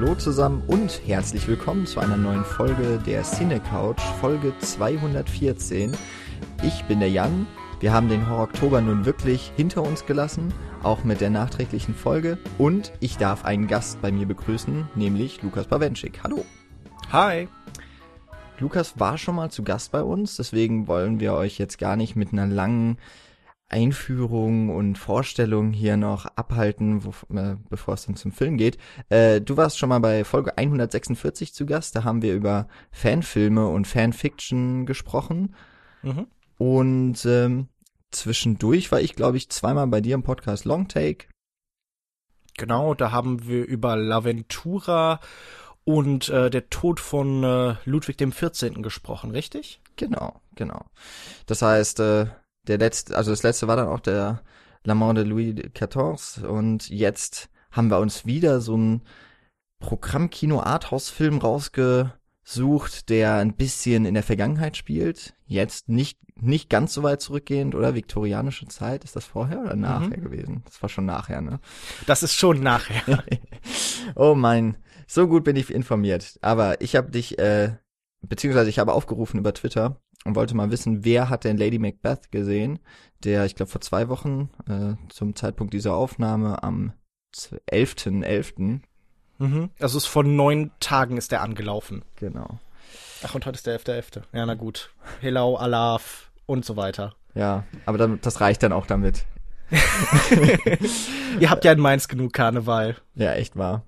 [0.00, 5.94] Hallo zusammen und herzlich willkommen zu einer neuen Folge der Cine Couch, Folge 214.
[6.62, 7.46] Ich bin der Jan.
[7.80, 12.38] Wir haben den Horror Oktober nun wirklich hinter uns gelassen, auch mit der nachträglichen Folge.
[12.56, 16.20] Und ich darf einen Gast bei mir begrüßen, nämlich Lukas Bawenschik.
[16.24, 16.46] Hallo.
[17.12, 17.48] Hi.
[18.58, 22.16] Lukas war schon mal zu Gast bei uns, deswegen wollen wir euch jetzt gar nicht
[22.16, 22.96] mit einer langen
[23.70, 28.78] Einführung und Vorstellung hier noch abhalten, wo, äh, bevor es dann zum Film geht.
[29.08, 31.96] Äh, du warst schon mal bei Folge 146 zu Gast.
[31.96, 35.54] Da haben wir über Fanfilme und Fanfiction gesprochen.
[36.02, 36.26] Mhm.
[36.58, 37.68] Und ähm,
[38.10, 41.26] zwischendurch war ich, glaube ich, zweimal bei dir im Podcast Long Take.
[42.56, 45.20] Genau, da haben wir über Laventura
[45.84, 48.82] und äh, der Tod von äh, Ludwig dem 14.
[48.82, 49.80] gesprochen, richtig?
[49.96, 50.84] Genau, genau.
[51.46, 52.26] Das heißt, äh,
[52.70, 54.42] der letzte, also das letzte war dann auch der
[54.84, 59.02] La Mort de Louis XIV und jetzt haben wir uns wieder so ein
[59.80, 65.34] Programmkino Arthouse-Film rausgesucht, der ein bisschen in der Vergangenheit spielt.
[65.46, 67.94] Jetzt nicht, nicht ganz so weit zurückgehend, oder?
[67.94, 70.22] Viktorianische Zeit, ist das vorher oder nachher mhm.
[70.22, 70.62] gewesen?
[70.64, 71.60] Das war schon nachher, ne?
[72.06, 73.24] Das ist schon nachher.
[74.14, 76.38] oh mein, so gut bin ich informiert.
[76.42, 77.76] Aber ich habe dich, äh,
[78.22, 82.30] beziehungsweise ich habe aufgerufen über Twitter, und wollte mal wissen, wer hat denn Lady Macbeth
[82.30, 82.78] gesehen,
[83.24, 86.92] der, ich glaube, vor zwei Wochen äh, zum Zeitpunkt dieser Aufnahme am
[87.34, 88.24] 11.11.
[88.24, 88.80] .11.
[89.38, 89.70] Mhm.
[89.80, 92.04] Also es von neun Tagen ist der angelaufen.
[92.16, 92.58] Genau.
[93.22, 94.18] Ach, und heute ist der 11.11.
[94.18, 94.22] .11.
[94.32, 94.90] Ja, na gut.
[95.20, 97.14] Hello, Alaf und so weiter.
[97.34, 99.24] Ja, aber dann, das reicht dann auch damit.
[101.40, 102.96] Ihr habt ja in Mainz genug Karneval.
[103.14, 103.84] Ja, echt wahr.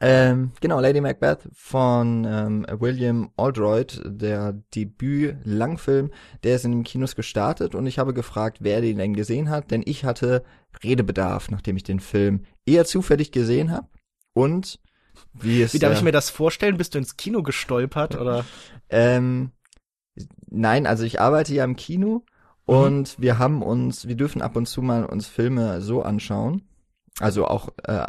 [0.00, 6.10] Ähm, genau, Lady Macbeth von ähm, William Aldroyd, der Debüt-Langfilm,
[6.44, 9.70] der ist in den Kinos gestartet und ich habe gefragt, wer den denn gesehen hat,
[9.70, 10.44] denn ich hatte
[10.84, 13.88] Redebedarf, nachdem ich den Film eher zufällig gesehen habe.
[14.34, 14.78] Und
[15.34, 15.74] wie es.
[15.74, 16.76] Wie darf äh, ich mir das vorstellen?
[16.76, 18.44] Bist du ins Kino gestolpert oder?
[18.88, 19.50] ähm,
[20.48, 22.24] nein, also ich arbeite ja im Kino
[22.66, 22.74] mhm.
[22.74, 26.62] und wir haben uns, wir dürfen ab und zu mal uns Filme so anschauen.
[27.18, 28.06] Also auch äh,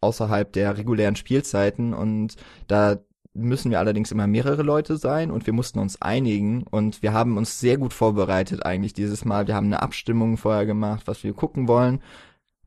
[0.00, 2.36] außerhalb der regulären Spielzeiten und
[2.66, 2.98] da
[3.34, 7.36] müssen wir allerdings immer mehrere Leute sein und wir mussten uns einigen und wir haben
[7.36, 9.46] uns sehr gut vorbereitet eigentlich dieses Mal.
[9.46, 12.00] Wir haben eine Abstimmung vorher gemacht, was wir gucken wollen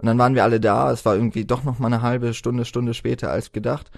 [0.02, 0.92] und dann waren wir alle da.
[0.92, 3.92] Es war irgendwie doch noch mal eine halbe Stunde, Stunde später als gedacht.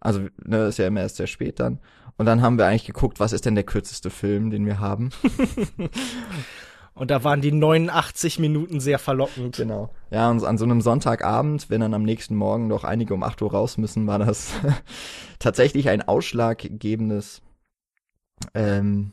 [0.00, 1.80] Also, ne, ist ja immer erst sehr spät dann.
[2.18, 5.10] Und dann haben wir eigentlich geguckt, was ist denn der kürzeste Film, den wir haben.
[6.96, 9.56] Und da waren die 89 Minuten sehr verlockend.
[9.56, 9.90] Genau.
[10.10, 13.42] Ja, und an so einem Sonntagabend, wenn dann am nächsten Morgen noch einige um 8
[13.42, 14.52] Uhr raus müssen, war das
[15.38, 17.42] tatsächlich ein ausschlaggebendes
[18.54, 19.12] ähm,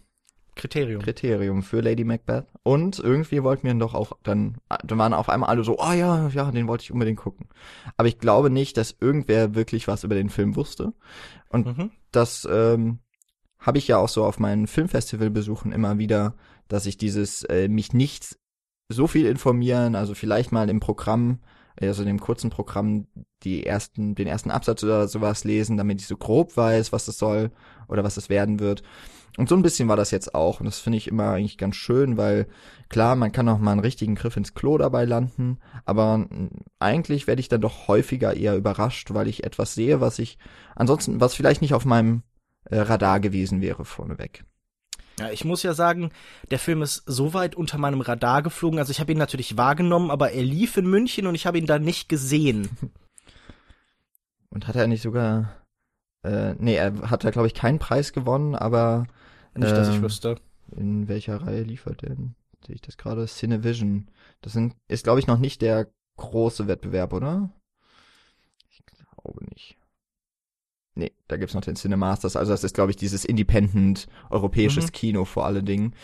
[0.55, 1.01] Kriterium.
[1.01, 2.45] Kriterium für Lady Macbeth.
[2.63, 6.29] Und irgendwie wollten wir doch auch dann, dann waren auf einmal alle so, oh ja,
[6.29, 7.49] ja, den wollte ich unbedingt gucken.
[7.97, 10.93] Aber ich glaube nicht, dass irgendwer wirklich was über den Film wusste.
[11.49, 11.91] Und mhm.
[12.11, 12.99] das ähm,
[13.59, 16.35] habe ich ja auch so auf meinen Filmfestivalbesuchen immer wieder
[16.67, 18.37] dass ich dieses äh, mich nicht
[18.89, 21.39] so viel informieren, also vielleicht mal im Programm,
[21.79, 23.07] also in dem kurzen Programm
[23.43, 27.17] die ersten, den ersten Absatz oder sowas lesen, damit ich so grob weiß, was das
[27.17, 27.51] soll
[27.87, 28.83] oder was das werden wird.
[29.35, 30.59] Und so ein bisschen war das jetzt auch.
[30.59, 32.47] Und das finde ich immer eigentlich ganz schön, weil
[32.89, 36.27] klar, man kann auch mal einen richtigen Griff ins Klo dabei landen, aber
[36.79, 40.37] eigentlich werde ich dann doch häufiger eher überrascht, weil ich etwas sehe, was ich
[40.75, 42.21] ansonsten, was vielleicht nicht auf meinem
[42.65, 44.45] äh, Radar gewesen wäre vorneweg.
[45.19, 46.11] Ja, ich muss ja sagen,
[46.49, 48.79] der Film ist so weit unter meinem Radar geflogen.
[48.79, 51.67] Also ich habe ihn natürlich wahrgenommen, aber er lief in München und ich habe ihn
[51.67, 52.69] da nicht gesehen.
[54.49, 55.65] Und hat er nicht sogar,
[56.21, 59.07] äh, nee, er hat da glaube ich keinen Preis gewonnen, aber
[59.55, 60.35] nicht, ähm, dass ich ähm, wüsste.
[60.77, 62.35] In welcher Reihe liefert denn?
[62.63, 63.25] Sehe ich das gerade?
[63.25, 64.11] Cinevision.
[64.41, 65.87] Das sind, ist glaube ich noch nicht der
[66.17, 67.49] große Wettbewerb, oder?
[68.69, 69.75] Ich glaube nicht.
[70.95, 72.35] Nee, da gibt's noch den Cinemasters.
[72.35, 74.91] Also das ist, glaube ich, dieses independent europäisches mhm.
[74.91, 75.95] Kino vor allen Dingen.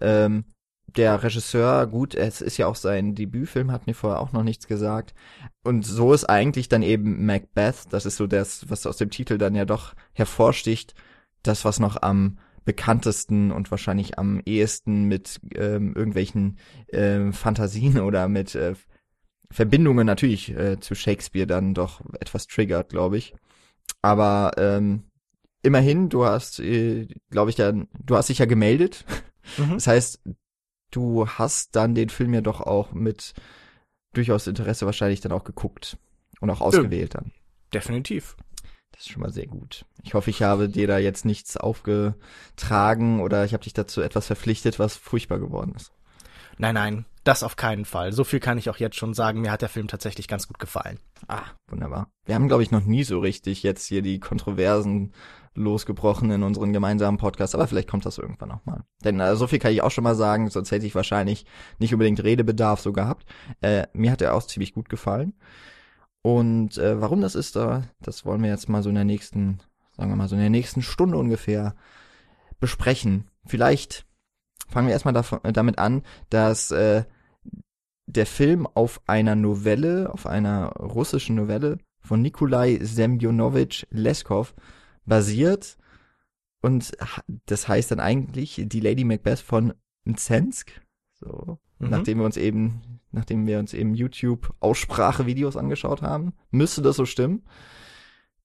[0.00, 0.44] Ähm,
[0.86, 4.66] der Regisseur, gut, es ist ja auch sein Debütfilm, hat mir vorher auch noch nichts
[4.66, 5.14] gesagt.
[5.62, 9.38] Und so ist eigentlich dann eben Macbeth, das ist so das, was aus dem Titel
[9.38, 10.94] dann ja doch hervorsticht,
[11.42, 16.58] das, was noch am bekanntesten und wahrscheinlich am ehesten mit ähm, irgendwelchen
[16.92, 18.74] ähm, Fantasien oder mit äh,
[19.50, 23.34] Verbindungen natürlich äh, zu Shakespeare dann doch etwas triggert, glaube ich.
[24.04, 25.04] Aber ähm,
[25.62, 29.06] immerhin, du hast, äh, glaube ich, dann, du hast dich ja gemeldet.
[29.56, 29.72] Mhm.
[29.74, 30.20] Das heißt,
[30.90, 33.32] du hast dann den Film ja doch auch mit
[34.12, 35.96] durchaus Interesse wahrscheinlich dann auch geguckt
[36.40, 37.32] und auch ausgewählt dann.
[37.72, 38.36] Definitiv.
[38.92, 39.86] Das ist schon mal sehr gut.
[40.02, 44.26] Ich hoffe, ich habe dir da jetzt nichts aufgetragen oder ich habe dich dazu etwas
[44.26, 45.92] verpflichtet, was furchtbar geworden ist.
[46.58, 47.06] Nein, nein.
[47.24, 48.12] Das auf keinen Fall.
[48.12, 49.40] So viel kann ich auch jetzt schon sagen.
[49.40, 50.98] Mir hat der Film tatsächlich ganz gut gefallen.
[51.26, 52.08] Ah, wunderbar.
[52.26, 55.12] Wir haben, glaube ich, noch nie so richtig jetzt hier die Kontroversen
[55.54, 58.82] losgebrochen in unseren gemeinsamen Podcast, aber vielleicht kommt das irgendwann nochmal.
[59.04, 61.46] Denn äh, so viel kann ich auch schon mal sagen, sonst hätte ich wahrscheinlich
[61.78, 63.24] nicht unbedingt Redebedarf so gehabt.
[63.60, 65.34] Äh, mir hat er auch ziemlich gut gefallen.
[66.22, 69.60] Und äh, warum das ist, da, das wollen wir jetzt mal so in der nächsten,
[69.96, 71.74] sagen wir mal so in der nächsten Stunde ungefähr
[72.58, 73.30] besprechen.
[73.46, 74.06] Vielleicht
[74.68, 77.04] fangen wir erstmal äh, damit an, dass äh,
[78.16, 84.54] der Film auf einer Novelle, auf einer russischen Novelle von Nikolai Semyonovich Leskov
[85.04, 85.76] basiert.
[86.60, 86.92] Und
[87.46, 89.74] das heißt dann eigentlich die Lady Macbeth von
[90.04, 90.80] Mzensk.
[91.12, 91.90] So, mhm.
[91.90, 97.44] nachdem wir uns eben, nachdem wir uns eben YouTube-Aussprache-Videos angeschaut haben, müsste das so stimmen.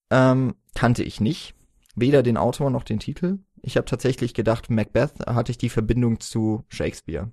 [0.09, 1.55] Ähm, kannte ich nicht.
[1.95, 3.39] Weder den Autor noch den Titel.
[3.61, 7.31] Ich habe tatsächlich gedacht, Macbeth hatte ich die Verbindung zu Shakespeare.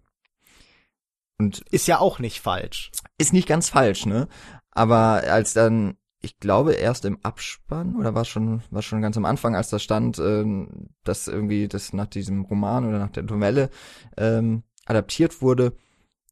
[1.38, 2.90] Und ist ja auch nicht falsch.
[3.18, 4.28] Ist nicht ganz falsch, ne?
[4.70, 5.96] Aber als dann
[6.26, 9.78] ich glaube erst im Abspann oder war schon war schon ganz am Anfang, als da
[9.78, 13.70] stand, ähm, dass irgendwie das nach diesem Roman oder nach der Novelle
[14.16, 15.76] ähm, adaptiert wurde,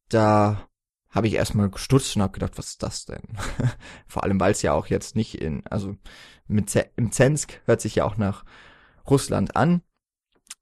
[0.09, 0.69] da
[1.11, 3.23] habe ich erstmal gestutzt und habe gedacht, was ist das denn?
[4.09, 5.97] Vor allem, weil es ja auch jetzt nicht in, also
[6.49, 8.45] mit Z im Zensk hört sich ja auch nach
[9.09, 9.83] Russland an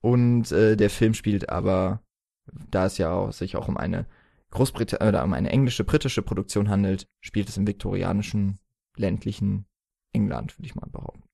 [0.03, 2.03] und äh, der Film spielt aber,
[2.47, 4.07] da es ja auch, sich auch um eine
[4.53, 8.59] Großbritannien oder um eine englische britische Produktion handelt, spielt es im viktorianischen
[8.97, 9.67] ländlichen
[10.13, 11.25] England, würde ich mal behaupten.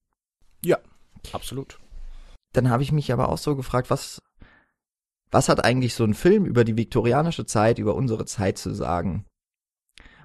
[0.65, 0.79] Ja,
[1.33, 1.79] absolut.
[2.53, 4.23] Dann habe ich mich aber auch so gefragt, was,
[5.31, 9.27] was hat eigentlich so ein Film über die viktorianische Zeit, über unsere Zeit zu sagen?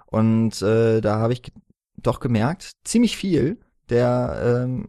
[0.06, 1.52] Und äh, da habe ich
[1.98, 3.60] doch gemerkt, ziemlich viel.
[3.90, 4.88] Der, ähm,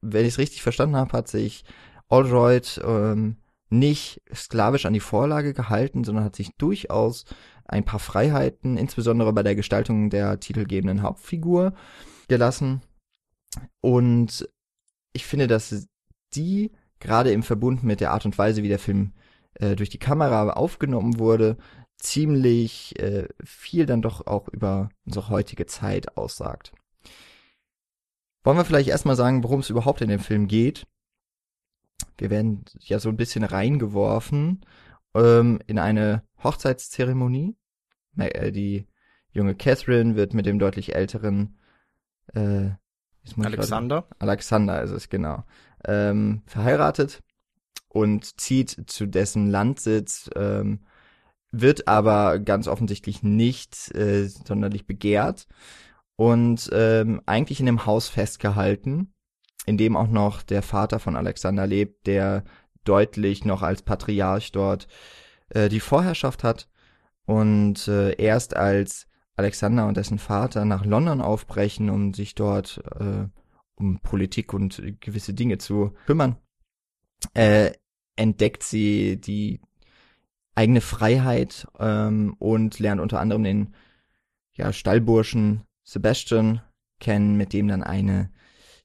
[0.00, 1.64] wenn ich es richtig verstanden habe, hat sich
[2.08, 3.36] Allroyd ähm,
[3.70, 7.24] nicht sklavisch an die Vorlage gehalten, sondern hat sich durchaus
[7.64, 11.74] ein paar Freiheiten, insbesondere bei der Gestaltung der titelgebenden Hauptfigur,
[12.28, 12.82] gelassen.
[13.80, 14.48] Und
[15.12, 15.88] ich finde, dass
[16.34, 19.12] die gerade im Verbund mit der Art und Weise, wie der Film
[19.54, 21.56] äh, durch die Kamera aufgenommen wurde,
[21.98, 26.72] ziemlich äh, viel dann doch auch über unsere heutige Zeit aussagt.
[28.44, 30.86] Wollen wir vielleicht erstmal sagen, worum es überhaupt in dem Film geht?
[32.18, 34.60] Wir werden ja so ein bisschen reingeworfen
[35.14, 37.56] ähm, in eine Hochzeitszeremonie.
[38.16, 38.86] Äh, die
[39.32, 41.58] junge Catherine wird mit dem deutlich älteren
[42.34, 42.70] äh,
[43.40, 44.02] Alexander.
[44.02, 45.44] Gerade, Alexander ist es, genau.
[45.84, 47.22] Ähm, verheiratet
[47.88, 50.80] und zieht zu dessen Landsitz, ähm,
[51.50, 55.46] wird aber ganz offensichtlich nicht äh, sonderlich begehrt
[56.16, 59.14] und ähm, eigentlich in dem Haus festgehalten,
[59.68, 62.44] in dem auch noch der Vater von Alexander lebt, der
[62.84, 64.88] deutlich noch als Patriarch dort
[65.50, 66.68] äh, die Vorherrschaft hat
[67.26, 69.06] und äh, erst als
[69.36, 73.26] Alexander und dessen Vater nach London aufbrechen, um sich dort äh,
[73.76, 76.36] um Politik und gewisse Dinge zu kümmern,
[77.34, 77.72] äh,
[78.16, 79.60] entdeckt sie die
[80.54, 83.74] eigene Freiheit ähm, und lernt unter anderem den
[84.54, 86.62] ja, Stallburschen Sebastian
[86.98, 88.30] kennen, mit dem dann eine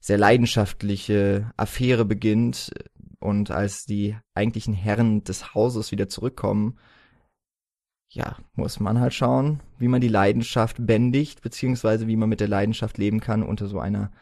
[0.04, 2.70] sehr leidenschaftliche Affäre beginnt.
[3.20, 6.78] Und als die eigentlichen Herren des Hauses wieder zurückkommen,
[8.10, 12.48] ja, muss man halt schauen, wie man die Leidenschaft bändigt, beziehungsweise wie man mit der
[12.48, 14.12] Leidenschaft leben kann unter so einer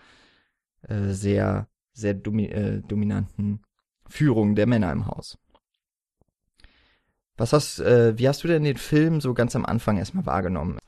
[0.82, 3.64] äh, sehr, sehr domi äh, dominanten
[4.08, 5.36] Führung der Männer im Haus.
[7.38, 10.78] Was hast, äh, wie hast du denn den Film so ganz am Anfang erstmal wahrgenommen?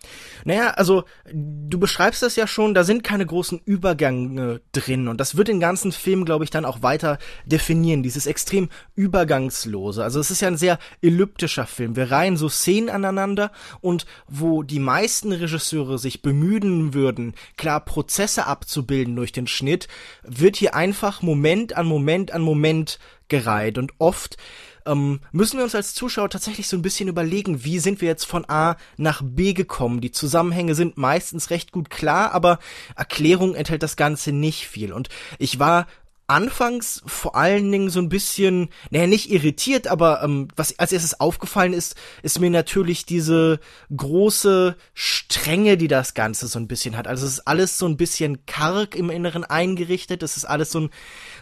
[0.44, 5.36] Naja, also du beschreibst das ja schon, da sind keine großen Übergänge drin und das
[5.36, 10.04] wird den ganzen Film, glaube ich, dann auch weiter definieren, dieses extrem übergangslose.
[10.04, 11.96] Also es ist ja ein sehr elliptischer Film.
[11.96, 18.46] Wir reihen so Szenen aneinander und wo die meisten Regisseure sich bemühen würden, klar Prozesse
[18.46, 19.88] abzubilden durch den Schnitt,
[20.22, 22.98] wird hier einfach Moment an Moment an Moment
[23.28, 24.36] gereiht und oft
[24.86, 28.24] ähm, müssen wir uns als Zuschauer tatsächlich so ein bisschen überlegen, wie sind wir jetzt
[28.24, 30.00] von A nach B gekommen.
[30.00, 32.58] Die Zusammenhänge sind meistens recht gut klar, aber
[32.96, 34.92] Erklärung enthält das Ganze nicht viel.
[34.92, 35.86] Und ich war
[36.26, 41.20] anfangs vor allen Dingen so ein bisschen, naja, nicht irritiert, aber ähm, was als erstes
[41.20, 43.60] aufgefallen ist, ist mir natürlich diese
[43.94, 47.06] große Strenge, die das Ganze so ein bisschen hat.
[47.06, 50.80] Also es ist alles so ein bisschen karg im Inneren eingerichtet, es ist alles so
[50.80, 50.90] ein,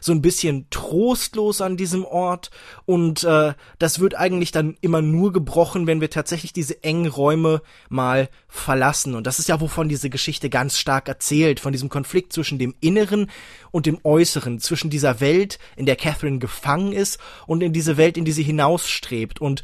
[0.03, 2.51] so ein bisschen trostlos an diesem Ort
[2.85, 7.63] und äh, das wird eigentlich dann immer nur gebrochen, wenn wir tatsächlich diese engen Räume
[7.89, 9.15] mal verlassen.
[9.15, 12.75] Und das ist ja, wovon diese Geschichte ganz stark erzählt, von diesem Konflikt zwischen dem
[12.81, 13.31] Inneren
[13.71, 18.17] und dem Äußeren, zwischen dieser Welt, in der Catherine gefangen ist, und in diese Welt,
[18.17, 19.41] in die sie hinausstrebt.
[19.41, 19.63] Und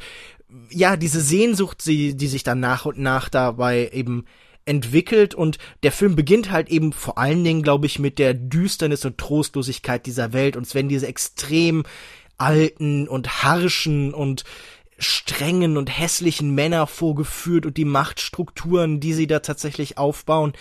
[0.69, 4.25] ja, diese Sehnsucht, die, die sich dann nach und nach dabei eben
[4.65, 9.05] entwickelt und der Film beginnt halt eben vor allen Dingen, glaube ich, mit der Düsternis
[9.05, 11.83] und Trostlosigkeit dieser Welt und werden diese extrem
[12.37, 14.43] alten und harschen und
[14.97, 20.53] strengen und hässlichen Männer vorgeführt und die Machtstrukturen, die sie da tatsächlich aufbauen.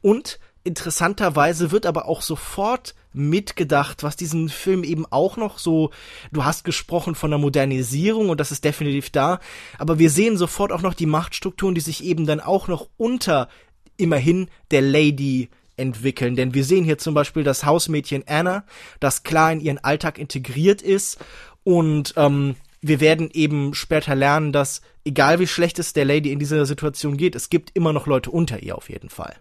[0.00, 5.90] Und interessanterweise wird aber auch sofort mitgedacht, was diesen Film eben auch noch so,
[6.32, 9.40] du hast gesprochen von der Modernisierung und das ist definitiv da,
[9.78, 13.48] aber wir sehen sofort auch noch die Machtstrukturen, die sich eben dann auch noch unter
[13.96, 16.36] immerhin der Lady entwickeln.
[16.36, 18.64] Denn wir sehen hier zum Beispiel das Hausmädchen Anna,
[19.00, 21.18] das klar in ihren Alltag integriert ist
[21.64, 26.38] und ähm, wir werden eben später lernen, dass egal wie schlecht es der Lady in
[26.38, 29.36] dieser Situation geht, es gibt immer noch Leute unter ihr auf jeden Fall.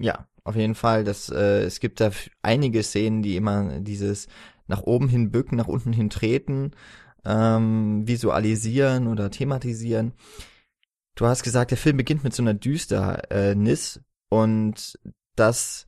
[0.00, 1.04] Ja, auf jeden Fall.
[1.04, 2.10] Das, äh, es gibt da
[2.42, 4.26] einige Szenen, die immer dieses
[4.66, 6.70] nach oben hin bücken, nach unten hin treten,
[7.24, 10.12] ähm, visualisieren oder thematisieren.
[11.16, 14.98] Du hast gesagt, der Film beginnt mit so einer Düsternis und
[15.36, 15.86] dass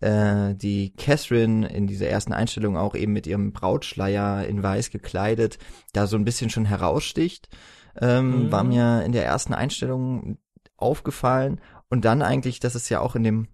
[0.00, 5.58] äh, die Catherine in dieser ersten Einstellung auch eben mit ihrem Brautschleier in weiß gekleidet
[5.92, 7.48] da so ein bisschen schon heraussticht,
[8.00, 8.52] ähm, mhm.
[8.52, 10.38] war mir in der ersten Einstellung
[10.76, 13.48] aufgefallen und dann eigentlich, dass es ja auch in dem,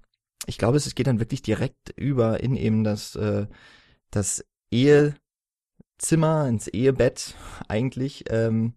[0.46, 3.46] ich glaube, es geht dann wirklich direkt über in eben das, äh,
[4.10, 7.34] das Ehezimmer, ins Ehebett
[7.66, 8.24] eigentlich.
[8.28, 8.74] Ähm,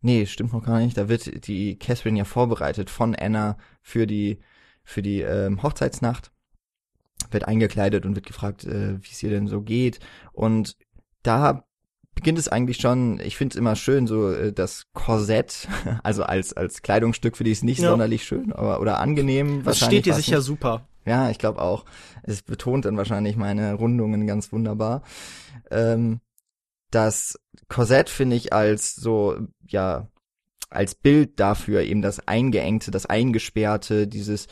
[0.00, 0.96] nee, stimmt noch gar nicht.
[0.96, 4.40] Da wird die Catherine ja vorbereitet von Anna für die,
[4.82, 6.32] für die ähm, Hochzeitsnacht.
[7.30, 10.00] Wird eingekleidet und wird gefragt, äh, wie es ihr denn so geht.
[10.32, 10.76] Und
[11.22, 11.66] da
[12.20, 15.66] beginnt es eigentlich schon, ich finde es immer schön, so äh, das Korsett,
[16.02, 17.88] also als als Kleidungsstück finde ich es nicht ja.
[17.88, 19.62] sonderlich schön, aber oder angenehm.
[19.64, 20.86] Das steht dir sicher super.
[21.06, 21.86] Ja, ich glaube auch.
[22.22, 25.02] Es betont dann wahrscheinlich meine Rundungen ganz wunderbar.
[25.70, 26.20] Ähm,
[26.90, 30.08] das Korsett finde ich als so, ja,
[30.68, 34.46] als Bild dafür eben das Eingeengte, das Eingesperrte, dieses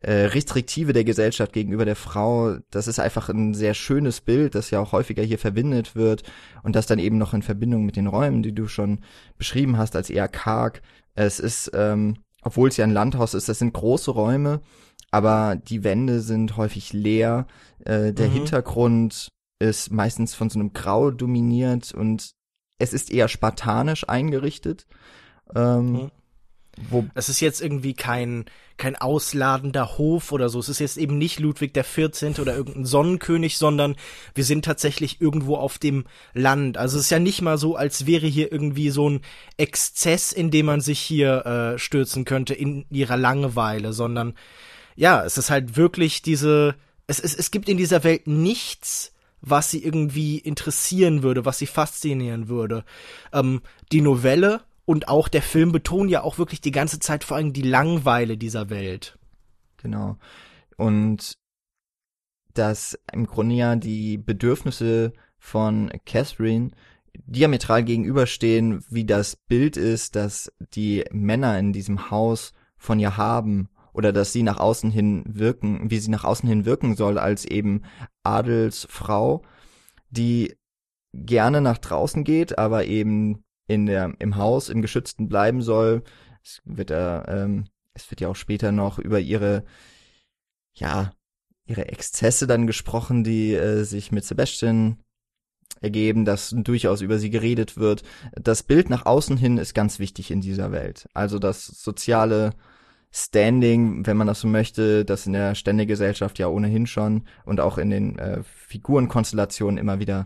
[0.00, 4.70] äh, Restriktive der Gesellschaft gegenüber der Frau, das ist einfach ein sehr schönes Bild, das
[4.70, 6.22] ja auch häufiger hier verwendet wird
[6.62, 9.00] und das dann eben noch in Verbindung mit den Räumen, die du schon
[9.36, 10.82] beschrieben hast, als eher karg.
[11.14, 14.60] Es ist, ähm, obwohl es ja ein Landhaus ist, das sind große Räume,
[15.10, 17.46] aber die Wände sind häufig leer,
[17.84, 18.34] äh, der mhm.
[18.34, 19.28] Hintergrund
[19.58, 22.30] ist meistens von so einem Grau dominiert und
[22.78, 24.86] es ist eher spartanisch eingerichtet.
[25.56, 26.10] Ähm, mhm.
[26.90, 28.44] Wo es ist jetzt irgendwie kein,
[28.76, 30.58] kein ausladender Hof oder so.
[30.58, 32.36] Es ist jetzt eben nicht Ludwig der 14.
[32.36, 33.96] oder irgendein Sonnenkönig, sondern
[34.34, 36.04] wir sind tatsächlich irgendwo auf dem
[36.34, 36.78] Land.
[36.78, 39.20] Also es ist ja nicht mal so, als wäre hier irgendwie so ein
[39.56, 44.34] Exzess, in dem man sich hier äh, stürzen könnte in ihrer Langeweile, sondern
[44.96, 46.74] ja, es ist halt wirklich diese,
[47.06, 51.66] es, es, es gibt in dieser Welt nichts, was sie irgendwie interessieren würde, was sie
[51.66, 52.84] faszinieren würde.
[53.32, 57.36] Ähm, die Novelle und auch der Film betont ja auch wirklich die ganze Zeit vor
[57.36, 59.18] allem die Langweile dieser Welt.
[59.76, 60.16] Genau.
[60.78, 61.36] Und
[62.54, 66.70] dass im Grunde ja die Bedürfnisse von Catherine
[67.26, 73.68] diametral gegenüberstehen, wie das Bild ist, dass die Männer in diesem Haus von ihr haben
[73.92, 77.44] oder dass sie nach außen hin wirken, wie sie nach außen hin wirken soll als
[77.44, 77.82] eben
[78.22, 79.42] Adelsfrau,
[80.08, 80.56] die
[81.12, 86.02] gerne nach draußen geht, aber eben in der, im Haus, im Geschützten bleiben soll.
[86.42, 89.64] Es wird, äh, ähm, es wird ja auch später noch über ihre,
[90.74, 91.12] ja,
[91.66, 94.98] ihre Exzesse dann gesprochen, die äh, sich mit Sebastian
[95.80, 98.02] ergeben, dass durchaus über sie geredet wird.
[98.32, 101.08] Das Bild nach außen hin ist ganz wichtig in dieser Welt.
[101.14, 102.54] Also das soziale
[103.10, 107.78] Standing, wenn man das so möchte, das in der Ständegesellschaft ja ohnehin schon und auch
[107.78, 110.24] in den äh, Figurenkonstellationen immer wieder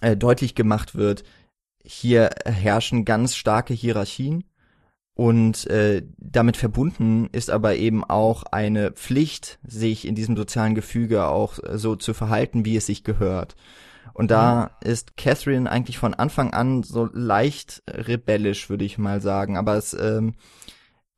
[0.00, 1.24] äh, deutlich gemacht wird,
[1.84, 4.44] hier herrschen ganz starke Hierarchien
[5.14, 11.26] und äh, damit verbunden ist aber eben auch eine Pflicht, sich in diesem sozialen Gefüge
[11.26, 13.54] auch so zu verhalten, wie es sich gehört.
[14.14, 14.90] Und da mhm.
[14.90, 19.56] ist Catherine eigentlich von Anfang an so leicht rebellisch, würde ich mal sagen.
[19.56, 20.34] Aber es, ähm,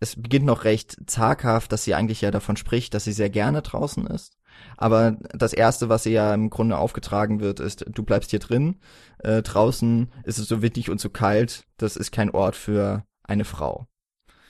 [0.00, 3.62] es beginnt noch recht zaghaft, dass sie eigentlich ja davon spricht, dass sie sehr gerne
[3.62, 4.36] draußen ist.
[4.76, 8.76] Aber das erste, was ihr ja im Grunde aufgetragen wird, ist, du bleibst hier drin.
[9.18, 11.64] Äh, draußen ist es so windig und so kalt.
[11.76, 13.86] Das ist kein Ort für eine Frau.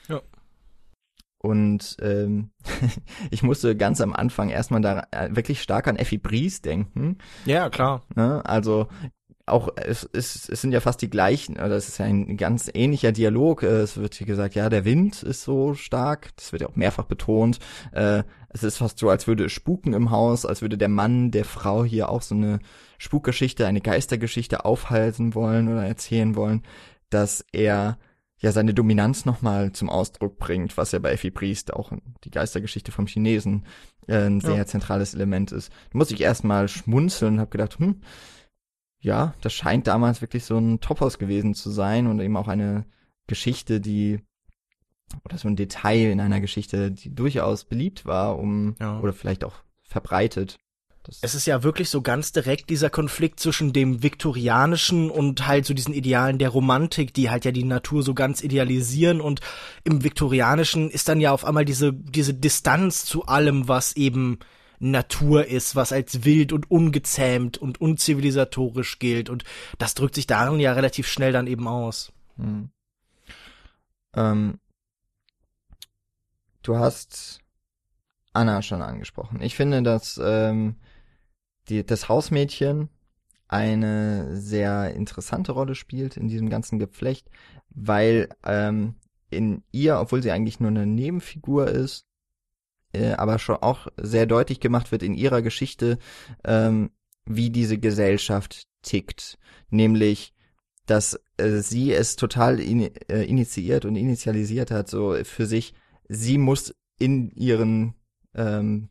[0.08, 0.20] Ja.
[1.38, 2.50] Und ähm,
[3.30, 7.18] ich musste ganz am Anfang erstmal da äh, wirklich stark an Effi Bries denken.
[7.44, 8.02] Ja, klar.
[8.14, 8.44] Ne?
[8.44, 8.88] Also
[9.46, 12.70] auch es, es, es sind ja fast die gleichen, oder es ist ja ein ganz
[12.72, 13.62] ähnlicher Dialog.
[13.62, 16.76] Äh, Es wird hier gesagt, ja, der Wind ist so stark, das wird ja auch
[16.76, 17.58] mehrfach betont.
[17.92, 21.32] Äh, Es ist fast so, als würde es spuken im Haus, als würde der Mann
[21.32, 22.60] der Frau hier auch so eine
[22.98, 26.62] Spukgeschichte, eine Geistergeschichte aufhalten wollen oder erzählen wollen,
[27.10, 27.98] dass er
[28.38, 31.92] ja seine Dominanz nochmal zum Ausdruck bringt, was ja bei Effi Priest auch
[32.22, 33.64] die Geistergeschichte vom Chinesen
[34.06, 34.66] äh, ein sehr Ja.
[34.66, 35.72] zentrales Element ist.
[35.90, 38.02] Da muss ich erstmal schmunzeln und habe gedacht, hm,
[39.00, 42.84] ja, das scheint damals wirklich so ein Topos gewesen zu sein und eben auch eine
[43.26, 44.20] Geschichte, die
[45.24, 49.00] oder so ein Detail in einer Geschichte, die durchaus beliebt war, um Ja.
[49.00, 50.58] oder vielleicht auch verbreitet.
[51.04, 55.66] Das, Es ist ja wirklich so ganz direkt dieser Konflikt zwischen dem Viktorianischen und halt
[55.66, 59.40] so diesen Idealen der Romantik, die halt ja die Natur so ganz idealisieren und
[59.84, 64.38] im Viktorianischen ist dann ja auf einmal diese, diese Distanz zu allem, was eben
[64.78, 69.44] Natur ist, was als wild und ungezähmt und unzivilisatorisch gilt und
[69.78, 72.12] das drückt sich darin ja relativ schnell dann eben aus.
[72.36, 72.70] Hm.
[74.16, 74.58] Ähm,
[76.64, 77.40] du hast
[78.32, 79.40] Anna schon angesprochen.
[79.40, 80.76] Ich finde, dass ähm,
[81.68, 82.88] die, das Hausmädchen
[83.46, 87.30] eine sehr interessante Rolle spielt in diesem ganzen Geflecht,
[87.70, 88.96] weil ähm,
[89.30, 92.06] in ihr, obwohl sie eigentlich nur eine Nebenfigur ist,
[92.92, 95.98] äh, aber schon auch sehr deutlich gemacht wird in ihrer Geschichte,
[96.44, 96.90] ähm,
[97.24, 99.38] wie diese Gesellschaft tickt.
[99.70, 100.34] Nämlich,
[100.86, 105.74] dass äh, sie es total in, äh, initiiert und initialisiert hat, so für sich,
[106.08, 107.94] sie muss in ihren
[108.34, 108.88] ähm,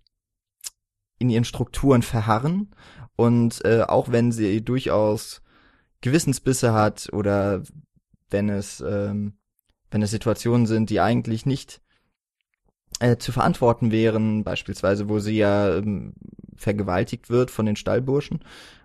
[1.19, 2.75] in ihren Strukturen verharren.
[3.15, 5.41] Und äh, auch wenn sie durchaus
[6.01, 7.63] Gewissensbisse hat oder
[8.29, 9.37] wenn es ähm,
[9.91, 11.81] wenn es Situationen sind, die eigentlich nicht
[12.99, 16.13] äh, zu verantworten wären, beispielsweise wo sie ja ähm,
[16.55, 18.43] vergewaltigt wird von den Stallburschen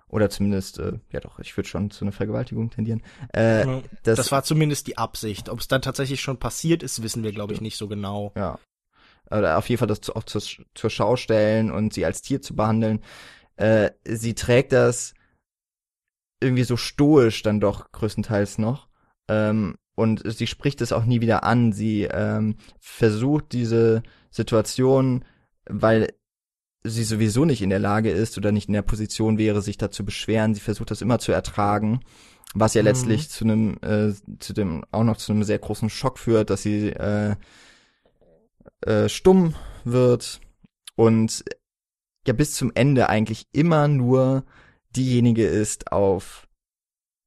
[0.08, 3.02] oder zumindest äh, ja doch, ich würde schon zu einer Vergewaltigung tendieren.
[3.32, 3.64] Äh,
[4.02, 5.48] das, Das war zumindest die Absicht.
[5.48, 8.32] Ob es dann tatsächlich schon passiert ist, wissen wir, glaube ich, nicht so genau.
[8.36, 8.58] Ja.
[9.30, 10.42] Oder auf jeden Fall das zu- auch zur,
[10.74, 13.00] zur Schau stellen und sie als Tier zu behandeln.
[13.56, 15.12] Äh, sie trägt das
[16.40, 18.88] irgendwie so stoisch dann doch größtenteils noch.
[19.28, 21.72] Ähm, und sie spricht es auch nie wieder an.
[21.72, 25.24] Sie ähm, versucht diese Situation,
[25.68, 26.14] weil
[26.84, 29.90] sie sowieso nicht in der Lage ist oder nicht in der Position wäre, sich da
[29.90, 30.54] zu beschweren.
[30.54, 32.00] Sie versucht das immer zu ertragen,
[32.54, 32.86] was ja Mhm.
[32.86, 36.62] letztlich zu einem, äh, zu dem auch noch zu einem sehr großen Schock führt, dass
[36.62, 37.36] sie äh,
[38.82, 40.40] äh, stumm wird
[40.94, 41.44] und
[42.26, 44.44] ja bis zum Ende eigentlich immer nur
[44.94, 46.48] diejenige ist, auf,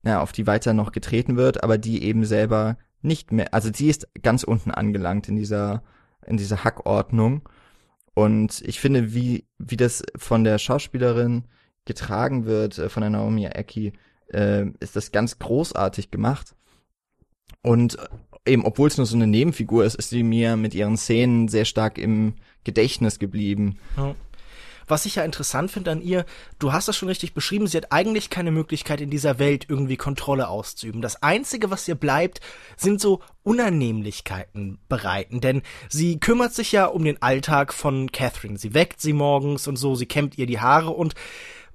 [0.04, 3.90] na, auf die weiter noch getreten wird, aber die eben selber nicht mehr, also sie
[3.90, 5.84] ist ganz unten angelangt in dieser,
[6.26, 7.48] in dieser Hackordnung.
[8.14, 11.46] Und ich finde, wie, wie das von der Schauspielerin
[11.86, 13.94] getragen wird, äh, von der Naomi Eki,
[14.34, 16.56] äh, ist das ganz großartig gemacht.
[17.62, 20.98] Und äh, eben, obwohl es nur so eine Nebenfigur ist, ist sie mir mit ihren
[20.98, 23.78] Szenen sehr stark im Gedächtnis geblieben.
[23.98, 24.16] Ja.
[24.92, 26.26] Was ich ja interessant finde an ihr,
[26.60, 29.96] du hast das schon richtig beschrieben, sie hat eigentlich keine Möglichkeit in dieser Welt irgendwie
[29.96, 31.02] Kontrolle auszuüben.
[31.02, 32.42] Das Einzige, was ihr bleibt,
[32.76, 38.60] sind so Unannehmlichkeiten bereiten, denn sie kümmert sich ja um den Alltag von Catherine.
[38.60, 41.16] Sie weckt sie morgens und so, sie kämmt ihr die Haare und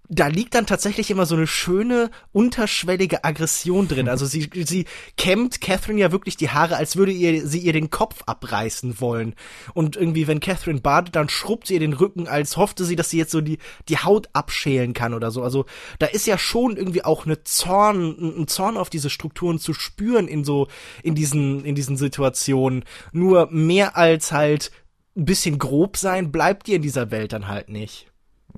[0.08, 4.08] da liegt dann tatsächlich immer so eine schöne, unterschwellige Aggression drin.
[4.08, 7.90] Also sie, sie kämmt Catherine ja wirklich die Haare, als würde ihr, sie ihr den
[7.90, 9.34] Kopf abreißen wollen.
[9.74, 13.10] Und irgendwie, wenn Catherine badet, dann schrubbt sie ihr den Rücken, als hoffte sie, dass
[13.10, 15.42] sie jetzt so die, die Haut abschälen kann oder so.
[15.42, 15.66] Also
[15.98, 20.28] da ist ja schon irgendwie auch eine Zorn, ein Zorn auf diese Strukturen zu spüren
[20.28, 20.68] in so,
[21.02, 22.84] in diesen, in diesen Situationen.
[23.12, 24.70] Nur mehr als halt
[25.16, 28.06] ein bisschen grob sein, bleibt ihr in dieser Welt dann halt nicht.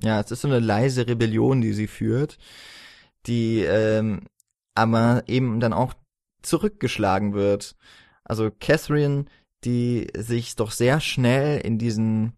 [0.01, 2.37] Ja, es ist so eine leise Rebellion, die sie führt,
[3.25, 4.21] die ähm,
[4.75, 5.93] aber eben dann auch
[6.41, 7.75] zurückgeschlagen wird.
[8.23, 9.25] Also Catherine,
[9.65, 12.33] die sich doch sehr schnell in diesen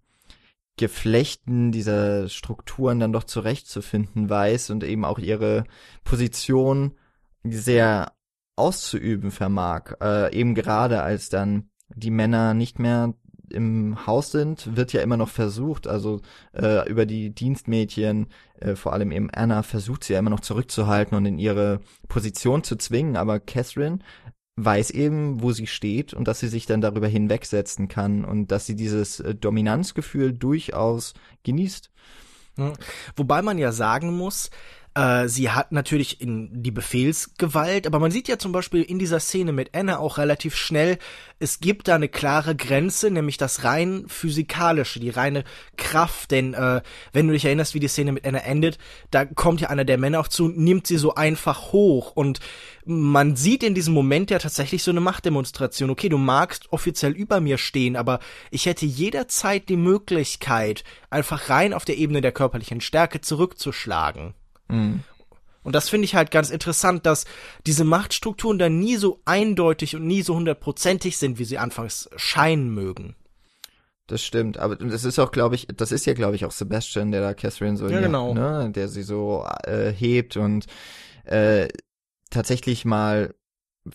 [0.77, 5.65] Geflechten dieser Strukturen dann doch zurechtzufinden weiß und eben auch ihre
[6.03, 6.97] Position
[7.43, 8.13] sehr
[8.55, 9.93] auszuüben vermag.
[10.01, 13.13] Äh, eben gerade als dann die Männer nicht mehr
[13.51, 16.21] im Haus sind, wird ja immer noch versucht, also
[16.53, 18.27] äh, über die Dienstmädchen,
[18.59, 22.63] äh, vor allem eben Anna, versucht sie ja immer noch zurückzuhalten und in ihre Position
[22.63, 23.99] zu zwingen, aber Catherine
[24.57, 28.65] weiß eben, wo sie steht und dass sie sich dann darüber hinwegsetzen kann und dass
[28.65, 31.91] sie dieses äh, Dominanzgefühl durchaus genießt.
[33.15, 34.49] Wobei man ja sagen muss,
[34.93, 39.21] Äh, sie hat natürlich in die Befehlsgewalt, aber man sieht ja zum Beispiel in dieser
[39.21, 40.97] Szene mit Anna auch relativ schnell,
[41.39, 45.45] es gibt da eine klare Grenze, nämlich das rein physikalische, die reine
[45.77, 46.31] Kraft.
[46.31, 46.81] Denn äh,
[47.13, 48.77] wenn du dich erinnerst, wie die Szene mit Anna endet,
[49.11, 52.41] da kommt ja einer der Männer auch zu, nimmt sie so einfach hoch und
[52.83, 55.89] man sieht in diesem Moment ja tatsächlich so eine Machtdemonstration.
[55.89, 61.73] Okay, du magst offiziell über mir stehen, aber ich hätte jederzeit die Möglichkeit, einfach rein
[61.73, 64.33] auf der Ebene der körperlichen Stärke zurückzuschlagen.
[64.71, 65.03] Mhm.
[65.63, 67.25] Und das finde ich halt ganz interessant, dass
[67.67, 72.69] diese Machtstrukturen dann nie so eindeutig und nie so hundertprozentig sind, wie sie anfangs scheinen
[72.73, 73.15] mögen.
[74.07, 77.11] Das stimmt, aber das ist auch, glaube ich, das ist ja, glaube ich, auch Sebastian,
[77.11, 78.33] der da Catherine so, ja, genau.
[78.33, 80.65] ne, der sie so äh, hebt und
[81.23, 81.67] äh,
[82.29, 83.33] tatsächlich mal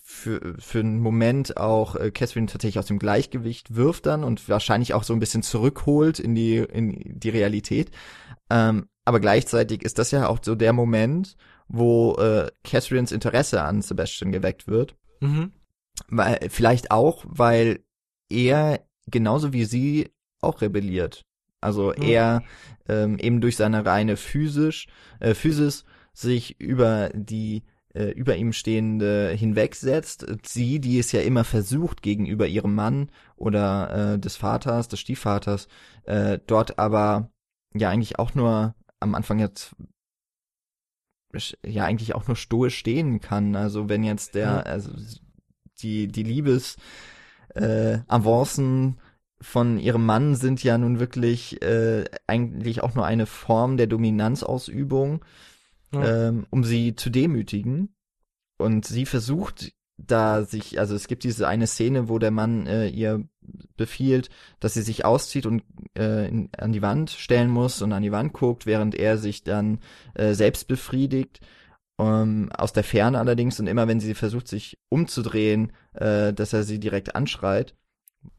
[0.03, 4.93] für, für einen Moment auch äh, Catherine tatsächlich aus dem Gleichgewicht wirft dann und wahrscheinlich
[4.93, 7.91] auch so ein bisschen zurückholt in die, in die Realität.
[8.49, 11.37] Ähm, aber gleichzeitig ist das ja auch so der Moment,
[11.69, 14.97] wo äh, Catherines Interesse an Sebastian geweckt wird.
[15.21, 15.53] Mhm.
[16.09, 17.79] Weil, vielleicht auch, weil
[18.29, 21.23] er genauso wie sie auch rebelliert.
[21.61, 22.03] Also mhm.
[22.03, 22.43] er
[22.89, 24.87] ähm, eben durch seine reine physisch,
[25.21, 30.25] äh, Physis sich über die äh, über ihm stehende hinwegsetzt.
[30.45, 35.69] Sie, die es ja immer versucht gegenüber ihrem Mann oder äh, des Vaters, des Stiefvaters,
[36.03, 37.31] äh, dort aber
[37.73, 39.75] ja eigentlich auch nur am Anfang jetzt
[41.65, 43.55] ja eigentlich auch nur stoisch stehen kann.
[43.55, 44.91] Also wenn jetzt der, also
[45.81, 46.77] die, die Liebes
[47.53, 48.99] äh, Avancen
[49.39, 55.23] von ihrem Mann sind ja nun wirklich äh, eigentlich auch nur eine Form der Dominanzausübung,
[55.93, 56.29] ja.
[56.29, 57.93] ähm, um sie zu demütigen.
[58.57, 62.87] Und sie versucht da sich, also es gibt diese eine Szene, wo der Mann äh,
[62.87, 63.27] ihr
[63.75, 64.29] befiehlt,
[64.59, 65.63] dass sie sich auszieht und
[65.97, 69.43] äh, in, an die Wand stellen muss und an die Wand guckt, während er sich
[69.43, 69.79] dann
[70.13, 71.39] äh, selbst befriedigt.
[71.99, 76.63] Ähm, aus der Ferne allerdings und immer wenn sie versucht, sich umzudrehen, äh, dass er
[76.63, 77.73] sie direkt anschreit.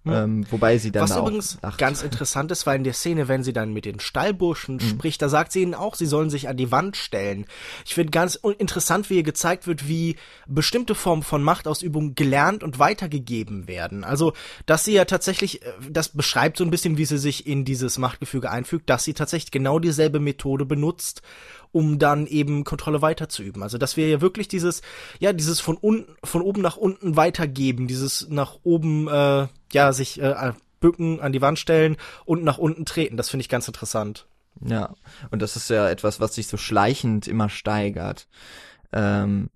[0.06, 1.78] Ähm, wobei sie dann Was übrigens lacht.
[1.78, 4.80] ganz interessant ist, weil in der Szene, wenn sie dann mit den Stallburschen mhm.
[4.80, 7.46] spricht, da sagt sie ihnen auch, sie sollen sich an die Wand stellen.
[7.84, 12.78] Ich finde ganz interessant, wie hier gezeigt wird, wie bestimmte Formen von Machtausübung gelernt und
[12.78, 14.04] weitergegeben werden.
[14.04, 14.32] Also,
[14.66, 17.98] dass sie ja tatsächlich, äh, das beschreibt so ein bisschen, wie sie sich in dieses
[17.98, 21.22] Machtgefüge einfügt, dass sie tatsächlich genau dieselbe Methode benutzt
[21.72, 23.62] um dann eben Kontrolle weiterzuüben.
[23.62, 24.82] Also dass wir ja wirklich dieses,
[25.18, 30.20] ja, dieses von unten, von oben nach unten weitergeben, dieses nach oben, äh, ja, sich
[30.20, 33.16] äh, bücken, an die Wand stellen und nach unten treten.
[33.16, 34.26] Das finde ich ganz interessant.
[34.60, 34.94] Ja,
[35.30, 38.28] und das ist ja etwas, was sich so schleichend immer steigert.
[38.92, 39.50] Ähm,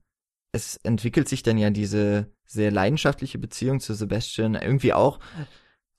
[0.52, 5.18] es entwickelt sich dann ja diese sehr leidenschaftliche Beziehung zu Sebastian irgendwie auch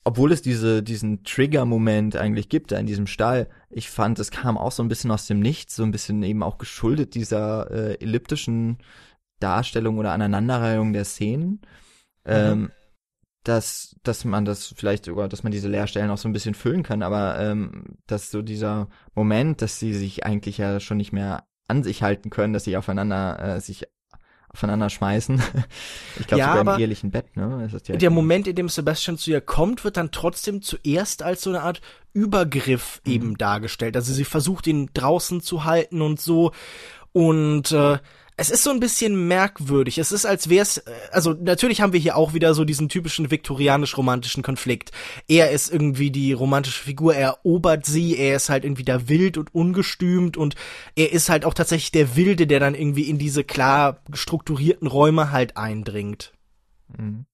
[0.04, 4.58] obwohl es diese, diesen Trigger-Moment eigentlich gibt da in diesem Stall, ich fand, es kam
[4.58, 7.94] auch so ein bisschen aus dem Nichts, so ein bisschen eben auch geschuldet dieser äh,
[8.02, 8.80] elliptischen
[9.40, 11.62] Darstellung oder Aneinanderreihung der Szenen.
[12.26, 12.32] Mhm.
[12.34, 12.72] Ähm,
[13.44, 16.82] dass, dass man das vielleicht sogar, dass man diese Leerstellen auch so ein bisschen füllen
[16.84, 21.44] kann, aber ähm, dass so dieser Moment, dass sie sich eigentlich ja schon nicht mehr
[21.68, 23.86] an sich halten können, dass sie aufeinander äh, sich
[24.54, 25.42] aufeinander schmeißen.
[26.20, 27.68] Ich glaube ja, sogar im ehelichen Bett, ne?
[27.88, 31.64] Der Moment, in dem Sebastian zu ihr kommt, wird dann trotzdem zuerst als so eine
[31.64, 31.82] Art
[32.14, 33.12] Übergriff mhm.
[33.12, 33.96] eben dargestellt.
[33.96, 36.52] Also sie versucht ihn draußen zu halten und so.
[37.14, 37.98] Und äh,
[38.36, 39.98] es ist so ein bisschen merkwürdig.
[39.98, 43.30] Es ist, als wär's, äh, also natürlich haben wir hier auch wieder so diesen typischen
[43.30, 44.92] viktorianisch-romantischen Konflikt.
[45.28, 49.38] Er ist irgendwie die romantische Figur, er erobert sie, er ist halt irgendwie da wild
[49.38, 50.56] und ungestümt und
[50.96, 55.32] er ist halt auch tatsächlich der Wilde, der dann irgendwie in diese klar strukturierten Räume
[55.32, 56.34] halt eindringt.
[56.98, 57.26] Mhm.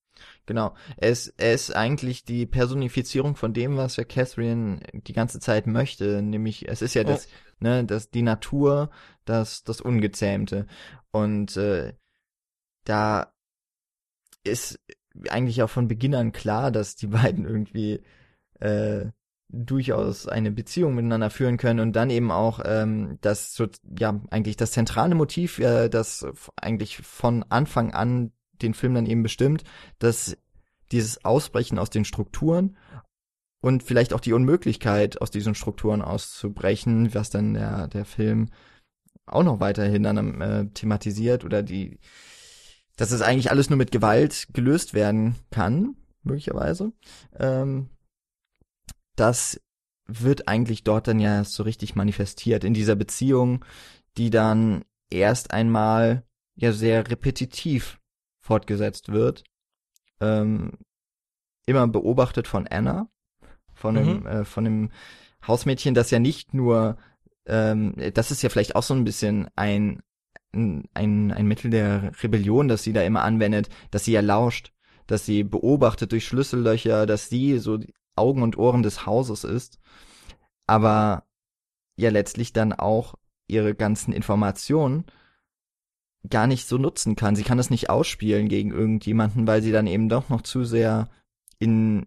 [0.45, 0.73] Genau.
[0.97, 5.67] Er ist, er ist eigentlich die Personifizierung von dem, was ja Catherine die ganze Zeit
[5.67, 6.23] möchte.
[6.23, 7.48] Nämlich, es ist ja das, oh.
[7.59, 8.89] Ne, das, die Natur,
[9.25, 10.67] das, das Ungezähmte.
[11.11, 11.93] Und äh,
[12.85, 13.33] da
[14.43, 14.79] ist
[15.29, 18.01] eigentlich auch von Beginn an klar, dass die beiden irgendwie
[18.59, 19.05] äh,
[19.51, 23.67] durchaus eine Beziehung miteinander führen können und dann eben auch ähm, das so
[23.97, 29.23] ja eigentlich das zentrale Motiv, äh, das eigentlich von Anfang an den Film dann eben
[29.23, 29.63] bestimmt,
[29.97, 30.37] dass
[30.91, 32.77] dieses Ausbrechen aus den Strukturen
[33.61, 38.49] und vielleicht auch die Unmöglichkeit, aus diesen Strukturen auszubrechen, was dann der, der Film
[39.25, 41.99] auch noch weiterhin dann äh, thematisiert oder die,
[42.95, 46.93] dass es eigentlich alles nur mit Gewalt gelöst werden kann, möglicherweise.
[47.37, 47.89] Ähm,
[49.15, 49.61] das
[50.07, 53.63] wird eigentlich dort dann ja so richtig manifestiert in dieser Beziehung,
[54.17, 56.23] die dann erst einmal
[56.55, 57.99] ja sehr repetitiv
[58.41, 59.43] fortgesetzt wird.
[60.19, 60.79] Ähm,
[61.65, 63.09] immer beobachtet von Anna,
[63.79, 64.05] von mhm.
[64.05, 64.89] dem, äh, von dem
[65.47, 66.97] Hausmädchen, das ja nicht nur
[67.49, 70.01] ähm, das ist ja vielleicht auch so ein bisschen ein,
[70.51, 74.71] ein, ein Mittel der Rebellion, das sie da immer anwendet, dass sie ja lauscht,
[75.07, 79.79] dass sie beobachtet durch Schlüssellöcher, dass sie so die Augen und Ohren des Hauses ist,
[80.67, 81.23] aber
[81.97, 83.15] ja letztlich dann auch
[83.47, 85.05] ihre ganzen Informationen
[86.29, 87.35] gar nicht so nutzen kann.
[87.35, 91.09] Sie kann das nicht ausspielen gegen irgendjemanden, weil sie dann eben doch noch zu sehr
[91.57, 92.05] in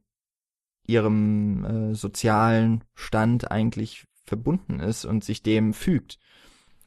[0.86, 6.18] ihrem äh, sozialen Stand eigentlich verbunden ist und sich dem fügt.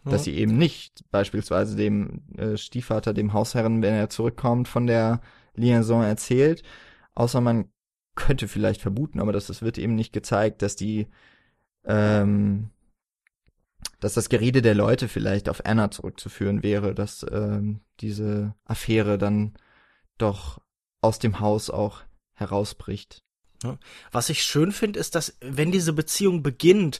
[0.04, 0.12] Ja.
[0.12, 5.22] Dass sie eben nicht beispielsweise dem äh, Stiefvater, dem Hausherren, wenn er zurückkommt, von der
[5.56, 6.64] Liaison erzählt,
[7.14, 7.70] außer man
[8.16, 11.08] könnte vielleicht vermuten, aber das, das wird eben nicht gezeigt, dass die
[11.84, 12.70] ähm,
[14.00, 19.54] dass das Gerede der Leute vielleicht auf Anna zurückzuführen wäre, dass ähm, diese Affäre dann
[20.18, 20.62] doch
[21.02, 22.04] aus dem Haus auch
[22.34, 23.25] herausbricht.
[24.12, 27.00] Was ich schön finde, ist, dass wenn diese Beziehung beginnt,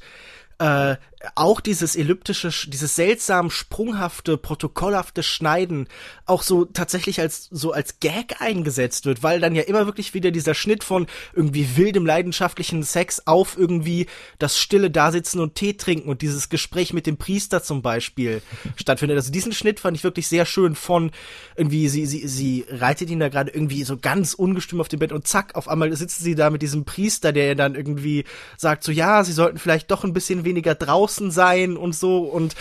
[0.60, 0.96] äh,
[1.34, 5.88] auch dieses elliptische, dieses seltsam sprunghafte, protokollhafte Schneiden
[6.26, 10.32] auch so tatsächlich als so als Gag eingesetzt wird, weil dann ja immer wirklich wieder
[10.32, 16.10] dieser Schnitt von irgendwie wildem leidenschaftlichen Sex auf irgendwie das stille Dasitzen und Tee trinken
[16.10, 18.42] und dieses Gespräch mit dem Priester zum Beispiel
[18.76, 19.18] stattfindet.
[19.18, 21.12] Also diesen Schnitt fand ich wirklich sehr schön von
[21.56, 25.12] irgendwie sie sie sie reitet ihn da gerade irgendwie so ganz ungestüm auf dem Bett
[25.12, 28.26] und zack auf einmal sitzen sie da mit diesem Priester, der dann irgendwie
[28.58, 32.20] sagt so ja sie sollten vielleicht doch ein bisschen weniger draußen sein und so.
[32.20, 32.56] Und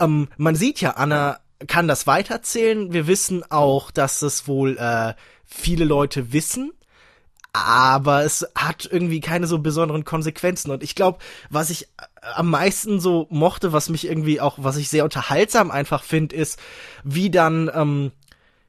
[0.00, 2.92] ähm, man sieht ja, Anna kann das weiterzählen.
[2.92, 5.14] Wir wissen auch, dass es wohl äh,
[5.44, 6.72] viele Leute wissen.
[7.52, 10.70] Aber es hat irgendwie keine so besonderen Konsequenzen.
[10.70, 11.18] Und ich glaube,
[11.50, 11.88] was ich
[12.20, 16.60] am meisten so mochte, was mich irgendwie auch, was ich sehr unterhaltsam einfach finde, ist,
[17.04, 18.12] wie dann ähm,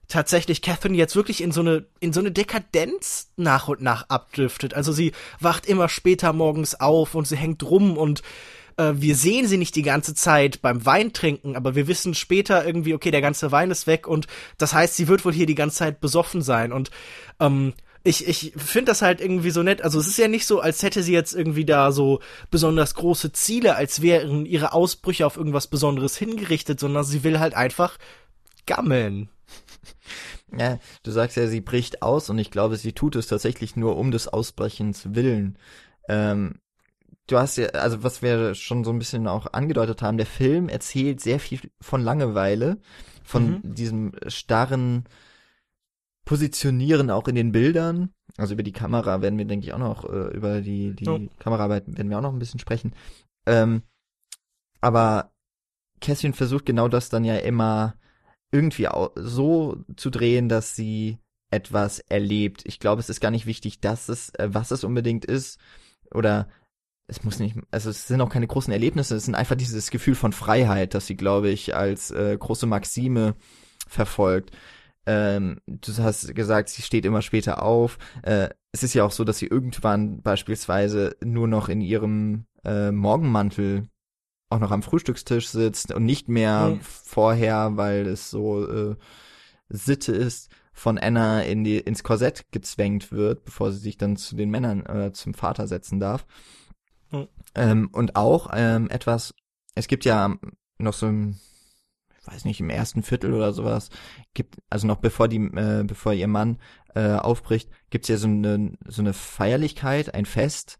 [0.09, 4.73] tatsächlich Catherine jetzt wirklich in so eine in so eine Dekadenz nach und nach abdriftet.
[4.73, 8.21] Also sie wacht immer später morgens auf und sie hängt rum und
[8.77, 12.93] äh, wir sehen sie nicht die ganze Zeit beim Weintrinken, aber wir wissen später irgendwie,
[12.93, 15.77] okay, der ganze Wein ist weg und das heißt, sie wird wohl hier die ganze
[15.77, 16.89] Zeit besoffen sein und
[17.39, 19.81] ähm, ich, ich finde das halt irgendwie so nett.
[19.81, 23.33] Also es ist ja nicht so, als hätte sie jetzt irgendwie da so besonders große
[23.33, 27.97] Ziele, als wären ihre Ausbrüche auf irgendwas Besonderes hingerichtet, sondern sie will halt einfach
[28.69, 29.29] gammeln.
[30.57, 33.97] Ja, du sagst ja, sie bricht aus und ich glaube, sie tut es tatsächlich nur
[33.97, 35.57] um des Ausbrechens willen.
[36.07, 36.59] Ähm,
[37.27, 40.69] du hast ja, also was wir schon so ein bisschen auch angedeutet haben, der Film
[40.69, 42.77] erzählt sehr viel von Langeweile,
[43.23, 43.75] von mhm.
[43.75, 45.05] diesem starren
[46.25, 48.11] Positionieren auch in den Bildern.
[48.37, 51.19] Also über die Kamera werden wir, denke ich, auch noch, äh, über die, die oh.
[51.39, 52.93] Kameraarbeit werden wir auch noch ein bisschen sprechen.
[53.45, 53.83] Ähm,
[54.81, 55.31] aber
[56.01, 57.95] Catherine versucht genau das dann ja immer
[58.51, 61.17] irgendwie so zu drehen, dass sie
[61.51, 62.63] etwas erlebt.
[62.65, 65.59] Ich glaube, es ist gar nicht wichtig, dass es, äh, was es unbedingt ist.
[66.13, 66.47] Oder
[67.07, 70.15] es muss nicht, also es sind auch keine großen Erlebnisse, es sind einfach dieses Gefühl
[70.15, 73.35] von Freiheit, das sie, glaube ich, als äh, große Maxime
[73.87, 74.51] verfolgt.
[75.07, 77.97] Ähm, du hast gesagt, sie steht immer später auf.
[78.21, 82.91] Äh, es ist ja auch so, dass sie irgendwann beispielsweise nur noch in ihrem äh,
[82.91, 83.87] Morgenmantel
[84.49, 86.81] auch noch am Frühstückstisch sitzt und nicht mehr mhm.
[86.81, 88.95] vorher, weil es so äh,
[89.69, 94.35] Sitte ist, von Anna in die, ins Korsett gezwängt wird, bevor sie sich dann zu
[94.35, 96.25] den Männern äh, zum Vater setzen darf.
[97.11, 97.27] Mhm.
[97.55, 99.33] Ähm, und auch ähm, etwas,
[99.75, 100.35] es gibt ja
[100.77, 101.39] noch so ein,
[102.19, 103.89] ich weiß nicht, im ersten Viertel oder sowas,
[104.33, 106.59] gibt, also noch bevor die, äh, bevor ihr Mann
[106.95, 110.79] äh, aufbricht, gibt's ja so eine, so eine Feierlichkeit, ein Fest,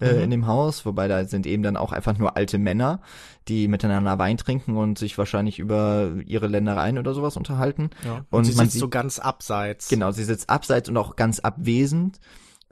[0.00, 0.20] äh, mhm.
[0.20, 3.00] in dem Haus, wobei da sind eben dann auch einfach nur alte Männer,
[3.48, 7.90] die miteinander Wein trinken und sich wahrscheinlich über ihre Ländereien oder sowas unterhalten.
[8.04, 8.16] Ja.
[8.16, 9.88] Und, und sie sitzt sieht, so ganz abseits.
[9.88, 12.20] Genau, sie sitzt abseits und auch ganz abwesend.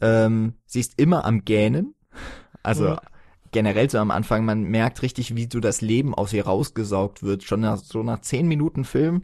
[0.01, 1.95] Ähm, sie ist immer am Gähnen.
[2.63, 2.99] Also mhm.
[3.53, 7.45] generell so am Anfang, man merkt richtig, wie so das Leben aus ihr rausgesaugt wird.
[7.45, 9.23] Schon nach, so nach zehn Minuten Film.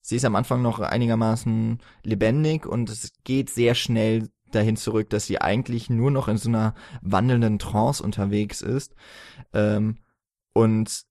[0.00, 5.26] Sie ist am Anfang noch einigermaßen lebendig und es geht sehr schnell dahin zurück, dass
[5.26, 8.94] sie eigentlich nur noch in so einer wandelnden Trance unterwegs ist
[9.52, 9.98] ähm,
[10.52, 11.04] und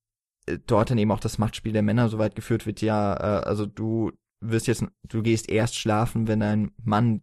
[0.46, 3.44] äh, dort dann eben auch das Machtspiel der Männer so weit geführt wird, ja, äh,
[3.44, 7.22] also du wirst jetzt, du gehst erst schlafen, wenn ein Mann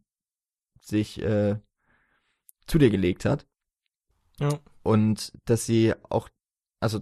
[0.82, 1.58] sich äh,
[2.68, 3.46] zu dir gelegt hat.
[4.40, 4.50] Ja.
[4.84, 6.30] Und dass sie auch,
[6.80, 7.00] also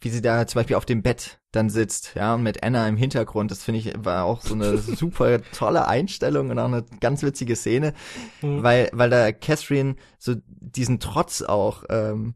[0.00, 2.96] wie sie da zum Beispiel auf dem Bett dann sitzt, ja, und mit Anna im
[2.96, 7.22] Hintergrund, das finde ich, war auch so eine super tolle Einstellung und auch eine ganz
[7.22, 7.92] witzige Szene,
[8.40, 8.62] mhm.
[8.62, 12.34] weil, weil da Catherine so diesen Trotz auch, ähm,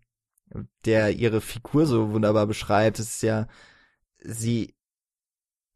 [0.84, 3.48] der ihre Figur so wunderbar beschreibt, das ist ja,
[4.18, 4.74] sie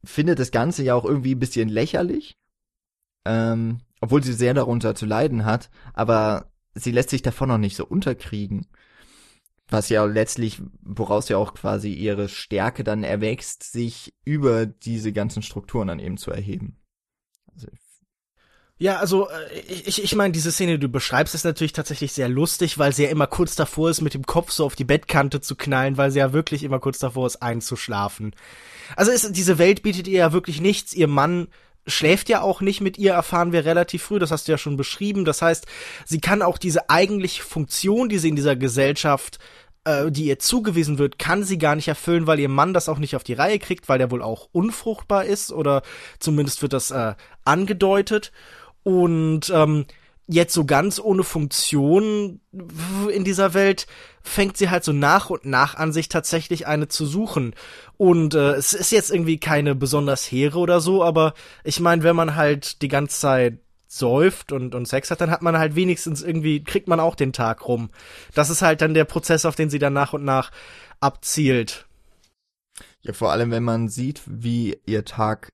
[0.05, 2.39] findet das Ganze ja auch irgendwie ein bisschen lächerlich,
[3.25, 7.77] ähm, obwohl sie sehr darunter zu leiden hat, aber sie lässt sich davon noch nicht
[7.77, 8.67] so unterkriegen
[9.69, 15.43] was ja letztlich, woraus ja auch quasi ihre Stärke dann erwächst, sich über diese ganzen
[15.43, 16.79] Strukturen dann eben zu erheben.
[17.53, 17.69] Also
[18.81, 22.29] ja, also äh, ich, ich meine, diese Szene, die du beschreibst, ist natürlich tatsächlich sehr
[22.29, 25.41] lustig, weil sie ja immer kurz davor ist, mit dem Kopf so auf die Bettkante
[25.41, 28.35] zu knallen, weil sie ja wirklich immer kurz davor ist, einzuschlafen.
[28.95, 30.93] Also ist, diese Welt bietet ihr ja wirklich nichts.
[30.93, 31.49] Ihr Mann
[31.89, 34.77] schläft ja auch nicht mit ihr, erfahren wir relativ früh, das hast du ja schon
[34.77, 35.25] beschrieben.
[35.25, 35.67] Das heißt,
[36.05, 39.39] sie kann auch diese eigentliche Funktion, die sie in dieser Gesellschaft
[39.85, 42.99] äh, die ihr zugewiesen wird, kann sie gar nicht erfüllen, weil ihr Mann das auch
[42.99, 45.83] nicht auf die Reihe kriegt, weil der wohl auch unfruchtbar ist oder
[46.19, 48.33] zumindest wird das äh, angedeutet.
[48.83, 49.87] Und ähm,
[50.29, 52.41] jetzt so ganz ohne Funktion
[53.11, 53.87] in dieser Welt
[54.23, 57.55] fängt sie halt so nach und nach an, sich tatsächlich eine zu suchen.
[57.97, 62.15] Und äh, es ist jetzt irgendwie keine besonders hehre oder so, aber ich meine, wenn
[62.15, 66.23] man halt die ganze Zeit säuft und, und Sex hat, dann hat man halt wenigstens
[66.23, 67.89] irgendwie, kriegt man auch den Tag rum.
[68.35, 70.53] Das ist halt dann der Prozess, auf den sie dann nach und nach
[71.01, 71.87] abzielt.
[73.01, 75.49] Ja, vor allem, wenn man sieht, wie ihr Tag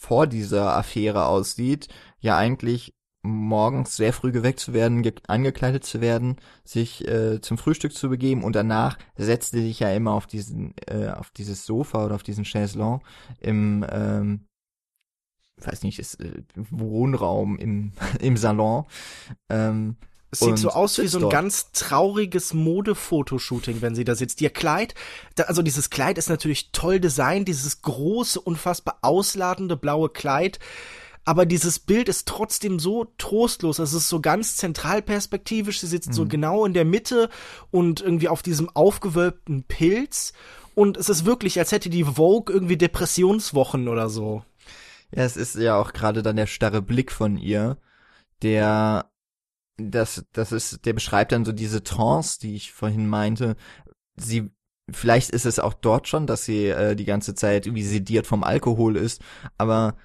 [0.00, 1.88] vor dieser Affäre aussieht,
[2.20, 7.92] ja eigentlich morgens sehr früh geweckt zu werden, angekleidet zu werden, sich äh, zum Frühstück
[7.92, 12.04] zu begeben und danach setzt sie sich ja immer auf diesen, äh, auf dieses Sofa
[12.04, 13.00] oder auf diesen Chaiselon
[13.40, 14.46] im, ähm,
[15.56, 18.86] weiß nicht, ist äh, Wohnraum im, im Salon.
[19.50, 19.96] Ähm,
[20.32, 21.32] es sieht so aus wie so ein dort.
[21.32, 24.40] ganz trauriges Modefotoshooting, wenn sie da sitzt.
[24.40, 24.94] Ihr Kleid,
[25.34, 30.60] da, also dieses Kleid ist natürlich toll designt, dieses große, unfassbar ausladende blaue Kleid.
[31.24, 33.78] Aber dieses Bild ist trotzdem so trostlos.
[33.78, 35.80] Es ist so ganz zentralperspektivisch.
[35.80, 36.14] Sie sitzt mhm.
[36.14, 37.28] so genau in der Mitte
[37.70, 40.32] und irgendwie auf diesem aufgewölbten Pilz.
[40.74, 44.44] Und es ist wirklich, als hätte die Vogue irgendwie Depressionswochen oder so.
[45.14, 47.76] Ja, es ist ja auch gerade dann der starre Blick von ihr,
[48.42, 49.10] der
[49.76, 53.56] das, das ist, der beschreibt dann so diese Trance, die ich vorhin meinte.
[54.16, 54.50] Sie,
[54.90, 58.44] vielleicht ist es auch dort schon, dass sie äh, die ganze Zeit irgendwie sediert vom
[58.44, 59.22] Alkohol ist,
[59.56, 59.96] aber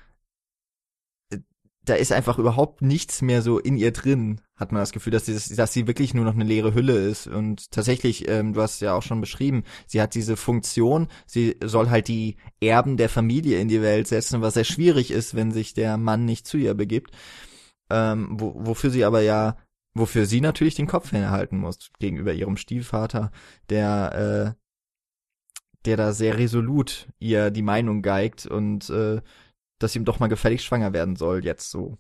[1.85, 5.25] da ist einfach überhaupt nichts mehr so in ihr drin, hat man das Gefühl, dass
[5.25, 7.27] sie, dass sie wirklich nur noch eine leere Hülle ist.
[7.27, 11.89] Und tatsächlich, ähm, du hast ja auch schon beschrieben, sie hat diese Funktion, sie soll
[11.89, 15.73] halt die Erben der Familie in die Welt setzen, was sehr schwierig ist, wenn sich
[15.73, 17.11] der Mann nicht zu ihr begibt.
[17.89, 19.57] Ähm, wo, wofür sie aber ja
[19.95, 23.31] wofür sie natürlich den Kopf hinhalten muss gegenüber ihrem Stiefvater,
[23.69, 24.61] der, äh,
[25.85, 29.21] der da sehr resolut ihr die Meinung geigt und äh,
[29.79, 31.97] dass ihm doch mal gefällig schwanger werden soll, jetzt so.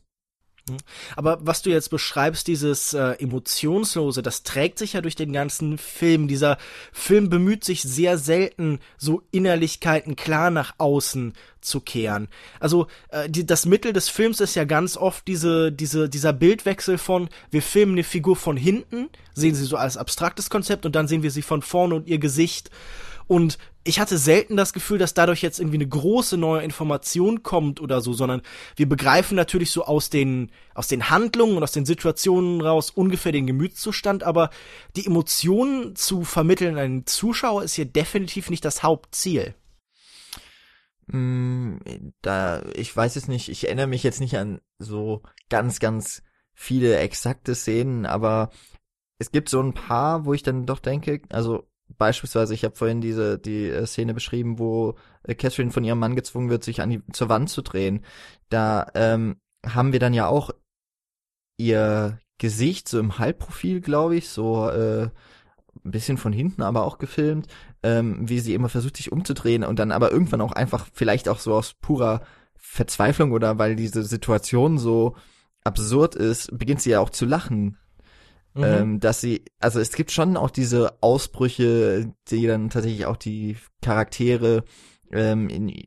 [0.67, 0.77] Hm.
[1.15, 5.77] Aber was du jetzt beschreibst, dieses äh, emotionslose, das trägt sich ja durch den ganzen
[5.77, 6.27] Film.
[6.27, 6.57] Dieser
[6.91, 12.29] Film bemüht sich sehr selten, so Innerlichkeiten klar nach außen zu kehren.
[12.59, 16.97] Also äh, die, das Mittel des Films ist ja ganz oft diese, diese, dieser Bildwechsel
[16.97, 21.07] von, wir filmen eine Figur von hinten, sehen sie so als abstraktes Konzept und dann
[21.07, 22.71] sehen wir sie von vorne und ihr Gesicht.
[23.27, 27.81] Und ich hatte selten das Gefühl, dass dadurch jetzt irgendwie eine große neue Information kommt
[27.81, 28.41] oder so, sondern
[28.75, 33.31] wir begreifen natürlich so aus den, aus den Handlungen und aus den Situationen raus ungefähr
[33.31, 34.49] den Gemütszustand, aber
[34.95, 39.55] die Emotionen zu vermitteln an Zuschauer ist hier definitiv nicht das Hauptziel.
[41.07, 41.77] Mm,
[42.21, 46.97] da, ich weiß es nicht, ich erinnere mich jetzt nicht an so ganz, ganz viele
[46.97, 48.49] exakte Szenen, aber
[49.19, 53.01] es gibt so ein paar, wo ich dann doch denke, also beispielsweise, ich habe vorhin
[53.01, 56.89] diese die äh, Szene beschrieben, wo äh, Catherine von ihrem Mann gezwungen wird, sich an
[56.89, 58.03] die zur Wand zu drehen.
[58.49, 60.51] Da ähm, haben wir dann ja auch
[61.57, 66.97] ihr Gesicht so im Halbprofil, glaube ich, so äh, ein bisschen von hinten, aber auch
[66.97, 67.47] gefilmt,
[67.83, 71.39] ähm, wie sie immer versucht, sich umzudrehen und dann aber irgendwann auch einfach vielleicht auch
[71.39, 72.21] so aus purer
[72.55, 75.15] Verzweiflung oder weil diese Situation so
[75.63, 77.77] absurd ist, beginnt sie ja auch zu lachen
[78.55, 78.63] Mhm.
[78.63, 83.57] Ähm, dass sie, also es gibt schon auch diese Ausbrüche, die dann tatsächlich auch die
[83.81, 84.63] Charaktere
[85.11, 85.83] ähm, in,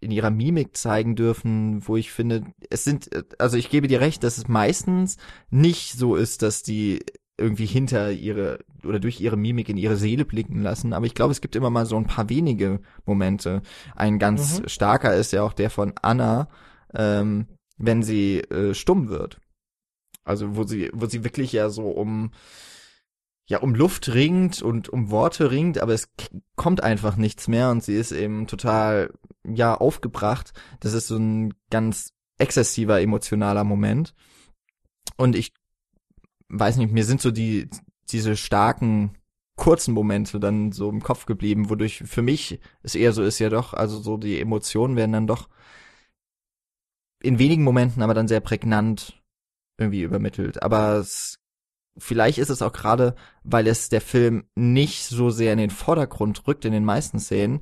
[0.00, 4.24] in ihrer Mimik zeigen dürfen, wo ich finde, es sind, also ich gebe dir recht,
[4.24, 5.18] dass es meistens
[5.50, 7.00] nicht so ist, dass die
[7.36, 10.92] irgendwie hinter ihre oder durch ihre Mimik in ihre Seele blicken lassen.
[10.92, 13.62] Aber ich glaube, es gibt immer mal so ein paar wenige Momente.
[13.96, 14.68] Ein ganz mhm.
[14.68, 16.48] starker ist ja auch der von Anna,
[16.94, 17.46] ähm,
[17.78, 19.40] wenn sie äh, stumm wird.
[20.24, 22.32] Also wo sie, wo sie wirklich ja so um
[23.46, 26.08] ja um Luft ringt und um Worte ringt, aber es
[26.56, 29.12] kommt einfach nichts mehr und sie ist eben total
[29.44, 30.52] ja aufgebracht.
[30.78, 34.14] Das ist so ein ganz exzessiver emotionaler Moment.
[35.16, 35.52] Und ich
[36.48, 37.68] weiß nicht, mir sind so die
[38.10, 39.16] diese starken
[39.56, 43.50] kurzen Momente dann so im Kopf geblieben, wodurch für mich es eher so ist ja
[43.50, 45.48] doch, also so die Emotionen werden dann doch
[47.22, 49.19] in wenigen Momenten aber dann sehr prägnant
[49.80, 50.62] irgendwie übermittelt.
[50.62, 51.40] Aber es
[51.98, 53.14] vielleicht ist es auch gerade,
[53.44, 57.60] weil es der Film nicht so sehr in den Vordergrund rückt in den meisten Szenen,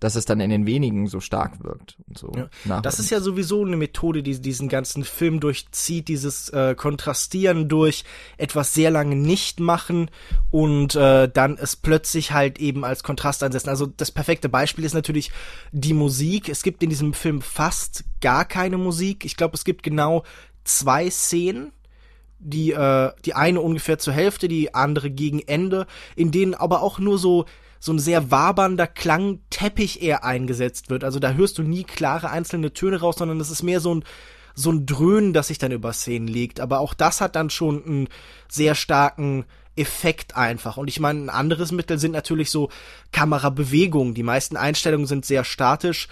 [0.00, 2.30] dass es dann in den wenigen so stark wirkt und so.
[2.66, 2.80] Ja.
[2.80, 8.04] Das ist ja sowieso eine Methode, die diesen ganzen Film durchzieht, dieses äh, Kontrastieren durch
[8.36, 10.08] etwas sehr lange nicht machen
[10.52, 13.70] und äh, dann es plötzlich halt eben als Kontrast einsetzen.
[13.70, 15.32] Also das perfekte Beispiel ist natürlich
[15.72, 16.48] die Musik.
[16.48, 19.24] Es gibt in diesem Film fast gar keine Musik.
[19.24, 20.22] Ich glaube, es gibt genau
[20.68, 21.72] zwei Szenen,
[22.38, 26.98] die äh, die eine ungefähr zur Hälfte, die andere gegen Ende, in denen aber auch
[26.98, 27.46] nur so
[27.80, 31.04] so ein sehr wabernder Klangteppich eher eingesetzt wird.
[31.04, 34.04] Also da hörst du nie klare einzelne Töne raus, sondern es ist mehr so ein
[34.54, 36.58] so ein Dröhnen, das sich dann über Szenen legt.
[36.58, 38.08] Aber auch das hat dann schon einen
[38.48, 39.44] sehr starken
[39.76, 40.76] Effekt einfach.
[40.76, 42.68] Und ich meine, ein anderes Mittel sind natürlich so
[43.12, 44.14] Kamerabewegungen.
[44.14, 46.08] Die meisten Einstellungen sind sehr statisch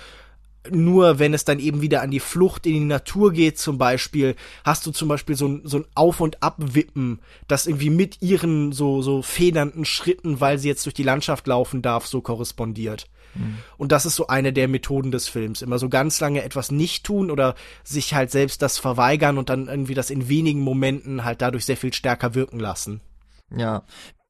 [0.71, 4.37] nur wenn es dann eben wieder an die Flucht in die Natur geht zum Beispiel,
[4.64, 8.73] hast du zum Beispiel so ein, so ein Auf- und Abwippen, das irgendwie mit ihren
[8.73, 13.07] so, so federnden Schritten, weil sie jetzt durch die Landschaft laufen darf, so korrespondiert.
[13.35, 13.59] Mhm.
[13.77, 15.62] Und das ist so eine der Methoden des Films.
[15.62, 17.55] Immer so ganz lange etwas nicht tun oder
[17.85, 21.77] sich halt selbst das verweigern und dann irgendwie das in wenigen Momenten halt dadurch sehr
[21.77, 23.01] viel stärker wirken lassen.
[23.55, 23.85] Ja,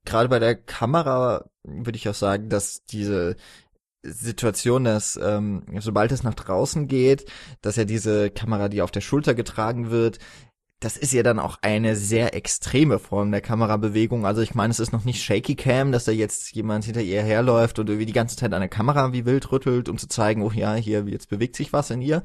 [0.05, 3.35] gerade bei der Kamera würde ich auch sagen, dass diese
[4.11, 7.25] Situation, dass ähm, sobald es nach draußen geht,
[7.61, 10.19] dass ja diese Kamera, die auf der Schulter getragen wird,
[10.79, 14.27] das ist ja dann auch eine sehr extreme Form der Kamerabewegung.
[14.27, 17.23] Also ich meine, es ist noch nicht Shaky Cam, dass da jetzt jemand hinter ihr
[17.23, 20.51] herläuft und irgendwie die ganze Zeit eine Kamera wie wild rüttelt, um zu zeigen, oh
[20.51, 22.21] ja, hier jetzt bewegt sich was in ihr.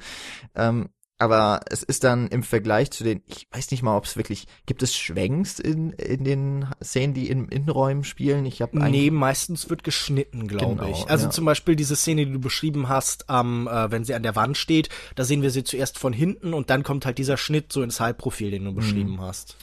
[0.54, 0.90] Ähm,
[1.22, 4.48] aber es ist dann im Vergleich zu den, ich weiß nicht mal, ob es wirklich,
[4.66, 8.44] gibt es Schwenks in, in den Szenen, die in Innenräumen spielen?
[8.44, 11.08] Ich habe Nee, meistens wird geschnitten, glaube genau, ich.
[11.08, 11.30] Also ja.
[11.30, 14.58] zum Beispiel diese Szene, die du beschrieben hast, ähm, äh, wenn sie an der Wand
[14.58, 17.84] steht, da sehen wir sie zuerst von hinten und dann kommt halt dieser Schnitt so
[17.84, 19.20] ins Halbprofil, den du beschrieben mhm.
[19.20, 19.56] hast.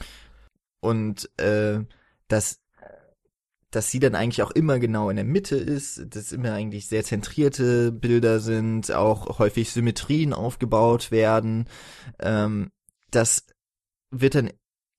[0.80, 1.82] Und äh,
[2.30, 2.62] das
[3.72, 7.04] dass sie dann eigentlich auch immer genau in der Mitte ist, dass immer eigentlich sehr
[7.04, 11.68] zentrierte Bilder sind, auch häufig Symmetrien aufgebaut werden.
[12.20, 12.72] Ähm,
[13.12, 13.46] das
[14.12, 14.52] wird dann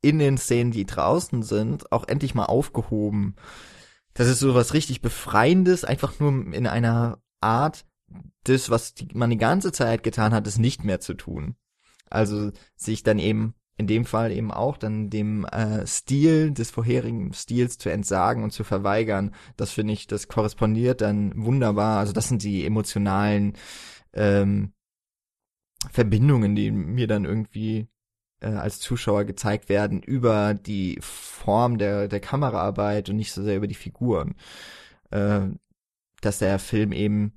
[0.02, 3.34] in den Szenen, die draußen sind, auch endlich mal aufgehoben.
[4.14, 7.86] Das ist so was richtig Befreiendes, einfach nur in einer Art,
[8.44, 11.56] das, was die, man die ganze Zeit getan hat, es nicht mehr zu tun.
[12.08, 17.32] Also sich dann eben in dem Fall eben auch dann dem äh, Stil des vorherigen
[17.32, 21.98] Stils zu entsagen und zu verweigern, das finde ich, das korrespondiert dann wunderbar.
[21.98, 23.54] Also das sind die emotionalen
[24.12, 24.72] ähm,
[25.90, 27.88] Verbindungen, die mir dann irgendwie
[28.40, 33.56] äh, als Zuschauer gezeigt werden über die Form der, der Kameraarbeit und nicht so sehr
[33.56, 34.34] über die Figuren.
[35.10, 35.48] Äh,
[36.20, 37.32] dass der Film eben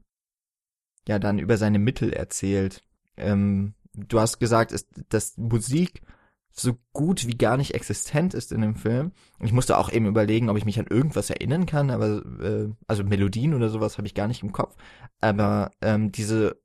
[1.08, 2.84] ja dann über seine Mittel erzählt.
[3.18, 6.02] Ähm, du hast gesagt, ist, dass Musik
[6.56, 9.12] so gut wie gar nicht existent ist in dem Film.
[9.40, 13.04] Ich musste auch eben überlegen, ob ich mich an irgendwas erinnern kann, aber äh, also
[13.04, 14.76] Melodien oder sowas habe ich gar nicht im Kopf.
[15.20, 16.62] Aber ähm, diese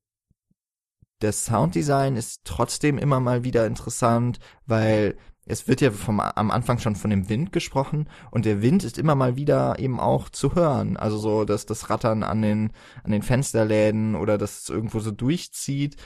[1.20, 5.16] das Sounddesign ist trotzdem immer mal wieder interessant, weil
[5.46, 8.98] es wird ja vom, am Anfang schon von dem Wind gesprochen und der Wind ist
[8.98, 10.96] immer mal wieder eben auch zu hören.
[10.96, 12.70] Also so, dass das Rattern an den,
[13.02, 15.96] an den Fensterläden oder dass es irgendwo so durchzieht.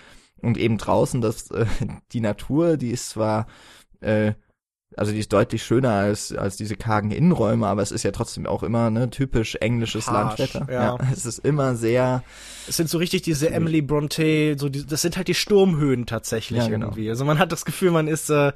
[0.43, 1.67] Und eben draußen, das, äh,
[2.13, 3.47] die Natur, die ist zwar,
[4.01, 4.33] äh,
[4.97, 8.47] also die ist deutlich schöner als, als diese kargen Innenräume, aber es ist ja trotzdem
[8.47, 10.71] auch immer ne, typisch englisches Harsch, Landwetter.
[10.71, 10.97] Ja.
[10.97, 10.99] ja.
[11.13, 12.23] es ist immer sehr.
[12.69, 16.65] Es sind so richtig diese Emily Bronte, so die, das sind halt die Sturmhöhen tatsächlich
[16.65, 16.87] ja, genau.
[16.87, 17.09] irgendwie.
[17.09, 18.53] Also man hat das Gefühl, man ist äh,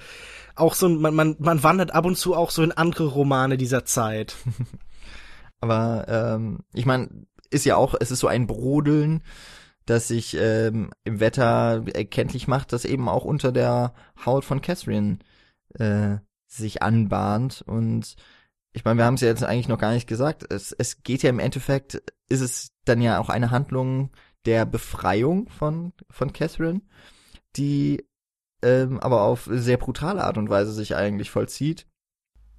[0.55, 3.85] auch so, man, man, man wandert ab und zu auch so in andere Romane dieser
[3.85, 4.37] Zeit.
[5.61, 7.09] aber ähm, ich meine,
[7.51, 9.23] ist ja auch, es ist so ein Brodeln
[9.87, 15.19] das sich ähm, im Wetter erkenntlich macht, das eben auch unter der Haut von Catherine
[15.79, 16.17] äh,
[16.47, 17.63] sich anbahnt.
[17.67, 18.17] Und
[18.73, 20.45] ich meine, wir haben es ja jetzt eigentlich noch gar nicht gesagt.
[20.53, 24.11] Es, es geht ja im Endeffekt, ist es dann ja auch eine Handlung
[24.45, 26.83] der Befreiung von, von Catherine,
[27.57, 28.05] die
[28.63, 31.87] ähm, aber auf sehr brutale Art und Weise sich eigentlich vollzieht.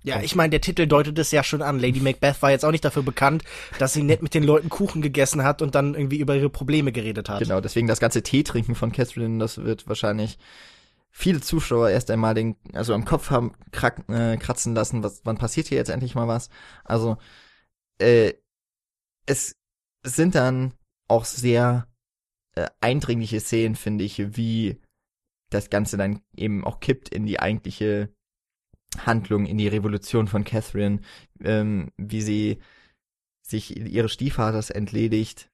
[0.08, 1.80] Ja, ich meine, der Titel deutet es ja schon an.
[1.80, 3.44] Lady Macbeth war jetzt auch nicht dafür bekannt,
[3.78, 6.94] dass sie nett mit den Leuten Kuchen gegessen hat und dann irgendwie über ihre Probleme
[6.94, 7.40] geredet hat.
[7.40, 10.38] Genau, deswegen das ganze Tee trinken von Catherine, das wird wahrscheinlich
[11.10, 15.38] viele Zuschauer erst einmal den, also am Kopf haben krack, äh, kratzen lassen, was, wann
[15.38, 16.50] passiert hier jetzt endlich mal was?
[16.86, 17.18] Also,
[18.00, 18.34] äh,
[19.26, 19.58] es
[20.04, 20.74] sind dann
[21.10, 21.88] auch sehr
[22.56, 24.80] äh, eindringliche Szenen, finde ich, wie
[25.50, 28.10] das Ganze dann eben auch kippt in die eigentliche
[29.06, 31.00] Handlung in die Revolution von Catherine,
[31.44, 32.58] ähm, wie sie
[33.42, 35.50] sich ihres Stiefvaters entledigt,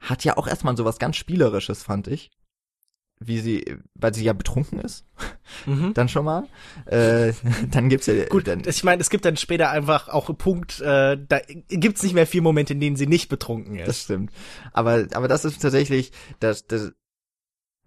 [0.00, 2.30] hat ja auch erstmal so was ganz Spielerisches, fand ich.
[3.20, 5.04] wie sie, weil sie ja betrunken ist,
[5.66, 5.92] Mhm.
[5.94, 6.46] dann schon mal.
[6.86, 7.32] Äh,
[7.70, 10.80] dann gibt's ja Gut, dann, ich meine, es gibt dann später einfach auch einen Punkt,
[10.80, 13.88] äh, da gibt's nicht mehr viele Momente, in denen sie nicht betrunken ist.
[13.88, 14.30] Das stimmt.
[14.72, 16.92] Aber, aber das ist tatsächlich, das, das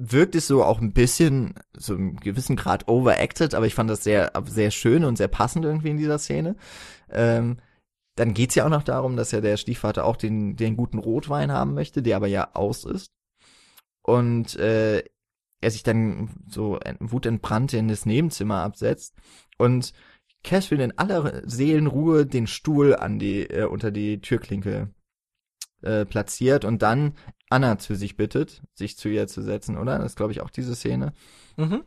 [0.03, 4.03] wirkt es so auch ein bisschen, so im gewissen Grad overacted, aber ich fand das
[4.03, 6.55] sehr, sehr schön und sehr passend irgendwie in dieser Szene.
[7.09, 7.57] Ähm,
[8.15, 11.51] dann geht's ja auch noch darum, dass ja der Stiefvater auch den, den guten Rotwein
[11.51, 13.11] haben möchte, der aber ja aus ist.
[14.01, 15.03] Und äh,
[15.61, 19.15] er sich dann so wutentbrannt in das Nebenzimmer absetzt
[19.59, 19.93] und
[20.43, 24.89] Catherine in aller Seelenruhe den Stuhl an die äh, unter die Türklinke
[25.83, 27.13] äh, platziert und dann
[27.51, 29.97] Anna zu sich bittet, sich zu ihr zu setzen, oder?
[29.97, 31.13] Das ist, glaube ich, auch diese Szene.
[31.57, 31.83] Mhm.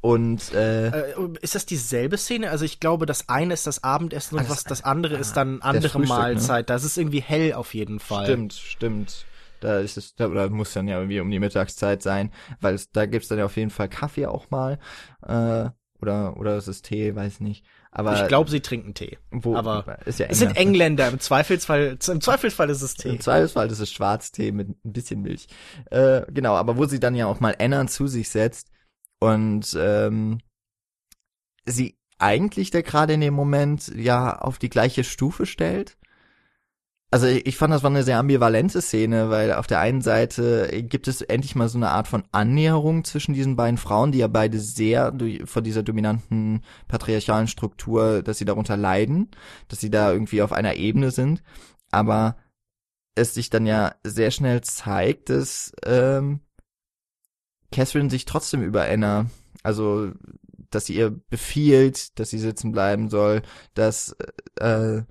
[0.00, 2.50] Und äh, Äh, ist das dieselbe Szene?
[2.50, 5.34] Also ich glaube, das eine ist das Abendessen und Ah, was das- das andere ist
[5.36, 6.22] dann der andere Frühstück, ne?
[6.22, 6.70] Mahlzeit.
[6.70, 8.24] Das ist irgendwie hell auf jeden Fall.
[8.26, 9.26] stimmt, stimmt.
[9.60, 12.90] Da ist es, da, oder muss dann ja irgendwie um die Mittagszeit sein, weil es,
[12.90, 14.80] da gibt's dann ja auf jeden Fall Kaffee auch mal.
[15.24, 17.64] Äh, oder, oder es ist Tee, weiß nicht.
[17.94, 19.18] Aber Ich glaube, sie trinken Tee.
[19.30, 20.56] wo, aber ist ja Es sind.
[20.56, 21.08] Engländer.
[21.08, 23.10] Im Zweifelsfall, im Zweifelsfall ist es Tee.
[23.10, 25.46] Im Zweifelsfall ist es Schwarztee mit ein bisschen Milch.
[25.90, 28.70] Äh, genau, aber wo sie dann ja auch mal Anna zu sich setzt
[29.20, 30.38] und ähm,
[31.66, 35.98] sie eigentlich da gerade in dem Moment ja auf die gleiche Stufe stellt.
[37.12, 41.08] Also ich fand, das war eine sehr ambivalente Szene, weil auf der einen Seite gibt
[41.08, 44.58] es endlich mal so eine Art von Annäherung zwischen diesen beiden Frauen, die ja beide
[44.58, 45.12] sehr
[45.44, 49.30] von dieser dominanten patriarchalen Struktur, dass sie darunter leiden,
[49.68, 51.42] dass sie da irgendwie auf einer Ebene sind.
[51.90, 52.38] Aber
[53.14, 56.40] es sich dann ja sehr schnell zeigt, dass ähm,
[57.70, 59.26] Catherine sich trotzdem über Anna,
[59.62, 60.12] also
[60.70, 63.42] dass sie ihr befiehlt, dass sie sitzen bleiben soll,
[63.74, 64.16] dass
[64.56, 65.02] äh,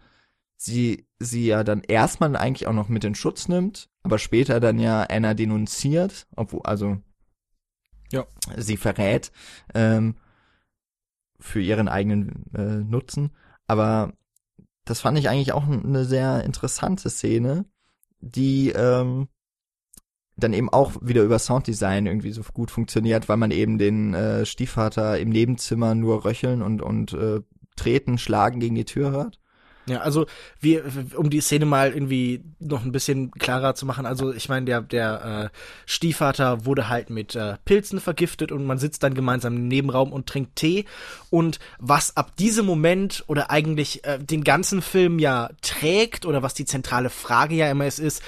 [0.57, 4.79] sie sie ja dann erstmal eigentlich auch noch mit in Schutz nimmt, aber später dann
[4.79, 6.97] ja Anna denunziert, obwohl also
[8.11, 8.25] Ja.
[8.57, 9.31] sie verrät
[9.73, 10.15] ähm,
[11.39, 13.31] für ihren eigenen äh, Nutzen,
[13.67, 14.13] aber
[14.85, 17.65] das fand ich eigentlich auch eine sehr interessante Szene,
[18.19, 19.27] die ähm,
[20.37, 24.45] dann eben auch wieder über Sounddesign irgendwie so gut funktioniert, weil man eben den äh,
[24.45, 27.41] Stiefvater im Nebenzimmer nur röcheln und und äh,
[27.75, 29.39] treten, schlagen gegen die Tür hört.
[29.91, 30.25] Ja, also
[30.61, 30.85] wir,
[31.15, 34.81] um die Szene mal irgendwie noch ein bisschen klarer zu machen, also ich meine, der,
[34.81, 39.67] der äh, Stiefvater wurde halt mit äh, Pilzen vergiftet und man sitzt dann gemeinsam im
[39.67, 40.85] Nebenraum und trinkt Tee.
[41.29, 46.53] Und was ab diesem Moment oder eigentlich äh, den ganzen Film ja trägt oder was
[46.53, 48.23] die zentrale Frage ja immer ist, ist,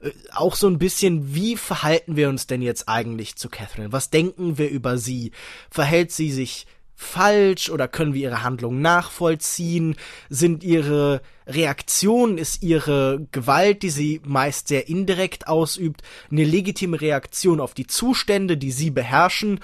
[0.00, 3.92] äh, auch so ein bisschen, wie verhalten wir uns denn jetzt eigentlich zu Catherine?
[3.92, 5.30] Was denken wir über sie?
[5.70, 9.96] Verhält sie sich falsch oder können wir ihre Handlungen nachvollziehen?
[10.28, 17.60] Sind ihre Reaktionen, ist ihre Gewalt, die sie meist sehr indirekt ausübt, eine legitime Reaktion
[17.60, 19.60] auf die Zustände, die sie beherrschen?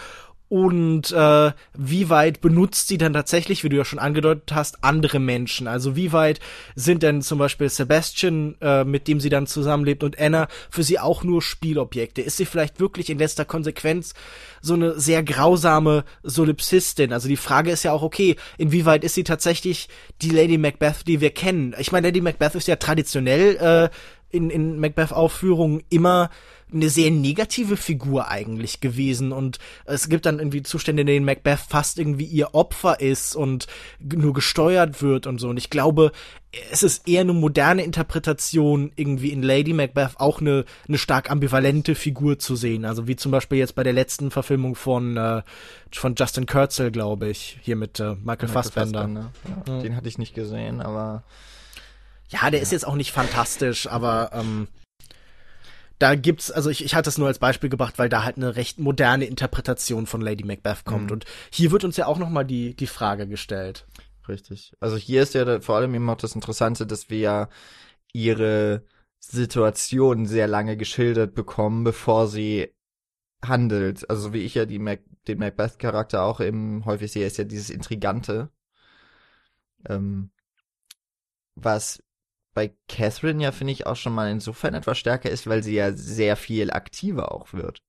[0.50, 5.20] Und äh, wie weit benutzt sie dann tatsächlich, wie du ja schon angedeutet hast, andere
[5.20, 5.68] Menschen?
[5.68, 6.40] Also wie weit
[6.74, 10.98] sind denn zum Beispiel Sebastian, äh, mit dem sie dann zusammenlebt, und Anna für sie
[10.98, 12.20] auch nur Spielobjekte?
[12.20, 14.12] Ist sie vielleicht wirklich in letzter Konsequenz
[14.60, 17.12] so eine sehr grausame Solipsistin?
[17.12, 19.88] Also die Frage ist ja auch, okay, inwieweit ist sie tatsächlich
[20.20, 21.76] die Lady Macbeth, die wir kennen?
[21.78, 23.88] Ich meine, Lady Macbeth ist ja traditionell äh,
[24.36, 26.28] in, in Macbeth-Aufführungen immer
[26.72, 31.58] eine sehr negative Figur eigentlich gewesen und es gibt dann irgendwie Zustände, in denen Macbeth
[31.58, 33.66] fast irgendwie ihr Opfer ist und
[34.00, 36.12] nur gesteuert wird und so und ich glaube,
[36.72, 41.94] es ist eher eine moderne Interpretation irgendwie in Lady Macbeth auch eine, eine stark ambivalente
[41.94, 45.42] Figur zu sehen, also wie zum Beispiel jetzt bei der letzten Verfilmung von äh,
[45.92, 49.08] von Justin Kurzel, glaube ich, hier mit äh, Michael, Fassbender.
[49.08, 49.30] Ja,
[49.66, 49.82] Ja.
[49.82, 51.24] Den hatte ich nicht gesehen, aber
[52.28, 54.68] Ja, der ist jetzt auch nicht fantastisch, aber ähm,
[56.00, 58.56] da gibt's, also ich, ich hatte es nur als Beispiel gebracht, weil da halt eine
[58.56, 61.06] recht moderne Interpretation von Lady Macbeth kommt.
[61.06, 61.12] Mhm.
[61.12, 63.86] Und hier wird uns ja auch nochmal die, die Frage gestellt.
[64.26, 64.72] Richtig.
[64.80, 67.48] Also hier ist ja vor allem eben auch das Interessante, dass wir ja
[68.14, 68.82] ihre
[69.18, 72.74] Situation sehr lange geschildert bekommen, bevor sie
[73.44, 74.08] handelt.
[74.08, 77.44] Also so wie ich ja die Mac den Macbeth-Charakter auch eben häufig sehe, ist ja
[77.44, 78.48] dieses Intrigante.
[79.86, 80.30] Ähm,
[81.56, 82.02] was
[82.54, 85.92] bei Catherine ja, finde ich, auch schon mal insofern etwas stärker ist, weil sie ja
[85.92, 87.82] sehr viel aktiver auch wird.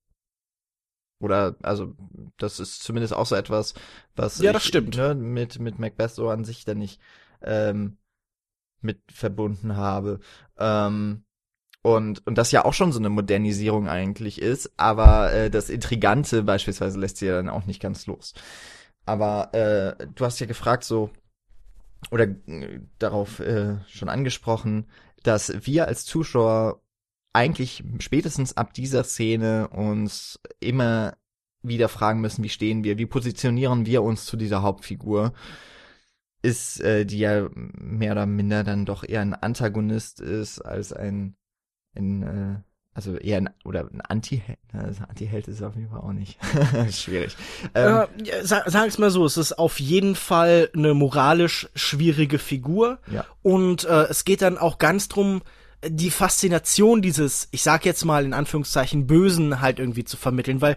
[1.20, 1.94] Oder, also,
[2.36, 3.74] das ist zumindest auch so etwas,
[4.16, 4.96] was Ja, ich, das stimmt.
[4.96, 7.00] Ne, mit, mit Macbeth so an sich dann nicht
[7.42, 7.98] ähm,
[8.82, 10.20] mit verbunden habe.
[10.58, 11.24] Ähm,
[11.82, 16.42] und, und das ja auch schon so eine Modernisierung eigentlich ist, aber äh, das Intrigante
[16.44, 18.34] beispielsweise lässt sie ja dann auch nicht ganz los.
[19.06, 21.10] Aber äh, du hast ja gefragt so,
[22.10, 24.86] oder äh, darauf äh, schon angesprochen,
[25.22, 26.82] dass wir als Zuschauer
[27.32, 31.16] eigentlich spätestens ab dieser Szene uns immer
[31.62, 35.32] wieder fragen müssen, wie stehen wir, wie positionieren wir uns zu dieser Hauptfigur,
[36.42, 41.36] ist, äh, die ja mehr oder minder dann doch eher ein Antagonist ist als ein,
[41.94, 44.58] ein äh, also eher ein, oder ein Anti-Held.
[44.72, 46.38] Also Anti-Held ist auf jeden Fall auch nicht.
[46.90, 47.36] Schwierig.
[47.74, 52.38] Ähm, äh, sag, sag ich's mal so, es ist auf jeden Fall eine moralisch schwierige
[52.38, 52.98] Figur.
[53.10, 53.24] Ja.
[53.42, 55.42] Und äh, es geht dann auch ganz drum,
[55.84, 60.76] die Faszination dieses, ich sag jetzt mal in Anführungszeichen, Bösen halt irgendwie zu vermitteln, weil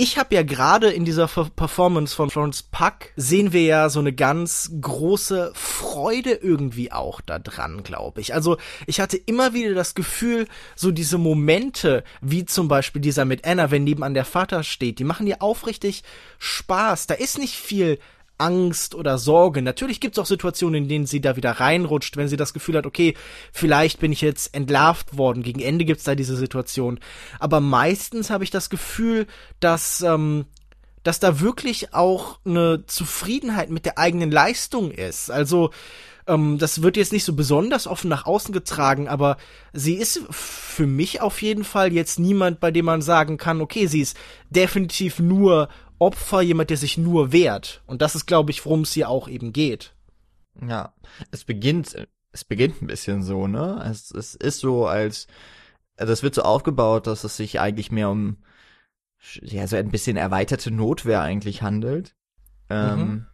[0.00, 4.14] ich habe ja gerade in dieser Performance von Florence Puck sehen wir ja so eine
[4.14, 8.32] ganz große Freude irgendwie auch da dran, glaube ich.
[8.32, 13.44] Also ich hatte immer wieder das Gefühl, so diese Momente, wie zum Beispiel dieser mit
[13.44, 16.02] Anna, wenn nebenan der Vater steht, die machen dir aufrichtig
[16.38, 17.06] Spaß.
[17.06, 17.98] Da ist nicht viel
[18.40, 19.62] Angst oder Sorge.
[19.62, 22.76] Natürlich gibt es auch Situationen, in denen sie da wieder reinrutscht, wenn sie das Gefühl
[22.76, 23.14] hat, okay,
[23.52, 25.42] vielleicht bin ich jetzt entlarvt worden.
[25.42, 26.98] Gegen Ende gibt es da diese Situation.
[27.38, 29.26] Aber meistens habe ich das Gefühl,
[29.60, 30.46] dass, ähm,
[31.02, 35.30] dass da wirklich auch eine Zufriedenheit mit der eigenen Leistung ist.
[35.30, 35.70] Also,
[36.26, 39.36] ähm, das wird jetzt nicht so besonders offen nach außen getragen, aber
[39.72, 43.86] sie ist für mich auf jeden Fall jetzt niemand, bei dem man sagen kann, okay,
[43.86, 44.16] sie ist
[44.50, 45.68] definitiv nur
[46.00, 47.82] Opfer, jemand, der sich nur wehrt.
[47.86, 49.94] Und das ist, glaube ich, worum es hier auch eben geht.
[50.66, 50.94] Ja,
[51.30, 51.94] es beginnt,
[52.32, 53.86] es beginnt ein bisschen so, ne?
[53.88, 55.26] Es, es ist so, als,
[55.96, 58.38] also es wird so aufgebaut, dass es sich eigentlich mehr um,
[59.42, 62.16] ja, so ein bisschen erweiterte Notwehr eigentlich handelt.
[62.70, 63.26] Ähm, mhm.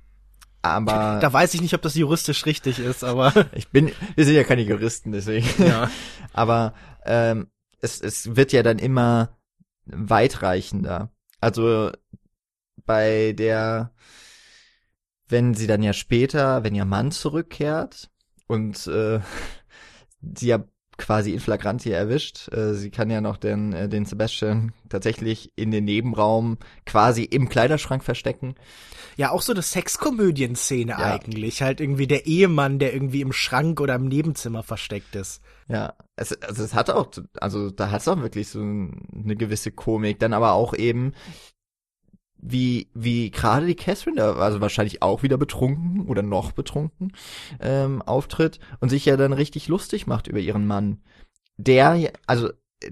[0.62, 1.18] aber.
[1.22, 3.32] Da weiß ich nicht, ob das juristisch richtig ist, aber.
[3.54, 5.46] ich bin, wir sind ja keine Juristen, deswegen.
[5.64, 5.88] Ja.
[6.32, 7.46] aber, ähm,
[7.80, 9.36] es, es wird ja dann immer
[9.84, 11.12] weitreichender.
[11.40, 11.92] Also
[12.86, 13.92] bei der,
[15.28, 18.10] wenn sie dann ja später, wenn ihr Mann zurückkehrt
[18.46, 19.20] und äh,
[20.36, 20.64] sie ja
[20.98, 22.52] quasi in flagranti erwischt.
[22.52, 27.48] Äh, sie kann ja noch den, äh, den Sebastian tatsächlich in den Nebenraum quasi im
[27.48, 28.54] Kleiderschrank verstecken.
[29.16, 30.98] Ja, auch so eine Sexkomödien-Szene ja.
[30.98, 31.62] eigentlich.
[31.62, 35.42] Halt irgendwie der Ehemann, der irgendwie im Schrank oder im Nebenzimmer versteckt ist.
[35.68, 37.10] Ja, es, also es hat auch,
[37.40, 40.18] also da hat es auch wirklich so eine gewisse Komik.
[40.18, 41.12] Dann aber auch eben
[42.48, 47.12] wie, wie gerade die Catherine, da also wahrscheinlich auch wieder betrunken oder noch betrunken,
[47.60, 51.02] ähm, auftritt und sich ja dann richtig lustig macht über ihren Mann.
[51.56, 52.50] Der, also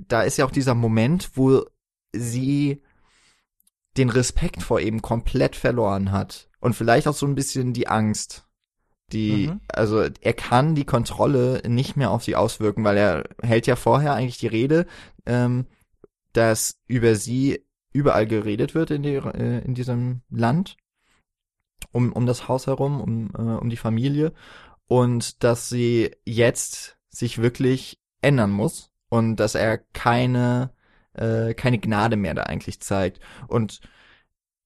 [0.08, 1.64] da ist ja auch dieser Moment, wo
[2.12, 2.82] sie
[3.96, 8.48] den Respekt vor ihm komplett verloren hat und vielleicht auch so ein bisschen die Angst.
[9.12, 9.60] Die, mhm.
[9.68, 14.14] also er kann die Kontrolle nicht mehr auf sie auswirken, weil er hält ja vorher
[14.14, 14.86] eigentlich die Rede,
[15.26, 15.66] ähm,
[16.32, 17.63] dass über sie
[17.94, 20.76] überall geredet wird in, die, äh, in diesem Land
[21.92, 24.32] um, um das Haus herum, um, äh, um die Familie
[24.86, 30.72] und dass sie jetzt sich wirklich ändern muss und dass er keine
[31.14, 33.80] äh, keine Gnade mehr da eigentlich zeigt und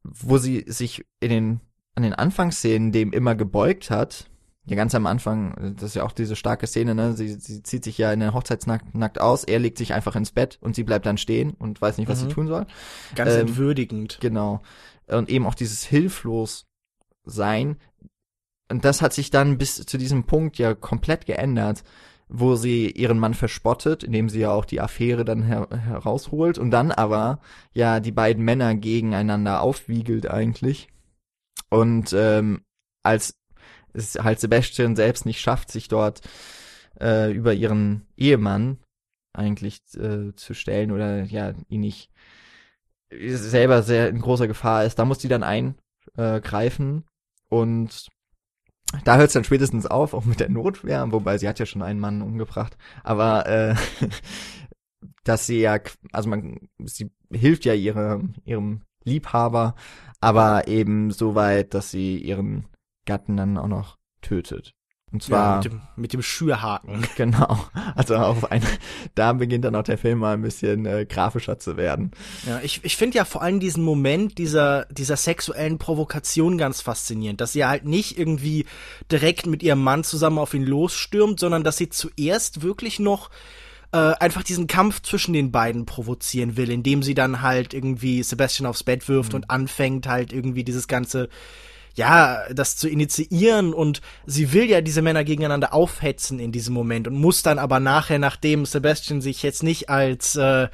[0.03, 1.61] wo sie sich in den
[1.95, 4.31] an den Anfangsszenen dem immer gebeugt hat
[4.71, 7.14] ja ganz am Anfang, das ist ja auch diese starke Szene, ne?
[7.14, 10.33] Sie, sie zieht sich ja in der Hochzeitsnackt nackt aus, er legt sich einfach ins
[10.33, 12.29] Bett und sie bleibt dann stehen und weiß nicht, was mhm.
[12.29, 12.66] sie tun soll.
[13.14, 14.19] Ganz ähm, entwürdigend.
[14.21, 14.62] Genau.
[15.07, 16.66] Und eben auch dieses hilflos
[17.25, 17.77] sein.
[18.71, 21.83] Und das hat sich dann bis zu diesem Punkt ja komplett geändert,
[22.29, 26.71] wo sie ihren Mann verspottet, indem sie ja auch die Affäre dann her herausholt und
[26.71, 27.41] dann aber
[27.73, 30.89] ja die beiden Männer gegeneinander aufwiegelt eigentlich.
[31.71, 32.62] Und ähm,
[33.03, 33.38] als
[33.99, 36.20] es halt Sebastian selbst nicht schafft, sich dort
[37.01, 38.78] äh, über ihren Ehemann
[39.34, 42.11] eigentlich äh, zu stellen oder ja, ihn nicht
[43.11, 47.05] selber sehr in großer Gefahr ist, da muss die dann eingreifen
[47.49, 48.09] und
[49.05, 51.82] da hört es dann spätestens auf, auch mit der Notwehr, wobei sie hat ja schon
[51.82, 53.74] einen Mann umgebracht, aber äh,
[55.24, 55.78] dass sie ja,
[56.12, 59.74] also man, sie hilft ja ihre, ihrem Liebhaber,
[60.20, 62.66] aber eben so weit, dass sie ihren
[63.09, 64.75] Gatten dann auch noch tötet.
[65.11, 67.07] Und zwar ja, mit, dem, mit dem Schürhaken.
[67.17, 67.59] Genau.
[67.97, 68.63] Also auf ein,
[69.15, 72.11] da beginnt dann auch der Film mal ein bisschen äh, grafischer zu werden.
[72.47, 77.41] Ja, ich, ich finde ja vor allem diesen Moment dieser, dieser sexuellen Provokation ganz faszinierend,
[77.41, 78.67] dass sie halt nicht irgendwie
[79.11, 83.31] direkt mit ihrem Mann zusammen auf ihn losstürmt, sondern dass sie zuerst wirklich noch
[83.93, 88.67] äh, einfach diesen Kampf zwischen den beiden provozieren will, indem sie dann halt irgendwie Sebastian
[88.67, 89.37] aufs Bett wirft mhm.
[89.37, 91.31] und anfängt halt irgendwie dieses ganze
[91.99, 97.07] ja, das zu initiieren und sie will ja diese Männer gegeneinander aufhetzen in diesem Moment
[97.07, 100.68] und muss dann aber nachher, nachdem Sebastian sich jetzt nicht als äh,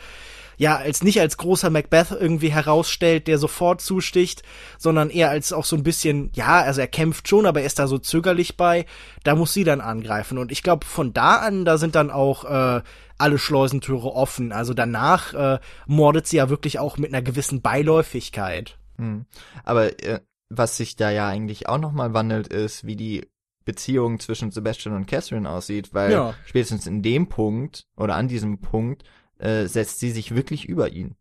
[0.57, 4.43] ja, als nicht als großer Macbeth irgendwie herausstellt, der sofort zusticht,
[4.79, 7.81] sondern eher als auch so ein bisschen, ja, also er kämpft schon, aber er ist
[7.81, 8.87] da so zögerlich bei,
[9.25, 10.39] da muss sie dann angreifen.
[10.39, 12.83] Und ich glaube, von da an, da sind dann auch äh,
[13.19, 14.53] alle Schleusentüre offen.
[14.53, 18.79] Also danach äh, mordet sie ja wirklich auch mit einer gewissen Beiläufigkeit.
[18.97, 19.27] Hm.
[19.65, 20.21] Aber äh,
[20.57, 23.27] was sich da ja eigentlich auch nochmal wandelt, ist, wie die
[23.65, 26.35] Beziehung zwischen Sebastian und Catherine aussieht, weil ja.
[26.45, 29.05] spätestens in dem Punkt oder an diesem Punkt
[29.39, 31.17] äh, setzt sie sich wirklich über ihn.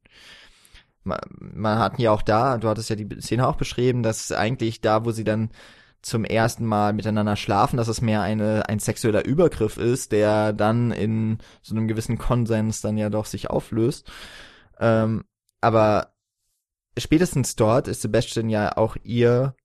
[1.04, 4.82] Man, man hat ja auch da, du hattest ja die Szene auch beschrieben, dass eigentlich
[4.82, 5.52] da, wo sie dann
[6.02, 10.92] zum ersten Mal miteinander schlafen, dass es mehr eine, ein sexueller Übergriff ist, der dann
[10.92, 14.12] in so einem gewissen Konsens dann ja doch sich auflöst.
[14.80, 15.24] Ähm,
[15.62, 16.13] aber
[16.98, 19.56] spätestens dort ist Sebastian ja auch ihr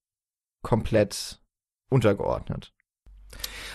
[0.63, 1.41] komplett
[1.91, 2.73] untergeordnet.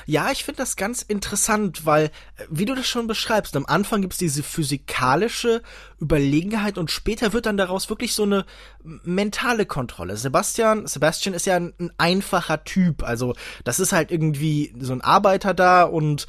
[0.05, 4.01] Ja, ich finde das ganz interessant, weil, äh, wie du das schon beschreibst, am Anfang
[4.01, 5.61] gibt's diese physikalische
[6.01, 8.45] Überlegenheit und später wird dann daraus wirklich so eine
[8.83, 10.17] mentale Kontrolle.
[10.17, 15.01] Sebastian, Sebastian ist ja ein, ein einfacher Typ, also das ist halt irgendwie so ein
[15.01, 16.27] Arbeiter da und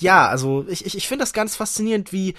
[0.00, 2.34] ja, also ich, ich, ich finde das ganz faszinierend, wie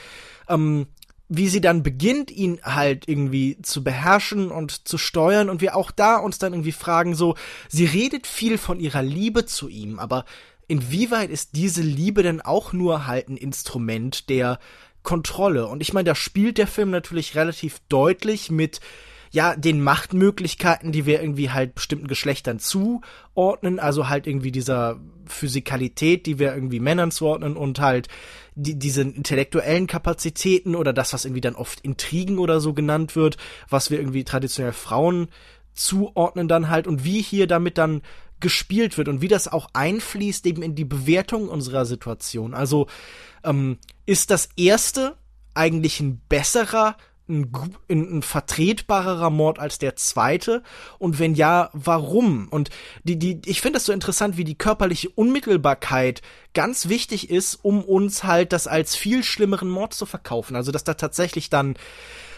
[0.48, 0.88] ähm,
[1.30, 5.92] wie sie dann beginnt, ihn halt irgendwie zu beherrschen und zu steuern und wir auch
[5.92, 7.36] da uns dann irgendwie fragen, so,
[7.68, 10.26] sie redet viel von ihrer Liebe zu ihm, aber
[10.68, 14.60] inwieweit ist diese Liebe denn auch nur halt ein Instrument der
[15.04, 15.68] Kontrolle?
[15.68, 18.80] Und ich meine, da spielt der Film natürlich relativ deutlich mit
[19.32, 26.26] ja, den Machtmöglichkeiten, die wir irgendwie halt bestimmten Geschlechtern zuordnen, also halt irgendwie dieser Physikalität,
[26.26, 28.08] die wir irgendwie Männern zuordnen und halt
[28.56, 33.38] die, diese intellektuellen Kapazitäten oder das, was irgendwie dann oft Intrigen oder so genannt wird,
[33.70, 35.28] was wir irgendwie traditionell Frauen
[35.74, 38.02] zuordnen dann halt und wie hier damit dann
[38.40, 42.54] gespielt wird und wie das auch einfließt eben in die Bewertung unserer Situation.
[42.54, 42.88] Also
[43.44, 45.18] ähm, ist das erste
[45.54, 46.96] eigentlich ein besserer
[47.30, 47.52] ein,
[47.90, 50.64] ein vertretbarerer Mord als der zweite?
[50.98, 52.48] Und wenn ja, warum?
[52.50, 52.70] Und
[53.04, 56.22] die, die, ich finde das so interessant, wie die körperliche Unmittelbarkeit
[56.54, 60.56] ganz wichtig ist, um uns halt das als viel schlimmeren Mord zu verkaufen.
[60.56, 61.76] Also, dass da tatsächlich dann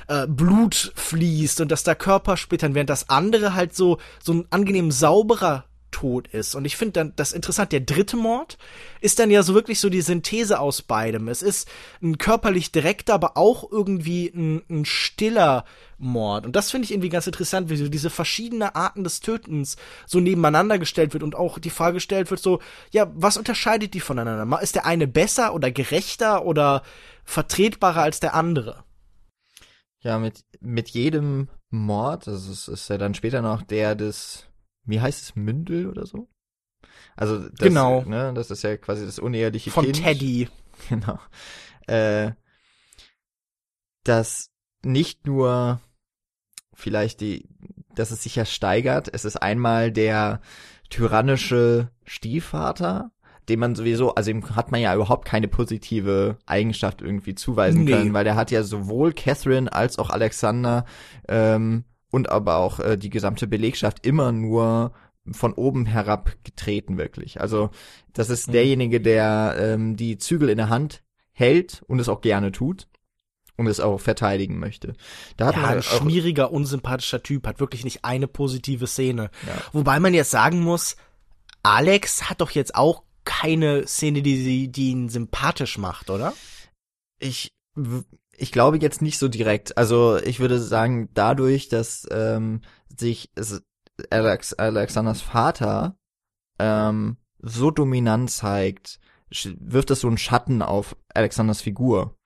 [0.08, 4.46] äh, Blut fließt und dass da Körper splittern, während das andere halt so, so ein
[4.50, 6.56] angenehm sauberer tot ist.
[6.56, 8.58] Und ich finde dann das interessant, der dritte Mord
[9.02, 11.28] ist dann ja so wirklich so die Synthese aus beidem.
[11.28, 11.70] Es ist
[12.02, 15.66] ein körperlich direkter, aber auch irgendwie ein, ein stiller
[15.98, 16.46] Mord.
[16.46, 19.78] Und das finde ich irgendwie ganz interessant, wie so diese verschiedenen Arten des Tötens
[20.08, 22.60] so nebeneinander gestellt wird und auch die Frage gestellt wird so,
[22.92, 24.62] ja, was unterscheidet die voneinander?
[24.62, 26.82] Ist der eine besser oder gerechter oder
[27.24, 28.84] vertretbarer als der andere?
[30.00, 34.51] Ja, mit, mit jedem Mord, also es ist ja dann später noch der des
[34.86, 36.28] wie heißt es, Mündel oder so?
[37.16, 38.04] Also das, genau.
[38.04, 40.04] ne, das ist ja quasi das uneheliche Von Kind.
[40.04, 40.50] Teddy.
[40.90, 41.20] Genau.
[41.86, 42.32] Äh,
[44.04, 44.50] dass
[44.84, 45.80] nicht nur
[46.74, 47.48] vielleicht die,
[47.94, 49.08] dass es sich ja steigert.
[49.14, 50.42] Es ist einmal der
[50.90, 53.12] tyrannische Stiefvater,
[53.48, 57.92] dem man sowieso, also ihm hat man ja überhaupt keine positive Eigenschaft irgendwie zuweisen nee.
[57.92, 60.86] können, weil der hat ja sowohl Catherine als auch Alexander
[61.28, 64.94] ähm, und aber auch äh, die gesamte Belegschaft immer nur
[65.32, 67.42] von oben herab getreten wirklich.
[67.42, 67.70] Also
[68.14, 68.54] das ist mhm.
[68.54, 72.88] derjenige, der ähm, die Zügel in der Hand hält und es auch gerne tut
[73.56, 74.94] und es auch verteidigen möchte.
[75.38, 79.30] Da hat ja, man ein schmieriger, unsympathischer Typ, hat wirklich nicht eine positive Szene.
[79.46, 79.54] Ja.
[79.72, 80.96] Wobei man jetzt sagen muss,
[81.64, 86.34] Alex hat doch jetzt auch keine Szene, die, sie, die ihn sympathisch macht, oder?
[87.20, 87.54] Ich
[88.42, 89.78] ich glaube jetzt nicht so direkt.
[89.78, 92.62] Also ich würde sagen, dadurch, dass ähm,
[92.98, 93.32] sich
[94.10, 95.96] Alex, Alexanders Vater
[96.58, 99.00] ähm, so dominant zeigt,
[99.60, 102.18] wirft das so einen Schatten auf Alexanders Figur,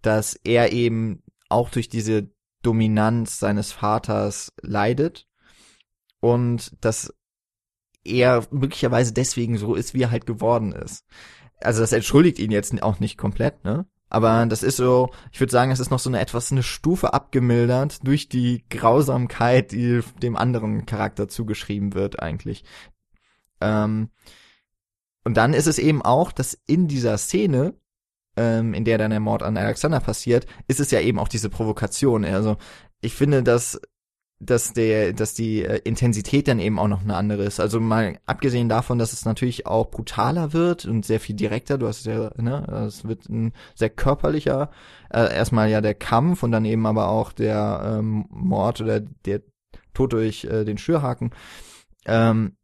[0.00, 2.30] dass er eben auch durch diese
[2.62, 5.28] Dominanz seines Vaters leidet
[6.20, 7.12] und dass
[8.04, 11.04] er möglicherweise deswegen so ist, wie er halt geworden ist.
[11.60, 13.86] Also das entschuldigt ihn jetzt auch nicht komplett, ne?
[14.14, 17.14] Aber das ist so, ich würde sagen, es ist noch so eine etwas eine Stufe
[17.14, 22.62] abgemildert durch die Grausamkeit, die dem anderen Charakter zugeschrieben wird eigentlich.
[23.62, 24.10] Ähm,
[25.24, 27.72] und dann ist es eben auch, dass in dieser Szene,
[28.36, 31.48] ähm, in der dann der Mord an Alexander passiert, ist es ja eben auch diese
[31.48, 32.26] Provokation.
[32.26, 32.58] Also
[33.00, 33.80] ich finde, dass
[34.44, 37.60] dass der, dass die äh, Intensität dann eben auch noch eine andere ist.
[37.60, 41.78] Also mal abgesehen davon, dass es natürlich auch brutaler wird und sehr viel direkter.
[41.78, 44.70] Du hast ja, ne, es wird ein sehr körperlicher.
[45.10, 49.42] Äh, erstmal ja der Kampf und dann eben aber auch der ähm, Mord oder der
[49.94, 51.30] Tod durch äh, den Schürhaken.
[52.04, 52.56] Ähm,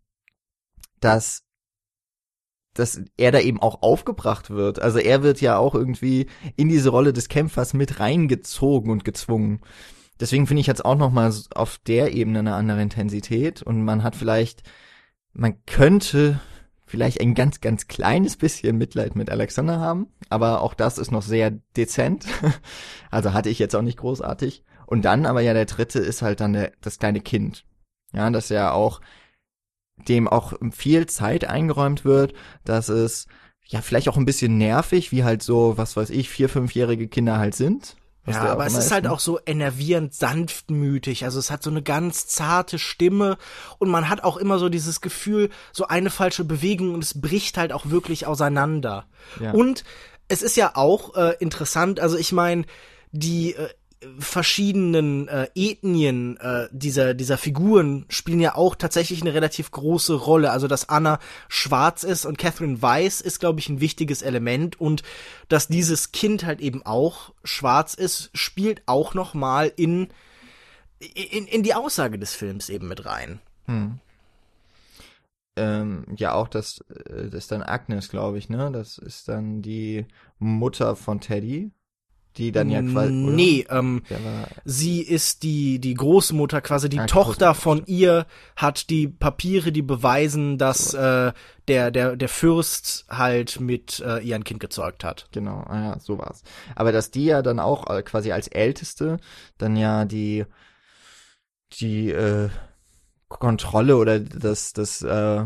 [1.01, 1.45] dass
[2.75, 4.81] dass er da eben auch aufgebracht wird.
[4.81, 9.61] Also er wird ja auch irgendwie in diese Rolle des Kämpfers mit reingezogen und gezwungen.
[10.21, 14.03] Deswegen finde ich jetzt auch noch mal auf der Ebene eine andere Intensität und man
[14.03, 14.63] hat vielleicht,
[15.33, 16.41] man könnte
[16.87, 21.23] vielleicht ein ganz, ganz kleines bisschen Mitleid mit Alexander haben, aber auch das ist noch
[21.23, 22.27] sehr dezent.
[23.11, 24.65] Also hatte ich jetzt auch nicht großartig.
[24.85, 27.65] Und dann aber ja der dritte ist halt dann der, das kleine Kind.
[28.13, 29.01] Ja, das ja auch
[30.09, 33.27] dem auch viel Zeit eingeräumt wird, dass es
[33.65, 37.39] ja vielleicht auch ein bisschen nervig, wie halt so, was weiß ich, vier, fünfjährige Kinder
[37.39, 37.97] halt sind.
[38.35, 39.13] Ja, aber es ist halt ne?
[39.13, 41.25] auch so enervierend sanftmütig.
[41.25, 43.39] Also es hat so eine ganz zarte Stimme
[43.79, 47.57] und man hat auch immer so dieses Gefühl, so eine falsche Bewegung und es bricht
[47.57, 49.07] halt auch wirklich auseinander.
[49.41, 49.53] Ja.
[49.53, 49.85] Und
[50.29, 52.65] es ist ja auch äh, interessant, also ich meine,
[53.13, 53.69] die äh,
[54.19, 60.51] verschiedenen äh, Ethnien äh, dieser dieser Figuren spielen ja auch tatsächlich eine relativ große Rolle.
[60.51, 61.19] Also dass Anna
[61.49, 65.03] schwarz ist und Catherine weiß ist, glaube ich, ein wichtiges Element und
[65.49, 70.09] dass dieses Kind halt eben auch schwarz ist, spielt auch noch mal in
[71.01, 73.41] in, in die Aussage des Films eben mit rein.
[73.67, 74.01] Hm.
[75.57, 78.71] Ähm, ja, auch das, äh, das ist dann Agnes, glaube ich, ne?
[78.73, 80.07] Das ist dann die
[80.39, 81.73] Mutter von Teddy
[82.39, 83.13] die dann ja quasi.
[83.13, 84.03] Nee, ähm,
[84.65, 88.27] sie ist die, die Großmutter, quasi die ja, Tochter von ihr,
[88.57, 90.99] hat die Papiere, die beweisen, dass so.
[90.99, 91.33] äh,
[91.67, 95.29] der, der, der Fürst halt mit äh, ihr ein Kind gezeugt hat.
[95.33, 96.43] Genau, ah ja, so war's.
[96.77, 99.19] Aber dass die ja dann auch äh, quasi als Älteste
[99.59, 100.47] dann ja die,
[101.81, 102.49] die äh,
[103.29, 105.45] Kontrolle oder das, das, äh,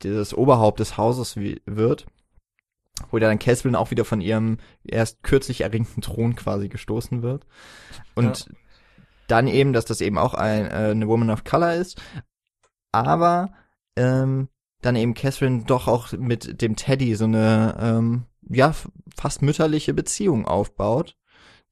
[0.00, 2.06] das Oberhaupt des Hauses wird
[3.10, 7.46] wo dann Catherine auch wieder von ihrem erst kürzlich erringten Thron quasi gestoßen wird.
[8.14, 8.54] Und ja.
[9.28, 12.00] dann eben, dass das eben auch ein, äh, eine Woman of Color ist.
[12.92, 13.52] Aber
[13.96, 14.48] ähm,
[14.82, 18.74] dann eben Catherine doch auch mit dem Teddy so eine ähm, ja
[19.14, 21.16] fast mütterliche Beziehung aufbaut,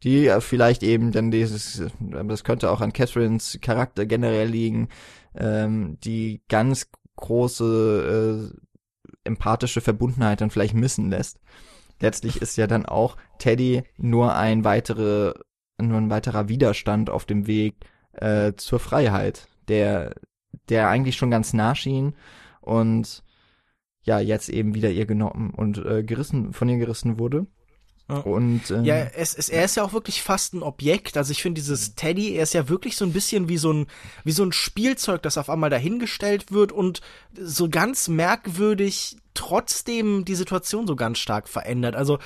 [0.02, 4.88] die äh, vielleicht eben dann dieses, das könnte auch an Catherines Charakter generell liegen,
[5.34, 8.60] ähm, die ganz große äh,
[9.28, 11.38] empathische Verbundenheit dann vielleicht missen lässt.
[12.00, 15.34] Letztlich ist ja dann auch Teddy nur ein weitere,
[15.80, 17.76] nur ein weiterer Widerstand auf dem Weg
[18.12, 20.14] äh, zur Freiheit, der,
[20.68, 22.14] der eigentlich schon ganz nah schien
[22.60, 23.22] und
[24.02, 27.46] ja jetzt eben wieder ihr genommen und äh, gerissen von ihr gerissen wurde.
[28.08, 31.18] Und, ähm, ja, es, es, er ist ja auch wirklich fast ein Objekt.
[31.18, 33.86] Also ich finde dieses Teddy, er ist ja wirklich so ein bisschen wie so ein,
[34.24, 37.02] wie so ein Spielzeug, das auf einmal dahingestellt wird und
[37.38, 41.96] so ganz merkwürdig trotzdem die Situation so ganz stark verändert.
[41.96, 42.18] Also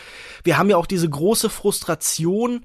[0.44, 2.64] wir haben ja auch diese große Frustration.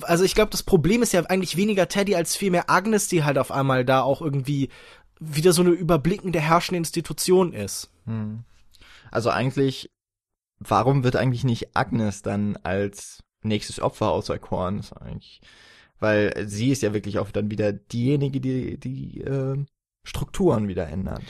[0.00, 3.36] Also ich glaube, das Problem ist ja eigentlich weniger Teddy als vielmehr Agnes, die halt
[3.36, 4.70] auf einmal da auch irgendwie
[5.20, 7.90] wieder so eine überblickende herrschende Institution ist.
[8.06, 8.44] Hm.
[9.10, 9.90] Also eigentlich
[10.58, 14.78] warum wird eigentlich nicht Agnes dann als nächstes Opfer auserkoren?
[14.78, 15.40] Das eigentlich,
[16.00, 19.64] weil sie ist ja wirklich auch dann wieder diejenige, die die äh,
[20.04, 21.22] Strukturen wieder ändert.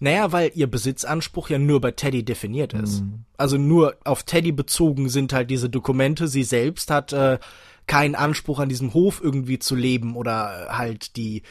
[0.00, 3.02] Naja, weil ihr Besitzanspruch ja nur bei Teddy definiert ist.
[3.02, 3.24] Mhm.
[3.36, 6.26] Also nur auf Teddy bezogen sind halt diese Dokumente.
[6.26, 7.38] Sie selbst hat äh,
[7.86, 11.42] keinen Anspruch an diesem Hof irgendwie zu leben oder halt die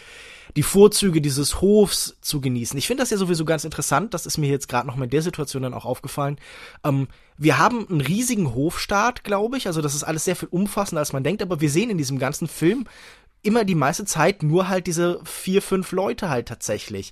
[0.58, 2.78] die Vorzüge dieses Hofs zu genießen.
[2.78, 5.10] Ich finde das ja sowieso ganz interessant, das ist mir jetzt gerade noch mal in
[5.10, 6.38] der Situation dann auch aufgefallen.
[6.84, 7.08] Ähm,
[7.38, 11.14] wir haben einen riesigen Hofstaat, glaube ich, also das ist alles sehr viel umfassender, als
[11.14, 12.86] man denkt, aber wir sehen in diesem ganzen Film
[13.44, 17.12] immer die meiste Zeit nur halt diese vier, fünf Leute halt tatsächlich.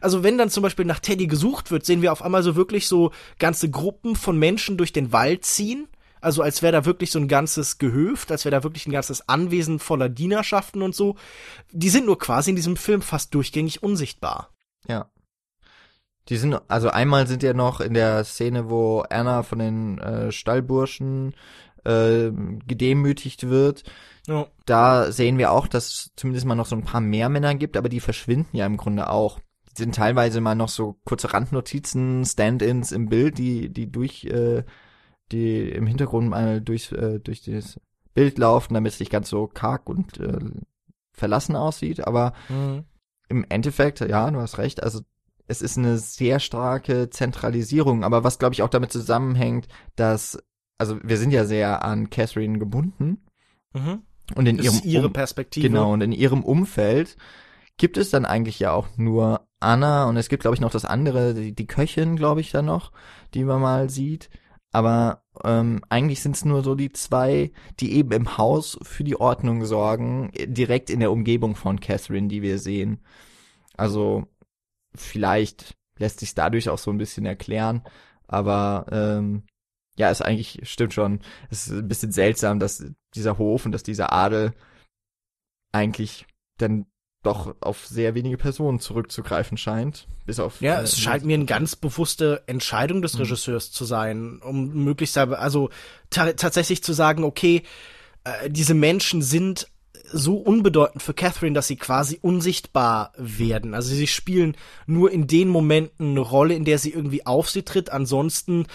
[0.00, 2.86] Also wenn dann zum Beispiel nach Teddy gesucht wird, sehen wir auf einmal so wirklich
[2.86, 5.88] so ganze Gruppen von Menschen durch den Wald ziehen
[6.20, 9.28] also als wäre da wirklich so ein ganzes Gehöft, als wäre da wirklich ein ganzes
[9.28, 11.16] Anwesen voller Dienerschaften und so.
[11.72, 14.50] Die sind nur quasi in diesem Film fast durchgängig unsichtbar.
[14.86, 15.10] Ja.
[16.28, 20.30] Die sind, also einmal sind ja noch in der Szene, wo Anna von den äh,
[20.30, 21.34] Stallburschen
[21.84, 22.30] äh,
[22.66, 23.84] gedemütigt wird.
[24.26, 24.46] Ja.
[24.66, 27.76] Da sehen wir auch, dass es zumindest mal noch so ein paar mehr Männer gibt,
[27.76, 29.40] aber die verschwinden ja im Grunde auch.
[29.70, 34.64] Die sind teilweise mal noch so kurze Randnotizen, Stand-ins im Bild, die, die durch äh,
[35.32, 37.80] die im Hintergrund mal durch, äh, durch das
[38.14, 40.38] Bild laufen, damit es nicht ganz so karg und äh,
[41.12, 42.06] verlassen aussieht.
[42.06, 42.84] Aber mhm.
[43.28, 45.00] im Endeffekt, ja, du hast recht, also
[45.46, 50.38] es ist eine sehr starke Zentralisierung, aber was glaube ich auch damit zusammenhängt, dass,
[50.78, 53.18] also wir sind ja sehr an Catherine gebunden.
[53.74, 54.02] Mhm.
[54.36, 55.68] Und in das ihrem ist ihre um Perspektive.
[55.68, 57.16] Genau, und in ihrem Umfeld
[57.76, 60.84] gibt es dann eigentlich ja auch nur Anna und es gibt, glaube ich, noch das
[60.84, 62.92] andere, die, die Köchin, glaube ich, da noch,
[63.34, 64.30] die man mal sieht.
[64.72, 67.50] Aber ähm, eigentlich sind es nur so die zwei,
[67.80, 72.42] die eben im Haus für die Ordnung sorgen, direkt in der Umgebung von Catherine, die
[72.42, 73.00] wir sehen.
[73.76, 74.26] Also
[74.94, 77.82] vielleicht lässt sich dadurch auch so ein bisschen erklären.
[78.28, 79.42] Aber ähm,
[79.96, 81.20] ja, ist eigentlich, stimmt schon.
[81.50, 84.54] Es ist ein bisschen seltsam, dass dieser Hof und dass dieser Adel
[85.72, 86.26] eigentlich
[86.58, 86.86] dann
[87.22, 90.06] doch auf sehr wenige Personen zurückzugreifen scheint.
[90.26, 90.60] Bis auf.
[90.60, 93.20] Ja, äh, es scheint mir eine ganz bewusste Entscheidung des mhm.
[93.20, 95.70] Regisseurs zu sein, um möglichst, also
[96.08, 97.62] ta tatsächlich zu sagen, okay,
[98.24, 99.66] äh, diese Menschen sind
[100.12, 103.74] so unbedeutend für Catherine, dass sie quasi unsichtbar werden.
[103.74, 104.56] Also sie spielen
[104.86, 107.90] nur in den Momenten eine Rolle, in der sie irgendwie auf sie tritt.
[107.90, 108.66] Ansonsten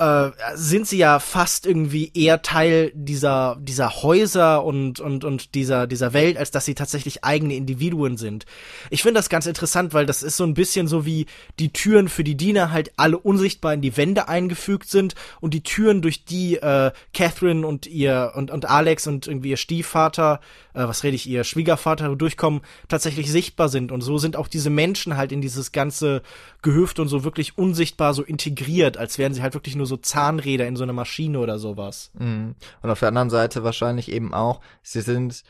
[0.00, 5.86] äh, sind sie ja fast irgendwie eher Teil dieser dieser Häuser und und und dieser
[5.86, 8.46] dieser Welt, als dass sie tatsächlich eigene Individuen sind.
[8.88, 11.26] Ich finde das ganz interessant, weil das ist so ein bisschen so wie
[11.58, 15.62] die Türen für die Diener halt alle unsichtbar in die Wände eingefügt sind und die
[15.62, 20.40] Türen durch die äh, Catherine und ihr und und Alex und irgendwie ihr Stiefvater,
[20.74, 24.70] äh, was rede ich, ihr Schwiegervater durchkommen, tatsächlich sichtbar sind und so sind auch diese
[24.70, 26.22] Menschen halt in dieses ganze
[26.62, 30.66] Gehöft und so wirklich unsichtbar so integriert, als wären sie halt wirklich nur so Zahnräder
[30.66, 32.10] in so einer Maschine oder sowas.
[32.18, 32.54] Mhm.
[32.82, 35.42] Und auf der anderen Seite wahrscheinlich eben auch, sie sind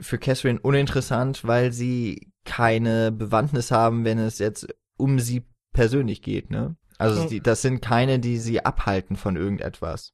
[0.00, 4.66] für Catherine uninteressant, weil sie keine Bewandtnis haben, wenn es jetzt
[4.96, 6.76] um sie persönlich geht, ne?
[6.98, 10.12] Also die, das sind keine, die sie abhalten von irgendetwas.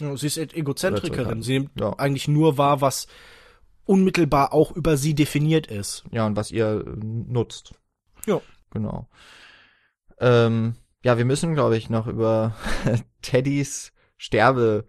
[0.00, 1.42] Ja, sie ist Egozentrikerin.
[1.42, 1.92] Sie nimmt ja.
[1.98, 3.06] eigentlich nur wahr, was
[3.84, 6.04] unmittelbar auch über sie definiert ist.
[6.10, 7.74] Ja, und was ihr nutzt.
[8.26, 8.40] Ja.
[8.70, 9.08] Genau.
[10.18, 10.74] Ähm,
[11.04, 12.54] ja, wir müssen, glaube ich, noch über
[13.22, 14.86] Teddys Sterbe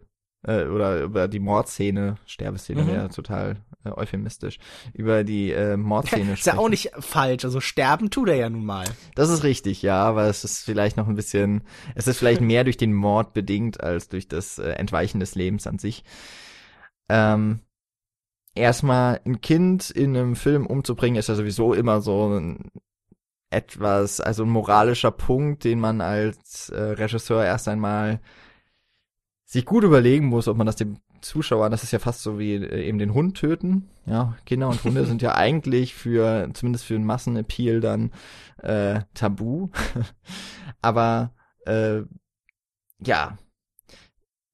[0.48, 2.88] äh, oder über die Mordszene, Sterbeszene mhm.
[2.88, 4.60] wäre total äh, euphemistisch,
[4.94, 8.66] über die äh, Mordszene Ist ja auch nicht falsch, also sterben tut er ja nun
[8.66, 8.86] mal.
[9.16, 11.64] Das ist richtig, ja, aber es ist vielleicht noch ein bisschen,
[11.96, 15.68] es ist vielleicht mehr durch den Mord bedingt als durch das äh, Entweichen des Lebens
[15.68, 16.04] an sich.
[17.10, 17.60] Ähm,
[18.56, 22.72] erstmal ein Kind in einem Film umzubringen, ist ja sowieso immer so ein
[23.50, 28.20] etwas, also ein moralischer Punkt, den man als äh, Regisseur erst einmal
[29.46, 32.56] sich gut überlegen muss, ob man das dem Zuschauer, das ist ja fast so wie
[32.56, 33.90] äh, eben den Hund töten.
[34.06, 38.12] Ja, Kinder und Hunde sind ja eigentlich für, zumindest für einen Massenappeal dann
[38.62, 39.70] äh, tabu.
[40.82, 41.34] Aber
[41.66, 42.02] äh,
[43.00, 43.38] ja,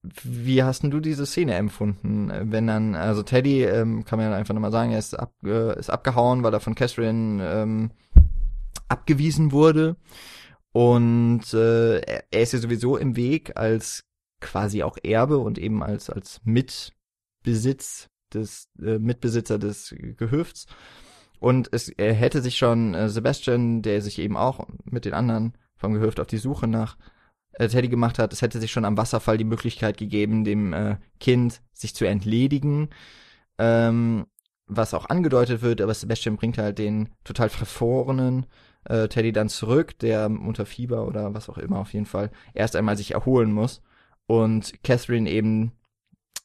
[0.04, 2.32] wie hast denn du diese Szene empfunden?
[2.52, 5.78] Wenn dann, also Teddy, ähm, kann man ja einfach nochmal sagen, er ist, ab, äh,
[5.80, 7.92] ist abgehauen, weil er von Catherine ähm,
[8.88, 9.96] abgewiesen wurde.
[10.72, 14.04] Und äh, er ist ja sowieso im Weg als
[14.40, 20.66] quasi auch Erbe und eben als als Mitbesitz des äh, Mitbesitzer des Gehöfts.
[21.40, 25.54] Und es er hätte sich schon äh, Sebastian, der sich eben auch mit den anderen
[25.76, 26.98] vom Gehöft auf die Suche nach
[27.54, 30.98] äh, Teddy gemacht hat, es hätte sich schon am Wasserfall die Möglichkeit gegeben, dem äh,
[31.20, 32.90] Kind sich zu entledigen.
[33.58, 34.26] Ähm,
[34.68, 38.46] was auch angedeutet wird, aber Sebastian bringt halt den total verfrorenen
[38.86, 42.76] äh, Teddy dann zurück, der unter Fieber oder was auch immer auf jeden Fall erst
[42.76, 43.82] einmal sich erholen muss.
[44.28, 45.74] Und Catherine eben,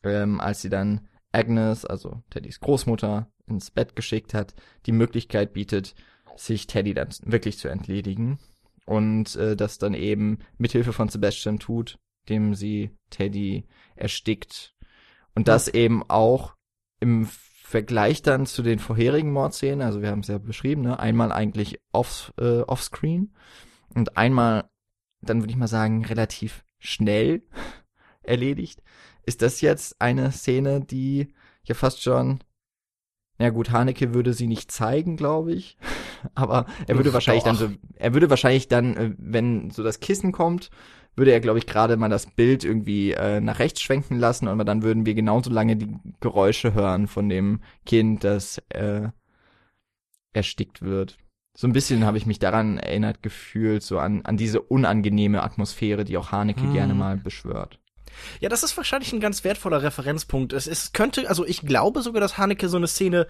[0.03, 4.55] ähm, als sie dann Agnes, also Teddys Großmutter, ins Bett geschickt hat,
[4.87, 5.95] die Möglichkeit bietet,
[6.37, 8.39] sich Teddy dann wirklich zu entledigen.
[8.87, 13.66] Und äh, das dann eben mithilfe von Sebastian tut, dem sie Teddy
[13.97, 14.74] erstickt.
[15.34, 16.55] Und das eben auch
[17.01, 21.01] im Vergleich dann zu den vorherigen Mordszenen, also wir haben es ja beschrieben, ne?
[21.01, 23.34] einmal eigentlich off, äh, offscreen
[23.93, 24.70] und einmal,
[25.20, 27.43] dann würde ich mal sagen, relativ schnell
[28.22, 28.82] erledigt.
[29.24, 31.34] Ist das jetzt eine Szene, die
[31.64, 32.45] ja fast schon,
[33.39, 35.76] na gut, Haneke würde sie nicht zeigen, glaube ich,
[36.35, 37.57] aber er würde Uff, wahrscheinlich doch.
[37.59, 40.70] dann so, er würde wahrscheinlich dann, äh, wenn so das Kissen kommt,
[41.16, 44.64] würde er, glaube ich, gerade mal das Bild irgendwie äh, nach rechts schwenken lassen und
[44.66, 49.09] dann würden wir genauso lange die Geräusche hören von dem Kind, das äh,
[50.35, 51.16] erstickt wird.
[51.57, 56.05] So ein bisschen habe ich mich daran erinnert gefühlt, so an, an diese unangenehme Atmosphäre,
[56.05, 56.74] die auch Haneke hm.
[56.74, 57.81] gerne mal beschwört.
[58.41, 60.53] Ja, das ist wahrscheinlich ein ganz wertvoller Referenzpunkt.
[60.53, 63.27] Es, es könnte, also ich glaube sogar, dass Haneke so eine Szene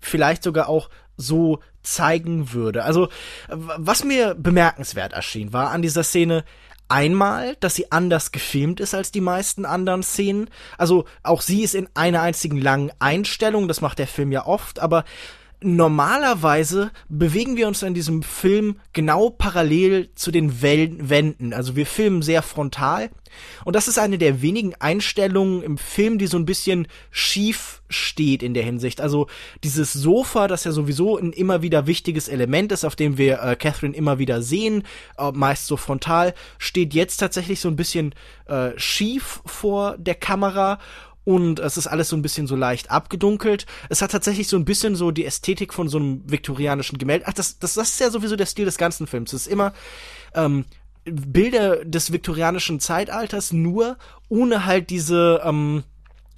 [0.00, 2.84] vielleicht sogar auch so zeigen würde.
[2.84, 3.08] Also,
[3.48, 6.44] was mir bemerkenswert erschien, war an dieser Szene
[6.88, 10.50] Einmal, dass sie anders gefilmt ist als die meisten anderen Szenen.
[10.76, 14.80] Also auch sie ist in einer einzigen langen Einstellung, das macht der Film ja oft,
[14.80, 15.04] aber
[15.64, 21.52] normalerweise bewegen wir uns in diesem Film genau parallel zu den Wänden.
[21.52, 23.10] Also wir filmen sehr frontal.
[23.64, 28.42] Und das ist eine der wenigen Einstellungen im Film, die so ein bisschen schief steht
[28.42, 29.00] in der Hinsicht.
[29.00, 29.26] Also
[29.62, 33.56] dieses Sofa, das ja sowieso ein immer wieder wichtiges Element ist, auf dem wir äh,
[33.56, 34.84] Catherine immer wieder sehen,
[35.18, 38.14] äh, meist so frontal, steht jetzt tatsächlich so ein bisschen
[38.46, 40.78] äh, schief vor der Kamera
[41.24, 43.66] und es ist alles so ein bisschen so leicht abgedunkelt.
[43.88, 47.24] Es hat tatsächlich so ein bisschen so die Ästhetik von so einem viktorianischen Gemälde.
[47.26, 49.32] Ach, das, das, das ist ja sowieso der Stil des ganzen Films.
[49.32, 49.72] Es ist immer
[50.34, 50.64] ähm,
[51.04, 53.96] Bilder des viktorianischen Zeitalters, nur
[54.28, 55.84] ohne halt diese ähm,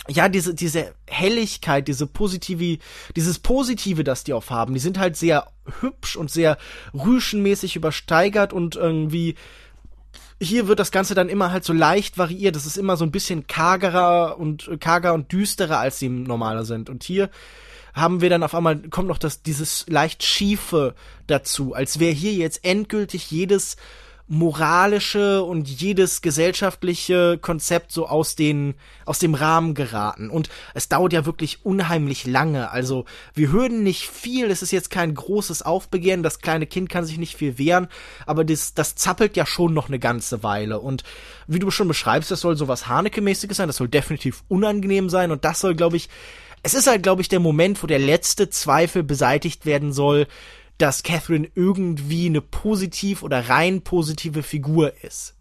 [0.08, 2.78] ja, diese, diese Helligkeit, diese positive,
[3.16, 5.48] dieses Positive, das die auf haben, die sind halt sehr
[5.80, 6.58] hübsch und sehr
[6.94, 9.34] rüschenmäßig übersteigert und irgendwie
[10.40, 12.56] hier wird das Ganze dann immer halt so leicht variiert.
[12.56, 16.64] Das ist immer so ein bisschen kargerer und äh, karger und düsterer, als die normaler
[16.64, 16.90] sind.
[16.90, 17.30] Und hier
[17.94, 20.94] haben wir dann auf einmal, kommt noch das, dieses leicht schiefe
[21.26, 23.76] dazu, als wäre hier jetzt endgültig jedes
[24.28, 28.74] moralische und jedes gesellschaftliche Konzept so aus den
[29.04, 30.30] aus dem Rahmen geraten.
[30.30, 32.70] Und es dauert ja wirklich unheimlich lange.
[32.70, 33.04] Also
[33.34, 34.50] wir hören nicht viel.
[34.50, 36.24] Es ist jetzt kein großes Aufbegehren.
[36.24, 37.86] Das kleine Kind kann sich nicht viel wehren.
[38.26, 40.80] Aber das das zappelt ja schon noch eine ganze Weile.
[40.80, 41.04] Und
[41.46, 43.68] wie du schon beschreibst das soll sowas Haneke-mäßiges sein.
[43.68, 45.30] Das soll definitiv unangenehm sein.
[45.30, 46.08] Und das soll glaube ich
[46.64, 50.26] es ist halt glaube ich der Moment wo der letzte Zweifel beseitigt werden soll
[50.78, 55.36] dass Catherine irgendwie eine positiv oder rein positive Figur ist.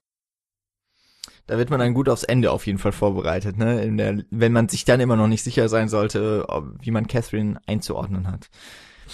[1.47, 3.91] Da wird man dann gut aufs Ende auf jeden Fall vorbereitet, ne?
[3.95, 6.45] Der, wenn man sich dann immer noch nicht sicher sein sollte,
[6.81, 8.49] wie man Catherine einzuordnen hat.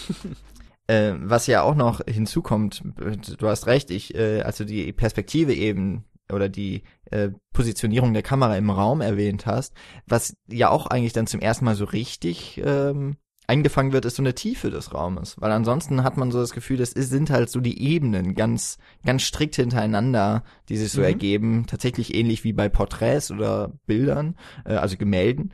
[0.88, 6.06] äh, was ja auch noch hinzukommt, du hast recht, ich, äh, also die Perspektive eben
[6.32, 9.74] oder die äh, Positionierung der Kamera im Raum erwähnt hast,
[10.08, 13.18] was ja auch eigentlich dann zum ersten Mal so richtig ähm,
[13.48, 15.36] eingefangen wird, ist so eine Tiefe des Raumes.
[15.40, 19.24] Weil ansonsten hat man so das Gefühl, das sind halt so die Ebenen ganz, ganz
[19.24, 21.08] strikt hintereinander, die sich so mhm.
[21.08, 21.66] ergeben.
[21.68, 24.36] Tatsächlich ähnlich wie bei Porträts oder Bildern,
[24.66, 25.54] äh, also Gemälden.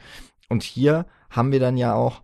[0.49, 2.21] Und hier haben wir dann ja auch,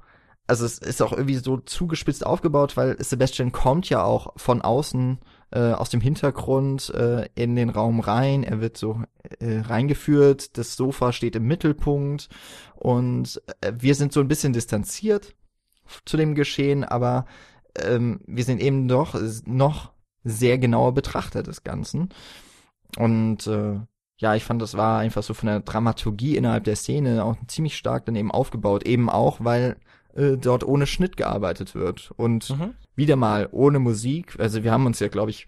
[0.48, 5.20] also es ist auch irgendwie so zugespitzt aufgebaut, weil Sebastian kommt ja auch von außen
[5.52, 8.44] äh, aus dem Hintergrund äh, in den Raum rein.
[8.44, 9.02] Er wird so
[9.40, 10.58] äh, reingeführt.
[10.58, 12.30] Das Sofa steht im Mittelpunkt
[12.76, 15.34] und äh, wir sind so ein bisschen distanziert
[16.06, 17.26] zu dem Geschehen, aber
[17.78, 19.16] ähm, wir sind eben doch
[19.46, 19.92] noch
[20.24, 22.10] sehr genauer Betrachter des Ganzen.
[22.98, 23.80] Und äh,
[24.18, 27.76] ja, ich fand, das war einfach so von der Dramaturgie innerhalb der Szene auch ziemlich
[27.78, 29.78] stark dann eben aufgebaut, eben auch, weil
[30.16, 32.76] äh, dort ohne Schnitt gearbeitet wird und mhm.
[32.96, 34.40] wieder mal ohne Musik.
[34.40, 35.48] Also wir haben uns ja, glaube ich,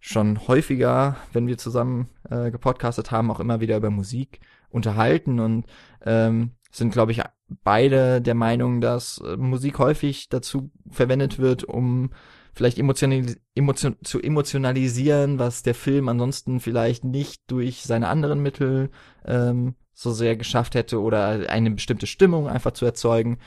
[0.00, 5.66] schon häufiger, wenn wir zusammen äh, gepodcastet haben, auch immer wieder über Musik unterhalten und
[6.04, 7.22] ähm, sind, glaube ich,
[7.62, 12.10] beide der Meinung, dass äh, Musik häufig dazu verwendet wird, um
[12.54, 18.90] vielleicht emotional, emotion, zu emotionalisieren, was der Film ansonsten vielleicht nicht durch seine anderen Mittel
[19.24, 23.38] ähm, so sehr geschafft hätte oder eine bestimmte Stimmung einfach zu erzeugen.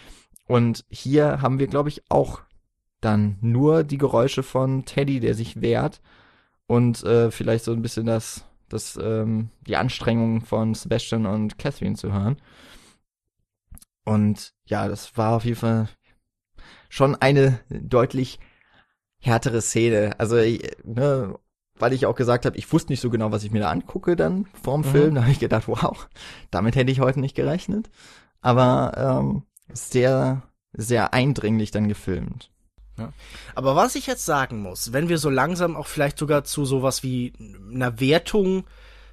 [0.47, 2.41] Und hier haben wir, glaube ich, auch
[3.01, 6.01] dann nur die Geräusche von Teddy, der sich wehrt
[6.67, 11.95] und äh, vielleicht so ein bisschen das, das ähm, die Anstrengung von Sebastian und Catherine
[11.95, 12.37] zu hören.
[14.05, 15.89] Und ja, das war auf jeden Fall
[16.89, 18.39] schon eine deutlich
[19.19, 20.15] härtere Szene.
[20.19, 20.37] Also,
[20.83, 21.37] ne,
[21.77, 24.15] weil ich auch gesagt habe, ich wusste nicht so genau, was ich mir da angucke
[24.15, 24.85] dann vorm mhm.
[24.85, 25.15] Film.
[25.15, 26.07] Da habe ich gedacht, wow,
[26.51, 27.89] damit hätte ich heute nicht gerechnet.
[28.41, 29.43] Aber ähm,
[29.73, 32.51] sehr, sehr eindringlich dann gefilmt.
[32.97, 33.11] Ja.
[33.55, 37.03] Aber was ich jetzt sagen muss, wenn wir so langsam auch vielleicht sogar zu sowas
[37.03, 37.33] wie
[37.73, 38.65] einer Wertung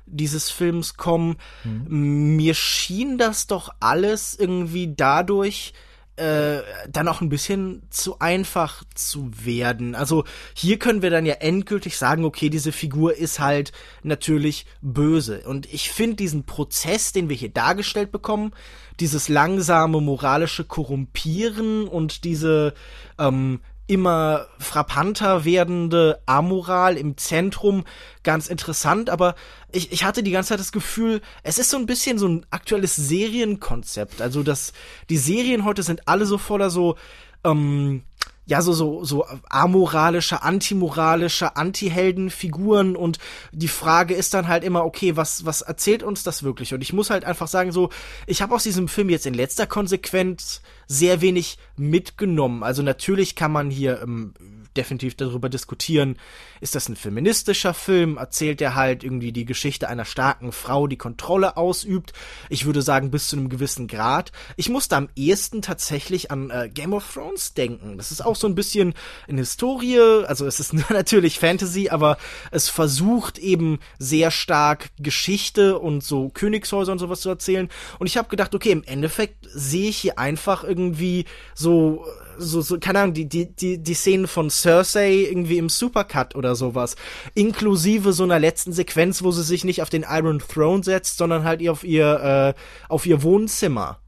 [0.06, 1.36] dieses Films kommen.
[1.64, 2.36] Mhm.
[2.36, 5.72] Mir schien das doch alles irgendwie dadurch
[6.16, 9.94] äh, dann auch ein bisschen zu einfach zu werden.
[9.94, 10.24] Also
[10.54, 13.72] hier können wir dann ja endgültig sagen, okay, diese Figur ist halt
[14.02, 15.40] natürlich böse.
[15.46, 18.52] Und ich finde diesen Prozess, den wir hier dargestellt bekommen,
[19.00, 22.74] dieses langsame moralische Korrumpieren und diese
[23.18, 27.84] ähm, immer frappanter werdende Amoral im Zentrum
[28.22, 29.34] ganz interessant, aber
[29.70, 32.46] ich, ich hatte die ganze Zeit das Gefühl, es ist so ein bisschen so ein
[32.50, 34.22] aktuelles Serienkonzept.
[34.22, 34.72] Also dass
[35.10, 36.96] die Serien heute sind alle so voller so
[37.44, 38.02] ähm,
[38.44, 43.18] ja, so, so, so amoralische, antimoralische, Anti-Helden-Figuren und
[43.52, 46.74] die Frage ist dann halt immer, okay, was, was erzählt uns das wirklich?
[46.74, 47.90] Und ich muss halt einfach sagen, so,
[48.26, 52.64] ich habe aus diesem Film jetzt in letzter Konsequenz sehr wenig mitgenommen.
[52.64, 54.34] Also natürlich kann man hier ähm,
[54.76, 56.16] definitiv darüber diskutieren,
[56.60, 58.16] ist das ein feministischer Film?
[58.16, 62.12] Erzählt er halt irgendwie die Geschichte einer starken Frau, die Kontrolle ausübt?
[62.48, 64.32] Ich würde sagen, bis zu einem gewissen Grad.
[64.56, 67.96] Ich musste am ehesten tatsächlich an äh, Game of Thrones denken.
[67.98, 68.94] Das ist auch so ein bisschen
[69.28, 72.16] eine Historie, also es ist natürlich Fantasy, aber
[72.50, 77.68] es versucht eben sehr stark Geschichte und so Königshäuser und sowas zu erzählen.
[77.98, 81.24] Und ich habe gedacht, okay, im Endeffekt sehe ich hier einfach irgendwie
[81.54, 82.04] so
[82.38, 86.54] so, so, keine Ahnung, die, die, die, die Szenen von Cersei irgendwie im Supercut oder
[86.54, 86.96] sowas.
[87.34, 91.44] Inklusive so einer letzten Sequenz, wo sie sich nicht auf den Iron Throne setzt, sondern
[91.44, 93.98] halt auf ihr, äh, auf ihr Wohnzimmer.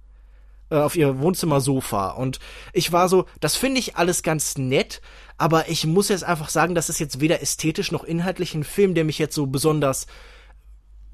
[0.71, 2.11] Äh, auf ihr Wohnzimmersofa.
[2.11, 2.39] Und
[2.73, 5.01] ich war so, das finde ich alles ganz nett,
[5.37, 8.95] aber ich muss jetzt einfach sagen, das ist jetzt weder ästhetisch noch inhaltlich ein Film,
[8.95, 10.07] der mich jetzt so besonders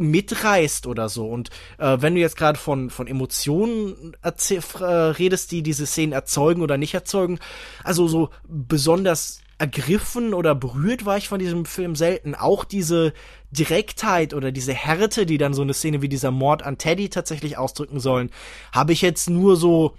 [0.01, 1.29] mitreißt oder so.
[1.29, 6.63] Und äh, wenn du jetzt gerade von, von Emotionen äh, redest, die diese Szenen erzeugen
[6.63, 7.39] oder nicht erzeugen,
[7.85, 12.35] also so besonders ergriffen oder berührt war ich von diesem Film selten.
[12.35, 13.13] Auch diese
[13.51, 17.59] Direktheit oder diese Härte, die dann so eine Szene wie dieser Mord an Teddy tatsächlich
[17.59, 18.31] ausdrücken sollen,
[18.73, 19.95] habe ich jetzt nur so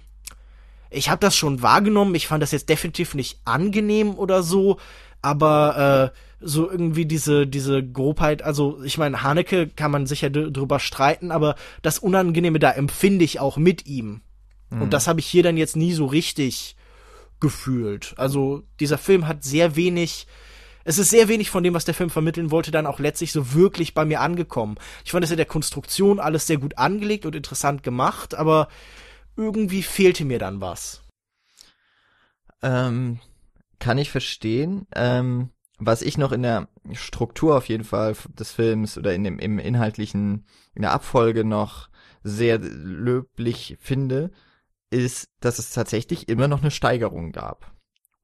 [0.94, 4.78] ich habe das schon wahrgenommen, ich fand das jetzt definitiv nicht angenehm oder so,
[5.22, 10.78] aber äh, so irgendwie diese diese Grobheit, also ich meine, Haneke kann man sicher drüber
[10.78, 14.22] streiten, aber das Unangenehme da empfinde ich auch mit ihm.
[14.70, 14.82] Mhm.
[14.82, 16.76] Und das habe ich hier dann jetzt nie so richtig
[17.40, 18.14] gefühlt.
[18.16, 20.26] Also dieser Film hat sehr wenig
[20.84, 23.54] es ist sehr wenig von dem, was der Film vermitteln wollte, dann auch letztlich so
[23.54, 24.76] wirklich bei mir angekommen.
[25.04, 28.68] Ich fand es in der Konstruktion alles sehr gut angelegt und interessant gemacht, aber
[29.36, 31.02] irgendwie fehlte mir dann was.
[32.62, 33.20] Ähm,
[33.78, 34.86] kann ich verstehen.
[34.94, 35.50] Ähm,
[35.86, 39.58] was ich noch in der Struktur auf jeden Fall des Films oder in dem im
[39.58, 41.88] inhaltlichen in der Abfolge noch
[42.22, 44.30] sehr löblich finde,
[44.90, 47.72] ist, dass es tatsächlich immer noch eine Steigerung gab.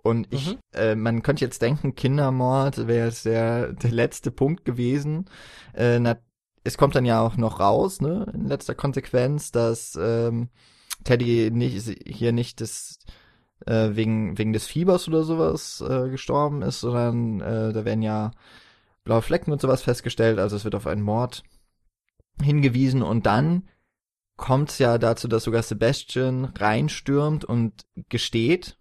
[0.02, 0.59] Und ich, mhm.
[0.74, 5.26] äh, man könnte jetzt denken, Kindermord wäre jetzt der, der letzte Punkt gewesen.
[5.74, 6.18] Äh, na,
[6.64, 10.51] es kommt dann ja auch noch raus, ne, in letzter Konsequenz, dass ähm,
[11.05, 12.98] Teddy nicht, hier nicht das
[13.66, 18.30] äh, wegen, wegen des Fiebers oder sowas äh, gestorben ist, sondern äh, da werden ja
[19.05, 21.43] blaue Flecken und sowas festgestellt, also es wird auf einen Mord
[22.43, 23.68] hingewiesen und dann
[24.36, 28.77] kommt es ja dazu, dass sogar Sebastian reinstürmt und gesteht,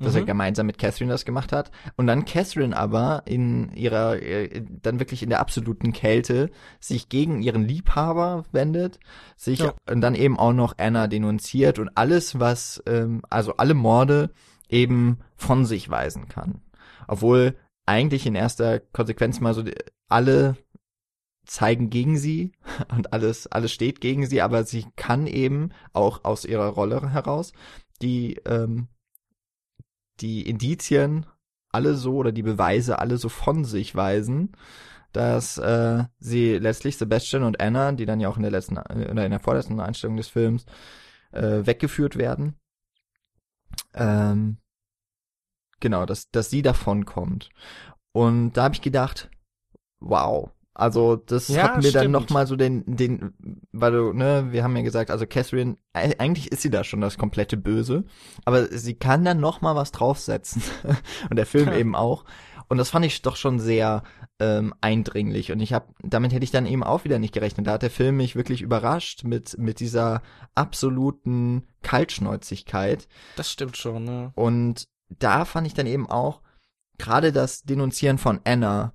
[0.00, 0.20] dass mhm.
[0.20, 1.70] er gemeinsam mit Catherine das gemacht hat.
[1.96, 6.50] Und dann Catherine aber in ihrer, äh, dann wirklich in der absoluten Kälte
[6.80, 8.98] sich gegen ihren Liebhaber wendet,
[9.36, 9.74] sich ja.
[9.88, 14.30] und dann eben auch noch Anna denunziert und alles, was, ähm, also alle Morde
[14.68, 16.62] eben von sich weisen kann.
[17.06, 17.56] Obwohl
[17.86, 19.62] eigentlich in erster Konsequenz mal so
[20.08, 20.56] alle
[21.46, 22.52] zeigen gegen sie
[22.96, 27.52] und alles, alles steht gegen sie, aber sie kann eben auch aus ihrer Rolle heraus
[28.02, 28.88] die ähm,
[30.20, 31.26] die Indizien
[31.70, 34.52] alle so oder die Beweise alle so von sich weisen,
[35.12, 39.24] dass äh, sie letztlich Sebastian und Anna, die dann ja auch in der letzten oder
[39.24, 40.66] in der vorletzten Einstellung des Films
[41.32, 42.54] äh, weggeführt werden,
[43.94, 44.58] ähm,
[45.80, 47.50] genau, dass dass sie davon kommt.
[48.12, 49.30] Und da habe ich gedacht,
[50.00, 51.96] wow, also das ja, hat mir stimmt.
[51.96, 53.32] dann noch mal so den, den,
[53.70, 57.16] weil du, ne, wir haben ja gesagt, also Catherine, eigentlich ist sie da schon das
[57.16, 58.04] komplette Böse,
[58.44, 60.62] aber sie kann dann noch mal was draufsetzen
[61.30, 62.24] und der Film eben auch.
[62.66, 64.02] Und das fand ich doch schon sehr
[64.40, 67.68] ähm, eindringlich und ich habe, damit hätte ich dann eben auch wieder nicht gerechnet.
[67.68, 70.22] Da hat der Film mich wirklich überrascht mit mit dieser
[70.56, 73.06] absoluten Kaltschnäuzigkeit.
[73.36, 74.32] Das stimmt schon, ne?
[74.34, 76.40] Und da fand ich dann eben auch
[76.98, 78.94] gerade das Denunzieren von Anna.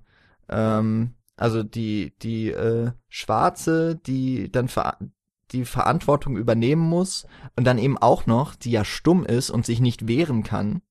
[0.49, 4.97] Ähm, also die, die äh, Schwarze, die dann ver
[5.51, 7.25] die Verantwortung übernehmen muss
[7.55, 10.83] und dann eben auch noch, die ja stumm ist und sich nicht wehren kann.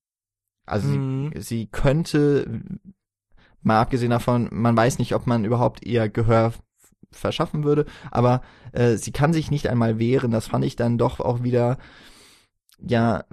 [0.67, 1.31] Also mhm.
[1.37, 2.61] sie, sie könnte,
[3.63, 6.55] mal abgesehen davon, man weiß nicht, ob man überhaupt ihr Gehör
[7.13, 8.43] verschaffen würde, aber
[8.73, 10.33] äh, sie kann sich nicht einmal wehren.
[10.33, 11.79] Das fand ich dann doch auch wieder,
[12.81, 13.25] ja,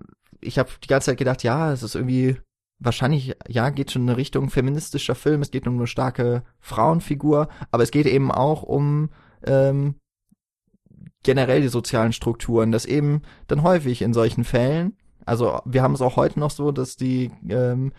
[0.41, 2.37] ich habe die ganze Zeit gedacht, ja, es ist irgendwie
[2.79, 7.47] wahrscheinlich, ja, geht schon in eine Richtung feministischer Film, es geht um eine starke Frauenfigur,
[7.71, 9.09] aber es geht eben auch um
[9.45, 9.95] ähm,
[11.23, 16.01] generell die sozialen Strukturen, dass eben dann häufig in solchen Fällen, also wir haben es
[16.01, 17.93] auch heute noch so, dass die ähm,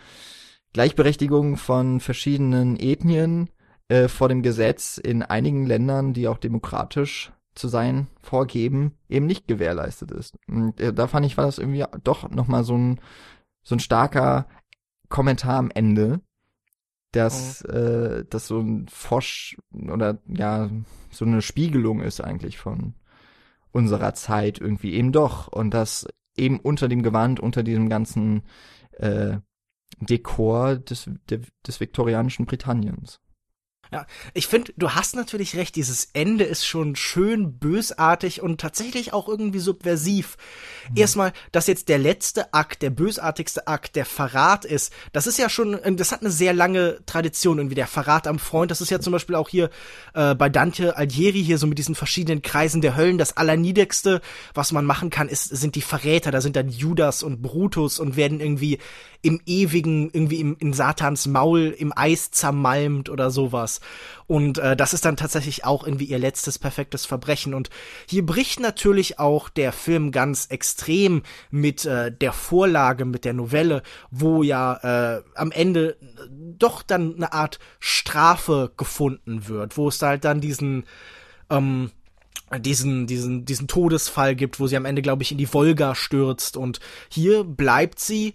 [0.72, 3.50] Gleichberechtigung von verschiedenen Ethnien
[3.88, 9.48] äh, vor dem Gesetz in einigen Ländern, die auch demokratisch zu sein vorgeben, eben nicht
[9.48, 10.36] gewährleistet ist.
[10.46, 13.00] Und äh, da fand ich, war das irgendwie doch nochmal so ein
[13.66, 14.46] so ein starker
[15.08, 16.20] Kommentar am Ende,
[17.12, 17.72] dass oh.
[17.72, 20.70] äh, das so ein Forsch oder ja
[21.10, 22.94] so eine Spiegelung ist eigentlich von
[23.72, 26.06] unserer Zeit irgendwie eben doch und das
[26.36, 28.42] eben unter dem Gewand unter diesem ganzen
[28.92, 29.38] äh,
[30.00, 33.20] Dekor des, de, des viktorianischen Britanniens.
[33.92, 39.12] Ja, ich finde, du hast natürlich recht, dieses Ende ist schon schön bösartig und tatsächlich
[39.12, 40.36] auch irgendwie subversiv.
[40.90, 40.96] Mhm.
[40.96, 45.48] Erstmal, dass jetzt der letzte Akt, der bösartigste Akt, der Verrat ist, das ist ja
[45.48, 48.70] schon, das hat eine sehr lange Tradition, irgendwie der Verrat am Freund.
[48.70, 49.70] Das ist ja zum Beispiel auch hier
[50.14, 53.18] äh, bei Dante Algieri hier so mit diesen verschiedenen Kreisen der Höllen.
[53.18, 54.20] Das Allerniedrigste,
[54.54, 56.30] was man machen kann, ist, sind die Verräter.
[56.30, 58.78] Da sind dann Judas und Brutus und werden irgendwie
[59.22, 63.75] im ewigen, irgendwie im, in Satans Maul im Eis zermalmt oder sowas.
[64.26, 67.54] Und äh, das ist dann tatsächlich auch irgendwie ihr letztes perfektes Verbrechen.
[67.54, 67.70] Und
[68.08, 73.82] hier bricht natürlich auch der Film ganz extrem mit äh, der Vorlage, mit der Novelle,
[74.10, 75.96] wo ja äh, am Ende
[76.28, 80.84] doch dann eine Art Strafe gefunden wird, wo es halt dann diesen
[81.50, 81.90] ähm,
[82.58, 86.56] diesen, diesen, diesen Todesfall gibt, wo sie am Ende, glaube ich, in die Wolga stürzt
[86.56, 86.78] und
[87.08, 88.34] hier bleibt sie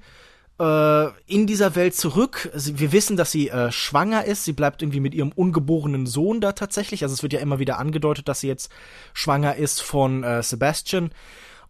[0.62, 2.52] äh, in dieser Welt zurück.
[2.54, 4.46] Sie, wir wissen, dass sie äh, schwanger ist.
[4.46, 7.02] Sie bleibt irgendwie mit ihrem ungeborenen Sohn da tatsächlich.
[7.02, 8.72] Also es wird ja immer wieder angedeutet, dass sie jetzt
[9.14, 11.10] schwanger ist von äh, Sebastian.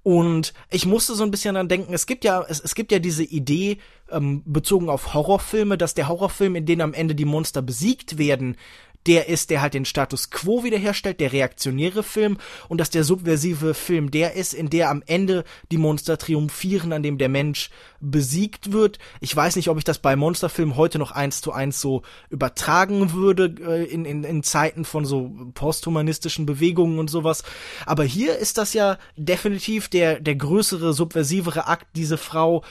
[0.04, 3.00] Und ich musste so ein bisschen dran denken, es gibt ja, es, es gibt ja
[3.00, 3.78] diese Idee,
[4.10, 8.58] ähm, bezogen auf Horrorfilme, dass der Horrorfilm, in dem am Ende die Monster besiegt werden,
[9.08, 12.38] der ist, der halt den Status quo wiederherstellt, der reaktionäre Film
[12.70, 17.04] und dass der subversive Film der ist, in der am Ende die Monster triumphieren, an
[17.04, 17.70] dem der Mensch
[18.00, 19.00] besiegt wird.
[19.20, 23.14] Ich weiß nicht, ob ich das bei Monsterfilmen heute noch eins zu eins so übertragen
[23.14, 27.44] würde äh, in, in, in Zeiten von so posthumanistischen Bewegungen und sowas.
[27.86, 32.64] Aber hier ist das ja definitiv der, der größere, subversivere Akt, diese Frau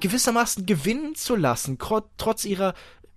[0.00, 1.78] gewissermaßen gewinnen zu lassen,
[2.16, 2.74] trotz ihrer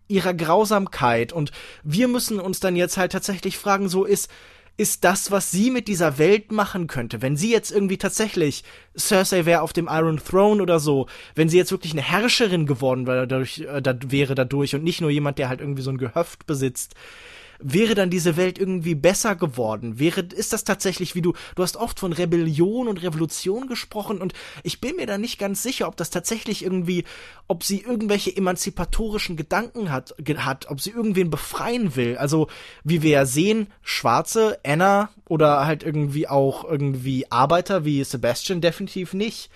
[0.08, 1.34] ihrer Grausamkeit.
[1.34, 1.52] Und
[1.84, 4.30] wir müssen uns dann jetzt halt tatsächlich fragen, so ist,
[4.78, 8.64] ist das, was sie mit dieser Welt machen könnte, wenn sie jetzt irgendwie tatsächlich
[8.98, 13.08] Cersei wäre auf dem Iron Throne oder so, wenn sie jetzt wirklich eine Herrscherin geworden
[13.08, 16.46] wäre dadurch, äh, wäre dadurch und nicht nur jemand, der halt irgendwie so ein Gehöft
[16.46, 16.94] besitzt,
[17.60, 20.00] wäre dann diese Welt irgendwie besser geworden?
[20.00, 24.34] Wäre, ist das tatsächlich, wie du, du hast oft von Rebellion und Revolution gesprochen und
[24.64, 27.04] ich bin mir da nicht ganz sicher, ob das tatsächlich irgendwie,
[27.48, 32.18] ob sie irgendwelche emanzipatorischen Gedanken hat, hat, ob sie irgendwen befreien will.
[32.18, 32.48] Also,
[32.84, 39.14] wie wir ja sehen, Schwarze, Anna oder halt irgendwie auch irgendwie Arbeiter wie Sebastian definitiv
[39.14, 39.50] nicht.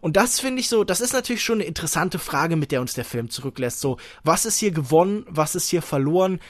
[0.00, 2.94] Und das finde ich so, das ist natürlich schon eine interessante Frage, mit der uns
[2.94, 3.80] der Film zurücklässt.
[3.80, 6.40] So, was ist hier gewonnen, was ist hier verloren?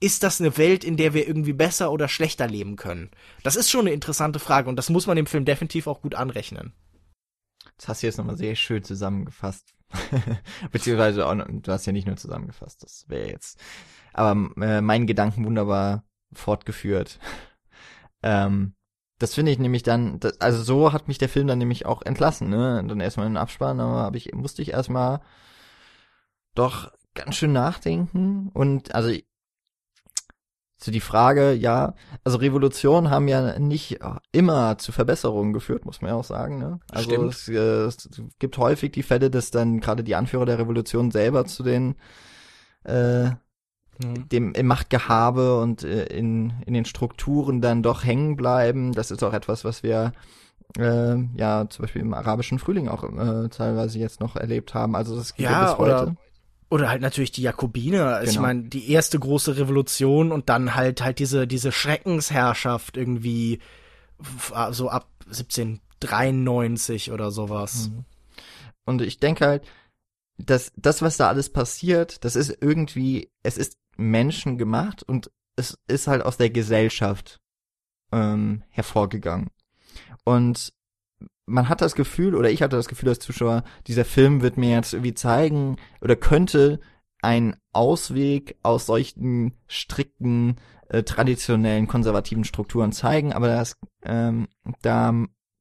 [0.00, 3.10] Ist das eine Welt, in der wir irgendwie besser oder schlechter leben können?
[3.42, 6.14] Das ist schon eine interessante Frage und das muss man dem Film definitiv auch gut
[6.14, 6.72] anrechnen.
[7.76, 9.74] Das hast du jetzt nochmal sehr schön zusammengefasst.
[10.72, 13.58] Beziehungsweise auch, du hast ja nicht nur zusammengefasst, das wäre jetzt.
[14.12, 17.18] Aber äh, meinen Gedanken wunderbar fortgeführt.
[18.22, 18.74] ähm,
[19.18, 22.02] das finde ich nämlich dann, das, also so hat mich der Film dann nämlich auch
[22.02, 22.84] entlassen, ne?
[22.86, 25.20] Dann erstmal in den Abspann, aber hab ich, musste ich erstmal
[26.54, 29.10] doch ganz schön nachdenken und also
[30.80, 33.98] so die Frage, ja, also Revolutionen haben ja nicht
[34.30, 36.58] immer zu Verbesserungen geführt, muss man ja auch sagen.
[36.58, 36.78] Ne?
[36.92, 41.10] Also es, äh, es, gibt häufig die Fälle, dass dann gerade die Anführer der Revolution
[41.10, 41.96] selber zu den
[42.84, 44.28] äh, mhm.
[44.30, 48.92] dem im Machtgehabe und äh, in, in den Strukturen dann doch hängen bleiben.
[48.92, 50.12] Das ist auch etwas, was wir
[50.78, 54.94] äh, ja zum Beispiel im arabischen Frühling auch äh, teilweise jetzt noch erlebt haben.
[54.94, 55.82] Also das geht ja, bis heute.
[55.82, 56.16] Oder
[56.70, 58.20] oder halt natürlich die Jakobiner.
[58.20, 58.30] Genau.
[58.30, 63.60] Ich meine, die erste große Revolution und dann halt halt diese diese Schreckensherrschaft irgendwie
[64.70, 67.90] so ab 1793 oder sowas.
[67.90, 68.04] Mhm.
[68.84, 69.66] Und ich denke halt,
[70.38, 75.76] dass das, was da alles passiert, das ist irgendwie, es ist Menschen gemacht und es
[75.88, 77.40] ist halt aus der Gesellschaft
[78.12, 79.50] ähm, hervorgegangen.
[80.24, 80.72] Und
[81.48, 84.70] man hat das Gefühl, oder ich hatte das Gefühl als Zuschauer, dieser Film wird mir
[84.70, 86.80] jetzt irgendwie zeigen oder könnte
[87.20, 90.56] ein Ausweg aus solchen strikten,
[90.88, 94.48] äh, traditionellen, konservativen Strukturen zeigen, aber das, ähm,
[94.82, 95.12] da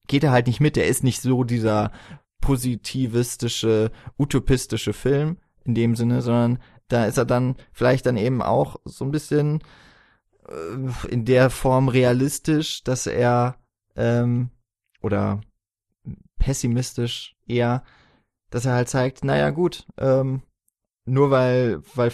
[0.07, 0.77] geht er halt nicht mit.
[0.77, 1.91] Er ist nicht so dieser
[2.41, 8.77] positivistische, utopistische Film in dem Sinne, sondern da ist er dann vielleicht dann eben auch
[8.85, 9.61] so ein bisschen
[10.47, 13.57] äh, in der Form realistisch, dass er
[13.95, 14.51] ähm,
[15.01, 15.41] oder
[16.37, 17.83] pessimistisch eher,
[18.49, 20.41] dass er halt zeigt, naja gut, ähm,
[21.05, 22.11] nur weil, weil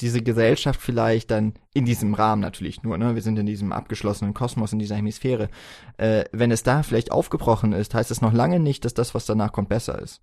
[0.00, 4.34] diese Gesellschaft vielleicht dann in diesem Rahmen natürlich nur, ne, wir sind in diesem abgeschlossenen
[4.34, 5.48] Kosmos, in dieser Hemisphäre,
[5.96, 9.26] äh, wenn es da vielleicht aufgebrochen ist, heißt es noch lange nicht, dass das, was
[9.26, 10.22] danach kommt, besser ist.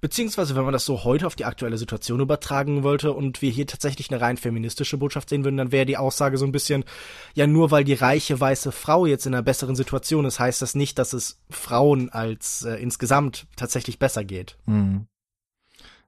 [0.00, 3.66] Beziehungsweise, wenn man das so heute auf die aktuelle Situation übertragen wollte und wir hier
[3.66, 6.84] tatsächlich eine rein feministische Botschaft sehen würden, dann wäre die Aussage so ein bisschen,
[7.34, 10.74] ja, nur weil die reiche weiße Frau jetzt in einer besseren Situation ist, heißt das
[10.74, 14.56] nicht, dass es Frauen als äh, insgesamt tatsächlich besser geht.
[14.66, 15.06] Mhm.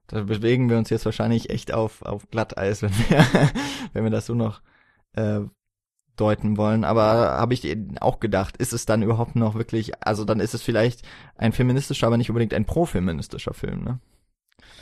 [0.07, 3.25] da bewegen wir uns jetzt wahrscheinlich echt auf, auf Glatteis, wenn wir,
[3.93, 4.61] wenn wir das so noch
[5.13, 5.41] äh,
[6.21, 6.83] deuten wollen.
[6.83, 7.03] Aber
[7.37, 11.01] habe ich auch gedacht, ist es dann überhaupt noch wirklich, also dann ist es vielleicht
[11.35, 13.99] ein feministischer, aber nicht unbedingt ein profeministischer Film, ne?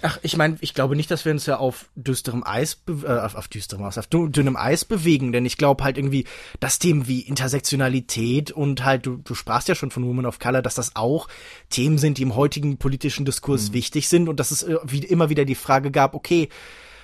[0.01, 3.35] Ach, ich meine, ich glaube nicht, dass wir uns ja auf düsterem Eis, äh, auf,
[3.35, 6.25] auf düsterem Eis, auf dünnem Eis bewegen, denn ich glaube halt irgendwie,
[6.61, 10.61] dass Themen wie Intersektionalität und halt, du, du sprachst ja schon von Women of Color,
[10.61, 11.27] dass das auch
[11.69, 13.73] Themen sind, die im heutigen politischen Diskurs mhm.
[13.73, 16.47] wichtig sind und dass es äh, wie, immer wieder die Frage gab, okay,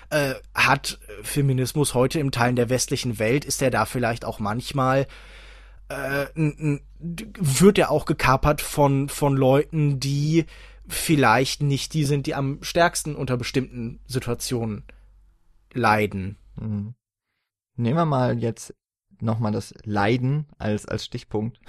[0.09, 5.07] äh, hat Feminismus heute im Teilen der westlichen Welt, ist er da vielleicht auch manchmal
[5.87, 6.25] äh,
[6.97, 10.45] wird er auch gekapert von, von Leuten, die
[10.87, 14.83] vielleicht nicht die sind, die am stärksten unter bestimmten Situationen
[15.73, 16.37] leiden.
[16.55, 16.95] Mhm.
[17.75, 18.73] Nehmen wir mal jetzt
[19.19, 21.59] nochmal das Leiden als, als Stichpunkt,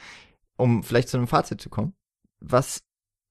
[0.56, 1.94] um vielleicht zu einem Fazit zu kommen.
[2.40, 2.82] Was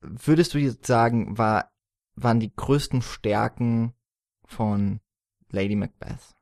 [0.02, 1.72] würdest du jetzt sagen, war,
[2.16, 3.94] waren die größten Stärken
[4.48, 5.00] von
[5.52, 6.36] Lady Macbeth?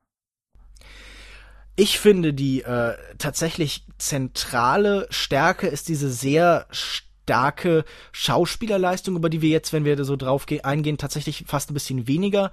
[1.76, 9.50] Ich finde, die äh, tatsächlich zentrale Stärke ist diese sehr starke Schauspielerleistung, über die wir
[9.50, 12.52] jetzt, wenn wir so drauf eingehen, tatsächlich fast ein bisschen weniger,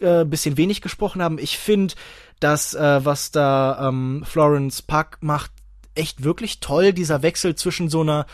[0.00, 1.38] äh, bisschen wenig gesprochen haben.
[1.38, 1.94] Ich finde,
[2.40, 5.52] dass äh, was da ähm, Florence Puck macht,
[5.94, 6.92] echt wirklich toll.
[6.92, 8.26] Dieser Wechsel zwischen so einer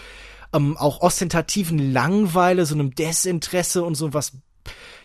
[0.53, 4.33] ähm, auch ostentativen Langweile, so einem Desinteresse und so was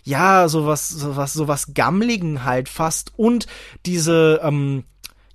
[0.03, 3.47] ja, sowas, sowas, sowas Gammligen halt fast und
[3.85, 4.83] diese, ähm,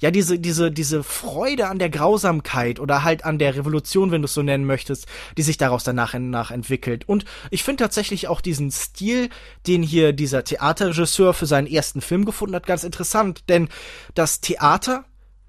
[0.00, 4.26] ja, diese, diese, diese Freude an der Grausamkeit oder halt an der Revolution, wenn du
[4.26, 5.06] es so nennen möchtest,
[5.38, 7.08] die sich daraus danach nach entwickelt.
[7.08, 9.30] Und ich finde tatsächlich auch diesen Stil,
[9.66, 13.48] den hier dieser Theaterregisseur für seinen ersten Film gefunden hat, ganz interessant.
[13.48, 13.68] Denn
[14.14, 15.04] das Theater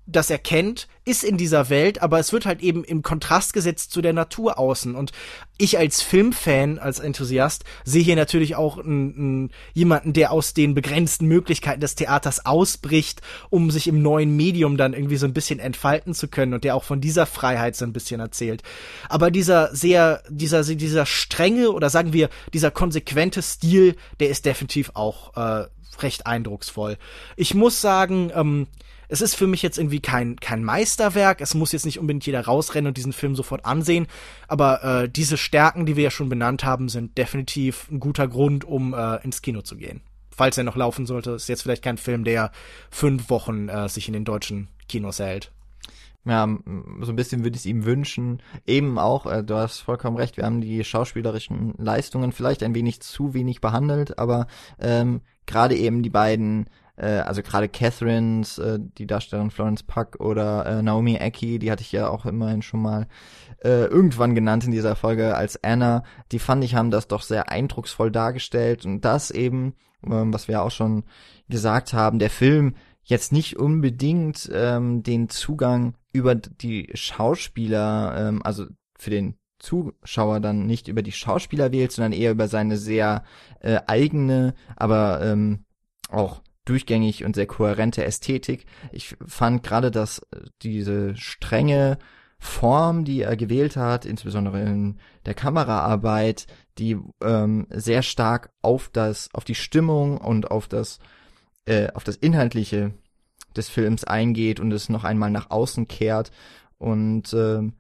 [0.08, 3.92] das er kennt, ist in dieser Welt, aber es wird halt eben im Kontrast gesetzt
[3.92, 4.96] zu der Natur außen.
[4.96, 5.12] Und
[5.58, 10.76] ich als Filmfan, als Enthusiast, sehe hier natürlich auch einen, einen, jemanden, der aus den
[10.76, 15.60] begrenzten Möglichkeiten des Theaters ausbricht, um sich im neuen Medium dann irgendwie so ein bisschen
[15.60, 18.62] entfalten zu können und der auch von dieser Freiheit so ein bisschen erzählt.
[19.10, 24.92] Aber dieser sehr, dieser, dieser strenge oder sagen wir, dieser konsequente Stil, der ist definitiv
[24.94, 25.68] auch äh,
[26.02, 26.98] recht eindrucksvoll.
[27.36, 28.68] Ich muss sagen, ähm,
[29.08, 31.42] es ist für mich jetzt irgendwie kein, kein Meisterwerk.
[31.42, 34.08] Es muss jetzt nicht unbedingt jeder rausrennen und diesen Film sofort ansehen.
[34.48, 38.66] Aber äh, diese Stärken, die wir ja schon benannt haben, sind definitiv ein guter Grund,
[38.66, 40.02] um äh, ins Kino zu gehen.
[40.32, 42.52] Falls er noch laufen sollte, ist jetzt vielleicht kein Film, der
[42.90, 45.52] fünf Wochen äh, sich in den deutschen Kinos hält.
[46.26, 46.48] Ja,
[47.02, 48.42] so ein bisschen würde ich es ihm wünschen.
[48.66, 53.00] Eben auch, äh, du hast vollkommen recht, wir haben die schauspielerischen Leistungen vielleicht ein wenig
[53.02, 54.48] zu wenig behandelt, aber
[54.80, 60.66] ähm, gerade eben die beiden äh, also gerade Catherines, äh, die Darstellerin Florence Puck oder
[60.66, 63.08] äh, Naomi Ecki, die hatte ich ja auch immerhin schon mal
[63.64, 67.50] äh, irgendwann genannt in dieser Folge als Anna, die fand ich haben das doch sehr
[67.50, 69.74] eindrucksvoll dargestellt und das eben,
[70.06, 71.04] ähm, was wir auch schon
[71.50, 78.66] gesagt haben, der Film jetzt nicht unbedingt ähm, den Zugang über die Schauspieler, ähm, also
[78.98, 83.24] für den Zuschauer dann nicht über die Schauspieler wählt, sondern eher über seine sehr
[83.60, 85.66] äh, eigene, aber ähm,
[86.10, 88.66] auch durchgängig und sehr kohärente Ästhetik.
[88.92, 91.98] Ich fand gerade, dass äh, diese strenge
[92.38, 96.48] Form, die er gewählt hat, insbesondere in der Kameraarbeit,
[96.78, 101.00] die ähm, sehr stark auf das, auf die Stimmung und auf das,
[101.66, 102.94] äh, auf das Inhaltliche
[103.56, 106.32] des Films eingeht und es noch einmal nach außen kehrt
[106.78, 107.74] und ähm,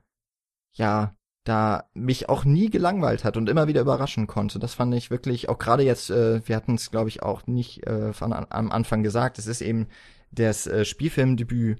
[0.73, 1.14] ja
[1.45, 4.57] da mich auch nie gelangweilt hat und immer wieder überraschen konnte.
[4.57, 7.85] Das fand ich wirklich, auch gerade jetzt, äh, wir hatten es, glaube ich, auch nicht
[7.85, 9.87] äh, von an, am Anfang gesagt, es ist eben
[10.31, 11.79] das äh, Spielfilmdebüt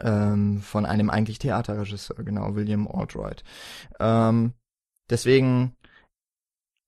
[0.00, 3.42] ähm, von einem eigentlich Theaterregisseur, genau, William Aldroyd.
[3.98, 4.52] Ähm,
[5.08, 5.74] deswegen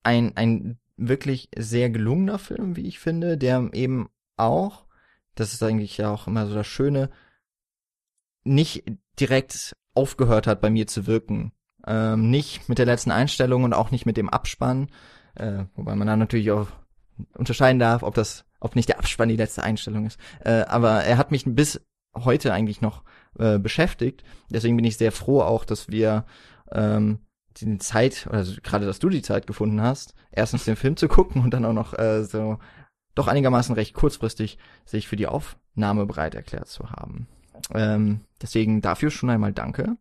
[0.03, 4.85] ein, ein wirklich sehr gelungener Film, wie ich finde, der eben auch,
[5.35, 7.11] das ist eigentlich ja auch immer so das Schöne,
[8.45, 8.85] nicht
[9.19, 11.53] direkt aufgehört hat bei mir zu wirken.
[11.87, 14.89] Ähm, nicht mit der letzten Einstellung und auch nicht mit dem Abspann,
[15.35, 16.69] äh, wobei man dann natürlich auch
[17.35, 20.19] unterscheiden darf, ob das, ob nicht der Abspann die letzte Einstellung ist.
[20.41, 21.81] Äh, aber er hat mich bis
[22.15, 23.03] heute eigentlich noch
[23.39, 24.25] äh, beschäftigt.
[24.51, 26.25] Deswegen bin ich sehr froh auch, dass wir
[26.73, 27.19] ähm,
[27.57, 31.43] die Zeit, also gerade, dass du die Zeit gefunden hast, erstens den Film zu gucken
[31.43, 32.59] und dann auch noch äh, so
[33.15, 37.29] doch einigermaßen recht kurzfristig sich für die Aufnahme bereit erklärt zu haben.
[37.73, 39.97] Ähm, deswegen dafür schon einmal danke.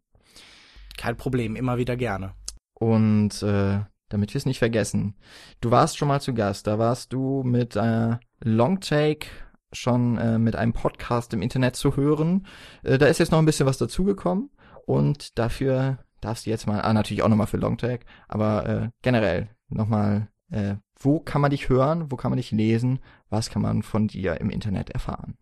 [0.97, 2.33] Kein Problem, immer wieder gerne.
[2.73, 5.15] Und äh, damit wir es nicht vergessen,
[5.61, 9.27] du warst schon mal zu Gast, da warst du mit äh, Longtake
[9.71, 12.45] schon äh, mit einem Podcast im Internet zu hören.
[12.83, 14.51] Äh, da ist jetzt noch ein bisschen was dazugekommen
[14.85, 19.49] und dafür darfst du jetzt mal, ah, natürlich auch nochmal für Longtake, aber äh, generell
[19.69, 22.99] nochmal äh, wo kann man dich hören, wo kann man dich lesen,
[23.29, 25.37] was kann man von dir im Internet erfahren?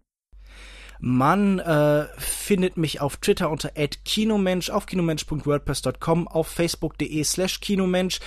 [1.03, 3.71] Man äh, findet mich auf Twitter unter
[4.05, 8.19] @kinomensch, auf kinomensch.wordpress.com, auf facebook.de slash kinomensch.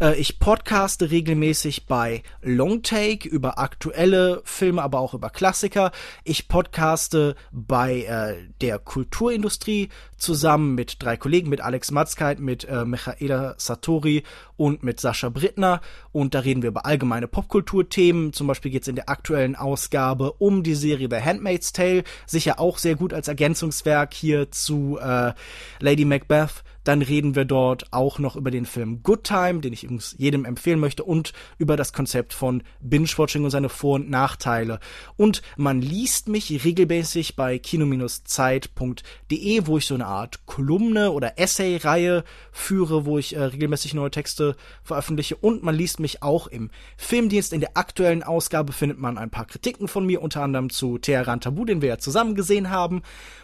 [0.00, 5.92] Äh, ich podcaste regelmäßig bei Longtake über aktuelle Filme, aber auch über Klassiker.
[6.24, 12.86] Ich podcaste bei äh, der Kulturindustrie zusammen mit drei Kollegen, mit Alex Matzkeit, mit äh,
[12.86, 14.22] Michaela Satori
[14.56, 15.82] und mit Sascha Brittner.
[16.12, 18.32] Und da reden wir über allgemeine Popkulturthemen.
[18.32, 22.04] Zum Beispiel geht es in der aktuellen Ausgabe um die Serie The Handmaid's Tale.
[22.26, 25.32] Sicher auch sehr gut als Ergänzungswerk hier zu äh,
[25.80, 26.62] Lady Macbeth.
[26.84, 30.44] Dann reden wir dort auch noch über den Film Good Time, den ich übrigens jedem
[30.44, 34.80] empfehlen möchte, und über das Konzept von Binge-Watching und seine Vor- und Nachteile.
[35.16, 42.24] Und man liest mich regelmäßig bei kino-zeit.de, wo ich so eine Art Kolumne oder Essay-Reihe
[42.50, 45.36] führe, wo ich äh, regelmäßig neue Texte veröffentliche.
[45.36, 47.52] Und man liest mich auch im Filmdienst.
[47.52, 51.40] In der aktuellen Ausgabe findet man ein paar Kritiken von mir, unter anderem zu Teheran
[51.40, 53.02] Tabu, den wir ja zusammen gesehen haben.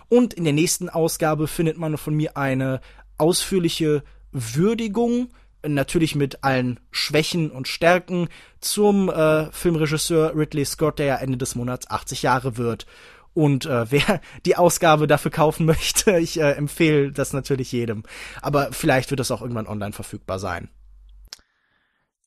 [0.09, 2.81] Und in der nächsten Ausgabe findet man von mir eine
[3.19, 5.29] ausführliche Würdigung,
[5.67, 8.29] natürlich mit allen Schwächen und Stärken,
[8.61, 12.87] zum äh, Filmregisseur Ridley Scott, der ja Ende des Monats 80 Jahre wird.
[13.35, 18.05] Und äh, wer die Ausgabe dafür kaufen möchte, ich äh, empfehle das natürlich jedem.
[18.41, 20.69] Aber vielleicht wird das auch irgendwann online verfügbar sein.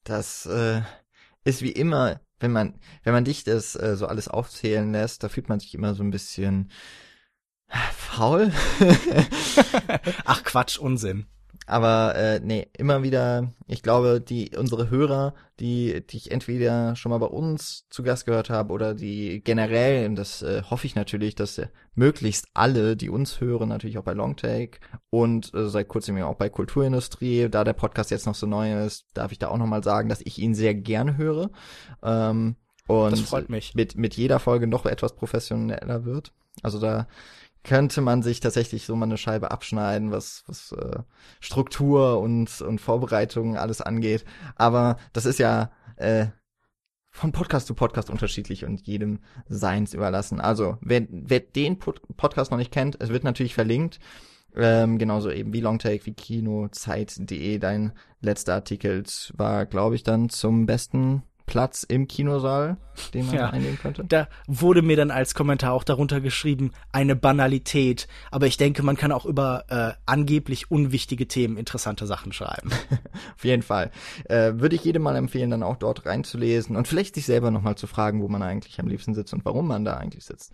[0.03, 0.81] Das äh,
[1.43, 5.29] ist wie immer, wenn man, wenn man dich das äh, so alles aufzählen lässt, da
[5.29, 6.71] fühlt man sich immer so ein bisschen
[8.11, 8.51] Faul?
[10.25, 11.25] Ach Quatsch, Unsinn.
[11.65, 17.11] Aber äh, nee, immer wieder, ich glaube, die unsere Hörer, die, die ich entweder schon
[17.11, 20.95] mal bei uns zu Gast gehört habe oder die generell, und das äh, hoffe ich
[20.95, 24.79] natürlich, dass äh, möglichst alle, die uns hören, natürlich auch bei Longtake
[25.09, 28.85] und äh, seit kurzem ja auch bei Kulturindustrie, da der Podcast jetzt noch so neu
[28.85, 31.49] ist, darf ich da auch nochmal sagen, dass ich ihn sehr gerne höre.
[32.03, 32.57] Ähm,
[32.87, 33.73] und das freut mich.
[33.73, 36.33] Mit, mit jeder Folge noch etwas professioneller wird.
[36.61, 37.07] Also da
[37.63, 40.99] könnte man sich tatsächlich so mal eine Scheibe abschneiden, was, was äh,
[41.39, 44.25] Struktur und, und Vorbereitung alles angeht.
[44.55, 46.27] Aber das ist ja äh,
[47.11, 50.39] von Podcast zu Podcast unterschiedlich und jedem seins überlassen.
[50.39, 53.99] Also, wer, wer den Pod Podcast noch nicht kennt, es wird natürlich verlinkt.
[54.55, 57.57] Ähm, genauso eben wie Longtake, wie Kinozeit.de.
[57.59, 62.77] Dein letzter Artikel war, glaube ich, dann zum besten Platz im Kinosaal,
[63.13, 64.03] den man ja, einnehmen könnte?
[64.05, 68.07] Da wurde mir dann als Kommentar auch darunter geschrieben, eine Banalität.
[68.31, 72.71] Aber ich denke, man kann auch über äh, angeblich unwichtige Themen interessante Sachen schreiben.
[73.35, 73.91] Auf jeden Fall.
[74.25, 77.75] Äh, Würde ich jedem mal empfehlen, dann auch dort reinzulesen und vielleicht sich selber nochmal
[77.75, 80.51] zu fragen, wo man eigentlich am liebsten sitzt und warum man da eigentlich sitzt.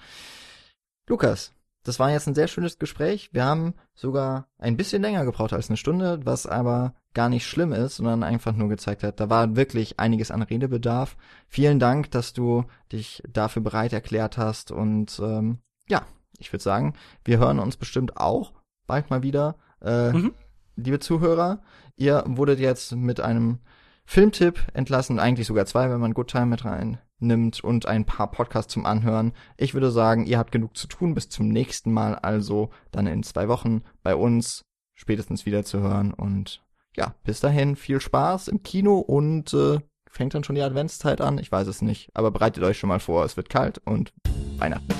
[1.10, 1.54] Lukas,
[1.88, 3.30] das war jetzt ein sehr schönes Gespräch.
[3.32, 7.72] Wir haben sogar ein bisschen länger gebraucht als eine Stunde, was aber gar nicht schlimm
[7.72, 11.16] ist, sondern einfach nur gezeigt hat, da war wirklich einiges an Redebedarf.
[11.48, 16.04] Vielen Dank, dass du dich dafür bereit erklärt hast und ähm, ja,
[16.38, 16.94] ich würde sagen,
[17.24, 18.52] wir hören uns bestimmt auch
[18.86, 19.56] bald mal wieder.
[19.82, 20.34] Äh, mhm.
[20.76, 21.62] Liebe Zuhörer,
[21.96, 23.60] ihr wurdet jetzt mit einem
[24.06, 28.32] Filmtipp entlassen, eigentlich sogar zwei, wenn man Good Time mit rein nimmt und ein paar
[28.32, 29.34] Podcasts zum Anhören.
[29.58, 31.14] Ich würde sagen, ihr habt genug zu tun.
[31.14, 36.14] Bis zum nächsten Mal, also dann in zwei Wochen bei uns spätestens wieder zu hören.
[36.14, 36.64] Und
[36.96, 39.80] ja, bis dahin viel Spaß im Kino und äh,
[40.10, 41.38] fängt dann schon die Adventszeit an.
[41.38, 43.24] Ich weiß es nicht, aber bereitet euch schon mal vor.
[43.24, 44.14] Es wird kalt und
[44.58, 44.98] weihnachtlich.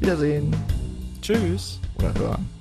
[0.00, 0.54] Wiedersehen.
[1.20, 1.80] Tschüss.
[1.98, 2.48] Oder hören.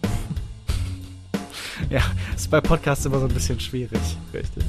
[1.89, 2.01] Ja,
[2.35, 4.01] ist bei Podcasts immer so ein bisschen schwierig.
[4.33, 4.65] Richtig.